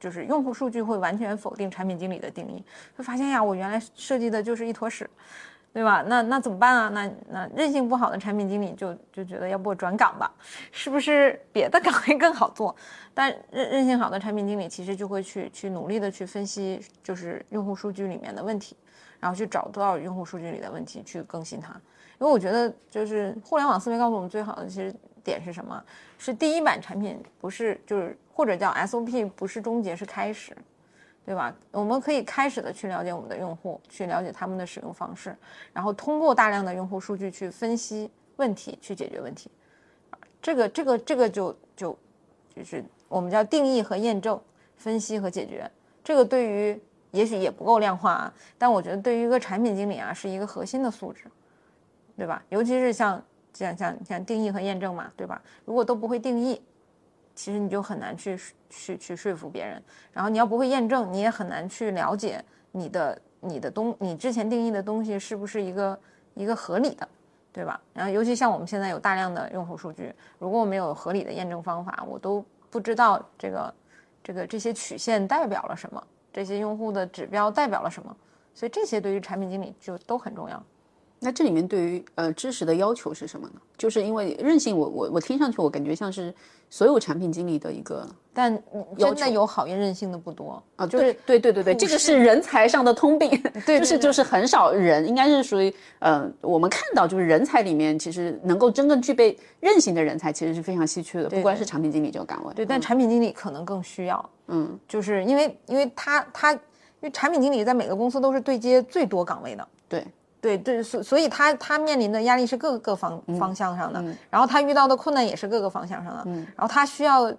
[0.01, 2.65] 就是用户数据会完全否定产品经理的定义，
[2.97, 5.09] 会发现呀，我原来设计的就是一坨屎。
[5.73, 6.03] 对吧？
[6.07, 6.89] 那那怎么办啊？
[6.89, 10.32] 那那韧性不好的产品经理就就觉得要不我转岗吧？
[10.73, 12.74] 是不是别的岗位更好做？
[13.15, 18.77] 但韧韧性好的产品经理其实就会去去努力的去分析，就是用户数据里面的问题，
[19.20, 21.73] 然后去找多少用户数据里的问题去更新它。
[22.19, 24.93] 因为我觉得就是互联网思维告诉我们最好的其实
[25.23, 25.81] 点是什么？
[26.19, 30.57] 是第一版产品不是就是或者叫 SOP 不是终结是开始。
[31.28, 31.55] 对吧？
[31.72, 35.36] 我们可以开始的去了解我们的用户，去了解他们的使用方式，
[35.74, 39.50] 然后通过大量的用户数据去分析问题，去解决问题。
[40.40, 41.98] 这个这个这个就就
[42.56, 44.40] 就是我们叫定义和验证、
[44.78, 45.70] 分析和解决。
[46.02, 46.80] 这个对于
[47.10, 51.24] 也许也不够量化啊，但我觉得对于一个产品经理啊，是一个核心的素质，
[52.16, 52.42] 对吧？
[52.48, 53.22] 尤其是像
[53.52, 55.42] 像像像定义和验证嘛，对吧？
[55.66, 56.59] 如果都不会定义。
[57.39, 58.36] 其实你就很难去
[58.69, 59.81] 去去说服别人，
[60.12, 65.97] 然后你要不会验证，你也很难去了解你的你的东你之前定义的东西是不是一个
[66.35, 67.09] 一个合理的，
[67.52, 67.81] 对吧？
[67.94, 73.74] 然后尤其像我们现在有大量的用户数据，如果我没有合理的验证方法，我都不知道这个
[74.24, 78.16] 这个这些曲线代表了什么，这些用户的指标代表了什么，
[78.52, 80.60] 所以这些对于产品经理就都很重要。
[81.20, 83.55] 那这里面对于呃知识的要求是什么呢？
[83.77, 86.32] 就是因为韧性我，我我听上去我感觉像是
[86.70, 88.53] 所有产品经理的一个但
[88.97, 90.62] 真的有考验韧性的不多。
[90.77, 93.31] 啊，就是对对对对，这个是人才上的通病，
[93.66, 106.59] 对， 就是就是很少人，应该是属于呃我们看到就是人才里面，其实能够真正具备韧性的人才其实是非常稀缺的，不光是产品经理这个岗位，对，但产品经理可能更需要，嗯，就是因为因为他他因
[107.01, 110.05] 为产品经理在每个公司都是对接最多岗位的，对。
[110.40, 116.23] 对对，所所以他他面临的压力是各个方方向上的，然后他遇到的困难也是各个方向上的，
[116.56, 117.32] 然后他需要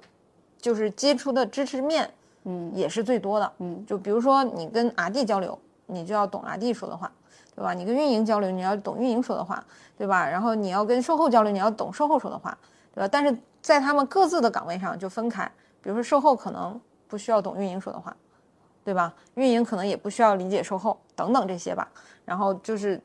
[0.59, 2.09] 就是接触的知识面，
[2.43, 7.09] 嗯，也是最多的，嗯，就比如说你跟阿弟交流，你就要懂阿弟说的话，
[7.55, 7.73] 对吧？
[7.73, 9.63] 你跟运营交流，你要懂运营说的话，
[9.97, 10.29] 对吧？
[10.29, 12.57] 然后你要跟售后交流，你要懂售后说的话，
[12.93, 13.07] 对吧？
[13.09, 15.49] 但是在他们各自的岗位上就分开，
[15.81, 18.13] 比如说售后可能不需要懂运营说的话，
[18.89, 19.13] 对吧？
[19.35, 21.87] 运营可能也不需要理解售后等等这些吧。
[22.25, 22.99] 然后就是，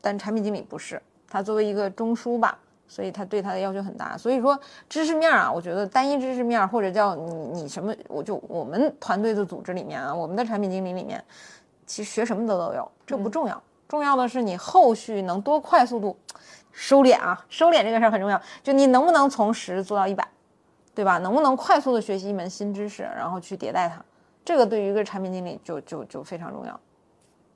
[0.00, 0.98] 但产品经理不是
[1.28, 2.58] 他作为一个中枢吧，
[2.88, 4.16] 所以他对他的要求很大。
[4.16, 4.58] 所以说
[4.88, 11.22] 知识面啊，我觉得单一知识面或者叫你你什么，我就我们团队的组织里面啊，我们的产品经理里面，
[11.84, 16.16] 其实学什么的都有，这不重要，重要的是你后续能多快速度
[16.72, 20.26] 收敛啊，收敛这个事儿很重要，就你能不能从十做到一百，
[20.94, 21.18] 对吧？
[21.18, 24.02] 能不能快速的学习一门新知识，然后去迭代它，
[24.46, 26.80] 这个对于一个产品经理就就就非常重要。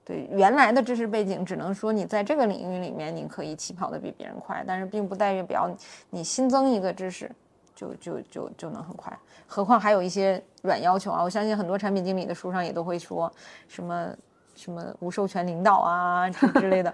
[0.04, 5.70] 对原来的知识背景，只能说你在这个领域里面你可以起跑的比别人快，但是并不代表
[6.10, 7.30] 你新增一个知识
[7.76, 9.16] 就就就就能很快。
[9.46, 13.32] 何况还有一些软要求啊，我相信很多产品经理的书上也都会说
[13.68, 14.10] 什么
[14.56, 16.92] 什么无授权领导啊之类的，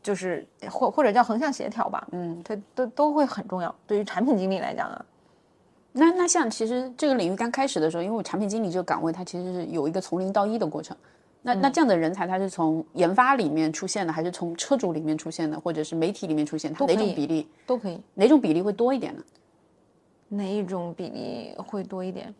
[0.00, 3.74] 就是或或者叫横向协调吧，嗯，它都都会很重要。
[3.88, 5.04] 对于产品经理来讲啊，
[5.92, 10.96] 那那像其实这个领域刚开始的时候，因为我产品经理这个岗位它其实是有一个从零到一的过程。
[11.42, 16.72] 那那这样的人才，他是从研发里面出现的，还是从车主里面出现的，或者是媒体里面出现？
[16.72, 18.00] 它哪种比例都可以？
[18.14, 19.22] 哪种比例会多一点呢？
[20.28, 22.32] 哪一种比例会多一点？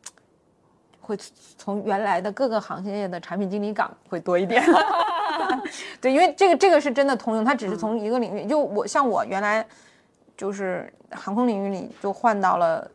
[1.01, 1.19] 会
[1.59, 4.65] 从原来的各个行业的产品经理岗会多一点。
[6.01, 8.47] 对，因为这个这个是真的通用，它只是从一个领域。
[8.47, 9.67] 就我像我原来
[10.37, 12.89] 就是航空领域里就换到了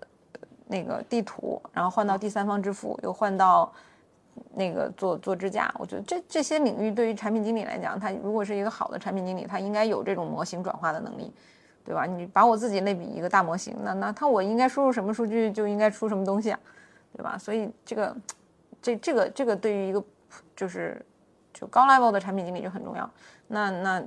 [0.67, 3.71] 那个地图，然后换到第三方支付，又换到。
[4.53, 11.33] 那个做做支架，我觉得这这些领域对于产品经理来讲，他如果是一个好的产品经理，他应该有这种模型转化的能力，
[11.83, 12.05] 对吧？
[12.05, 16.59] 你把我自己类比一个大模型，那那他我应该输入什么数据就应该出什么东西啊，
[17.13, 17.35] 对吧？
[17.35, 18.15] 所以这个
[18.79, 20.03] 这这个这个对于一个
[20.55, 21.03] 就是
[21.51, 23.09] 就高 level 的产品经理就很重要。
[23.47, 24.03] 那那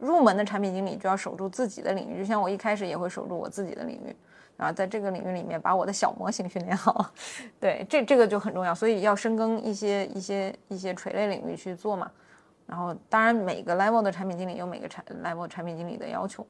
[0.00, 4.16] 入门的产品经理就要守住自己的领域，就像我一开始也会守住我自己的领域。
[4.56, 7.12] 然后在这个领域里面把我的小模型训练好，
[7.58, 12.10] 对，这这个就很重要，所以要深耕一些一些一些垂类领域去做嘛。
[12.66, 16.46] 然后当然每个 level 的产品经理有每个产 level 产品经理的要求。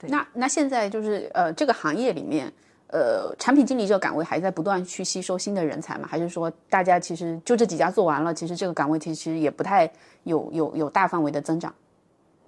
[0.00, 2.50] 那那现在就是呃这个行业里面，
[2.88, 6.06] 呃产品经理这个岗位还在不断去吸收新的人才吗？
[6.08, 9.90] 还是说大家其实就这几家做完了，其实这个岗位其实也不太
[10.22, 11.74] 有有有大范围的增长？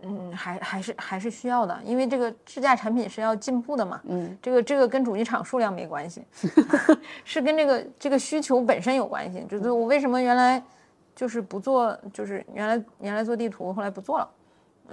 [0.03, 4.01] 嗯，还还是还是需要的，因为这个智驾产品是要进步的嘛。
[4.05, 6.23] 嗯，这个这个跟主机厂数量没关系，
[7.25, 9.45] 是跟这个这个需求本身有关系。
[9.49, 10.63] 就是我为什么原来
[11.15, 14.29] 就是不做，就是原来原来做地图，后来不做了，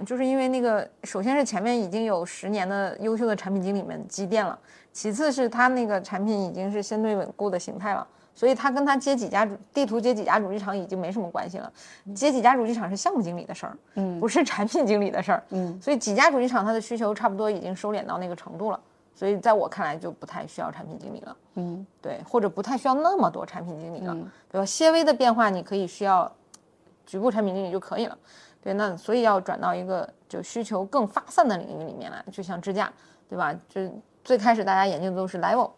[0.06, 4.58] 就是因为那个首先是前面已经有十年的优秀的产品经理们积淀了，
[4.92, 8.06] 其次是他那个产品已经是相对稳固的形态了。
[8.34, 11.72] 所以他跟他接几家主地图接几家主机厂已经没什么关系了，
[12.14, 18.80] 接几家主机厂是项目经理的事儿，嗯，不是产品经理的事儿，嗯，所以几家主机厂它的需求差不多已经收敛到那个程度了，
[19.14, 24.16] 所以在我看来就不太需要产品经理了，嗯，对，或者不太需要那么多产品经理了，
[24.50, 24.66] 对吧？
[24.66, 26.30] 些微的变化你可以需要
[27.06, 28.18] 局部产品经理就可以了，
[28.60, 32.92] 对，那所以要转到一个就需求更发散的领域里面来，就像支架，
[33.28, 33.54] 对吧？
[33.68, 33.80] 就
[34.24, 35.70] 最开始大家研究的都是 level。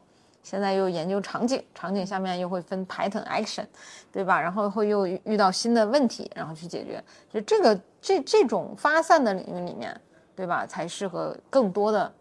[0.47, 3.67] 现在又研究场景，场景下面又会分 pattern action，
[4.13, 4.41] 对吧？
[4.41, 7.03] 然后会又遇到新的问题，然后去解决。
[7.29, 10.01] 就这个这这种发散的领域里面，
[10.37, 10.65] 对吧？
[10.65, 12.15] 才适合更多的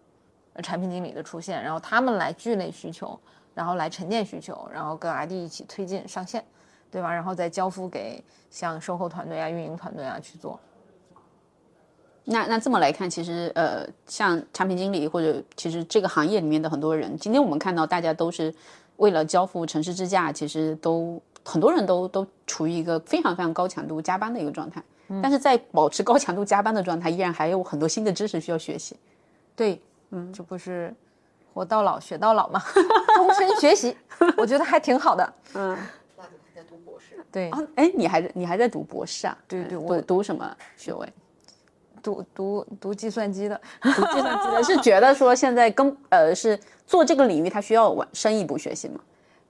[0.63, 3.15] 产品经理的出现，然后他们来聚类需求，
[3.53, 6.43] 然后来沉淀需求，然后跟 ID 一起推进上线，
[6.89, 7.13] 对吧？
[7.13, 10.59] 然后再交付给像售后团队啊、运营团队啊去做。
[12.25, 18.53] 那那这么来看，其实呃，像产品经理或者其实这个行业里面的很多人，今天我们看到大家都是
[18.97, 24.81] 为了交付城市支架，其实都很多人都都处于一个非常非常高强度加班的一个状态。
[25.21, 28.95] 但是在保持高强度加班的状态，依然还有很多新的知识需要学习。
[29.55, 29.79] 对，
[30.09, 30.91] 嗯，这不是
[31.53, 32.59] 活到老学到老吗？
[33.15, 33.95] 终身学习，
[34.35, 35.33] 我觉得还挺好的。
[35.53, 35.77] 嗯，
[36.17, 37.23] 那你还在读博士？
[37.31, 39.37] 对啊，哎，你还你还在读博士啊？
[39.47, 41.07] 对对，我读什么学位？
[42.05, 48.99] 读读读计算机的，读计算机的是觉得说现在跟呃是做这个领域，他需要往深一步学习吗？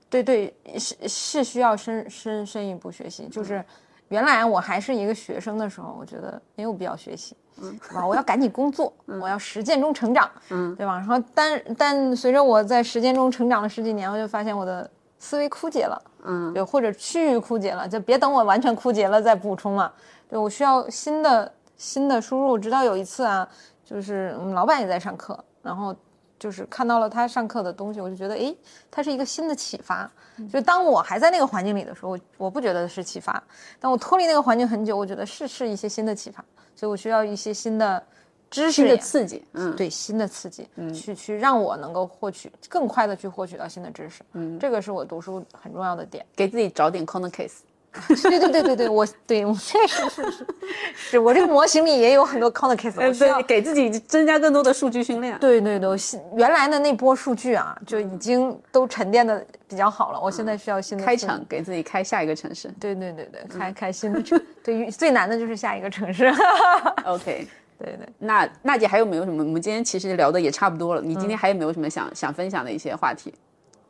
[0.08, 3.28] 对对，是是需要深深深一步学习。
[3.28, 3.62] 就是
[4.08, 8.06] 原来我还是一个学生的时候，我觉得没有必要学习，嗯，对吧？
[8.06, 10.96] 我要赶紧工作，我要实践中成长，嗯，对吧？
[10.96, 14.88] 然后但但随着我在实践中成长了十几年，我就发现我的
[15.18, 19.92] 思维枯竭了，嗯，对，或者趋于枯竭了，就别等我完全枯竭了再补充了。
[20.28, 22.58] 对我需要新的新的输入。
[22.58, 23.48] 直到有一次啊，
[23.84, 25.94] 就是我们老板也在上课，然后。
[26.38, 28.54] 就是看到了他上课的东西，我就觉得，哎，
[28.90, 30.08] 他是一个新的启发。
[30.52, 33.32] 就当我还在那个环境里的时候，我不觉得是启发；
[33.80, 36.44] 当我脱离那个环境很久，我觉得是是一些新的启发。
[36.74, 38.04] 所以我需要一些新的
[38.50, 47.60] 知识的刺激，嗯，对，新的刺激，嗯，去去让我能够获取更快的去获取到新的知识，嗯，这个是我读书很重要的点，给自己找点 corner case。
[48.08, 50.46] 对对对对对，我对我确实是是
[50.94, 55.38] 是，我这个模型里也有很多 corner case，对，给自己增加更多的数据训练。
[55.38, 55.96] 对对对，
[56.34, 60.20] 原来的那波数据啊，就已经都沉淀的比较好了。
[60.20, 62.68] 我现在需要新的开场，给自己开下一个城市。
[62.80, 64.40] 对对对对，开开新的城。
[64.62, 66.26] 对，最难的就是下一个城市。
[67.06, 67.46] OK，
[67.78, 68.08] 对对。
[68.18, 69.42] 那娜姐还有没有什么？
[69.42, 71.00] 我们今天其实聊的也差不多了。
[71.00, 73.32] 你今天还有没有什么想想分享的一些话题？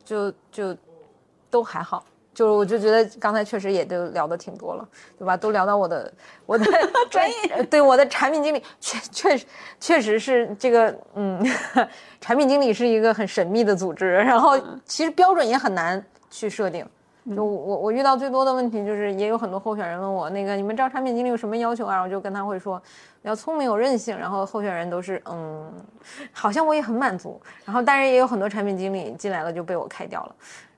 [0.05, 0.77] 就就
[1.49, 2.05] 都还好。
[2.37, 4.87] 就是我就觉得刚才确实也都聊的挺多了，
[5.17, 5.35] 对吧？
[5.35, 6.13] 都聊到我的
[6.45, 6.65] 我的
[7.09, 9.45] 专业，对我的产品经理确确实
[9.79, 11.43] 确实是这个嗯，
[12.21, 14.55] 产品经理是一个很神秘的组织，然后
[14.85, 16.85] 其实标准也很难去设定。
[17.35, 22.01] 就我我遇到最多的问题就是，也有很多候选人问我那个你们招产品经理有什么要求啊？
[22.03, 22.79] 我就跟他会说
[23.23, 25.73] 要聪明有韧性，然后候选人都是嗯，
[26.31, 30.35] 好像我也很满足，然后但是也有很多产品经理进来了就被我开掉了。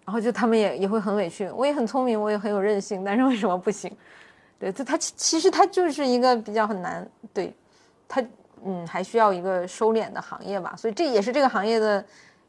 [0.09, 3.95] 然后就他们也也会很委屈，我也很聪明，我也很有韧性，但是为什么不行？
[4.57, 7.53] 对，他他其实他就是一个比较很难，对，
[8.07, 8.19] 他
[8.65, 12.03] 嗯还需要一个收敛的行业吧，所以这也是这个行业的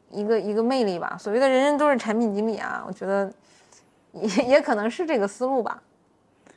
[0.09, 1.19] 一个一个魅力吧。
[1.21, 3.31] 所谓的人人都是产品经理啊，我觉得
[4.13, 5.83] 也也可能是这个思路吧，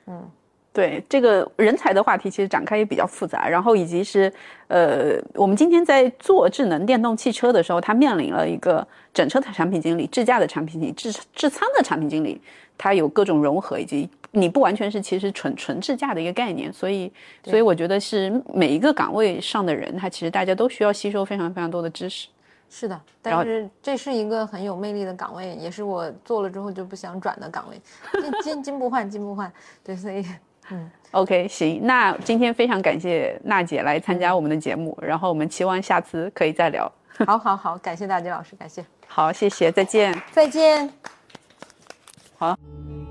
[0.08, 0.32] 嗯。
[0.74, 3.48] 对这个人才的话题，其实展开也比较复杂。
[3.48, 4.34] 然后以及是，
[4.68, 12.42] 呃，我们今天在做智能电动汽车的时候，它面临了一个整车的产品经理、智驾的产品经理、智智仓的产品经理，
[12.76, 16.74] 它有各种融合，以及你不完全是其实纯纯智驾的一个概念。
[16.74, 17.14] 所以，
[17.44, 22.28] 所以我觉得是每一个岗位上的人，他其实大家都需要吸收非常非常多的知识。
[22.68, 27.80] 是的，但是这是一个很有魅力的岗位，也是我做了之后就不想转的岗位。
[28.20, 29.54] 金金金不换，金不换。
[29.84, 30.26] 对，所以。
[30.72, 36.92] 嗯，OK，行，那今天非常感谢娜姐来参加我们的节目，然后我们期望下次可以再聊。
[37.28, 38.84] 好，好，好，感谢大姐老师，感谢。
[39.08, 40.90] 好，谢谢，再见，再见。
[42.38, 42.58] 好，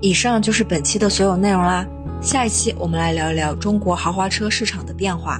[0.01, 1.85] 以上就是本期的所有内容啦。
[2.21, 5.39] 下一期我们来聊一聊中国豪华车市场的变化。